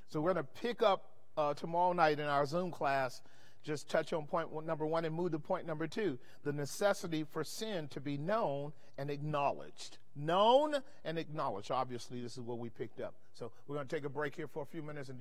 So 0.09 0.21
we're 0.21 0.33
going 0.33 0.45
to 0.45 0.61
pick 0.61 0.81
up 0.81 1.05
uh, 1.37 1.53
tomorrow 1.53 1.93
night 1.93 2.19
in 2.19 2.25
our 2.25 2.45
Zoom 2.45 2.71
class 2.71 3.21
just 3.63 3.89
touch 3.89 4.13
on 4.13 4.25
point 4.25 4.49
number 4.65 4.85
one 4.85 5.05
and 5.05 5.15
move 5.15 5.31
to 5.31 5.39
point 5.39 5.65
number 5.65 5.87
two 5.87 6.17
the 6.43 6.51
necessity 6.51 7.23
for 7.23 7.43
sin 7.43 7.87
to 7.89 7.99
be 7.99 8.17
known 8.17 8.73
and 8.97 9.09
acknowledged. 9.09 9.97
Known 10.15 10.75
and 11.05 11.17
acknowledged. 11.17 11.71
Obviously, 11.71 12.21
this 12.21 12.33
is 12.33 12.41
what 12.41 12.59
we 12.59 12.69
picked 12.69 12.99
up. 12.99 13.15
So 13.33 13.51
we're 13.67 13.75
going 13.75 13.87
to 13.87 13.95
take 13.95 14.05
a 14.05 14.09
break 14.09 14.35
here 14.35 14.47
for 14.47 14.63
a 14.63 14.65
few 14.65 14.83
minutes 14.83 15.09
and 15.09 15.19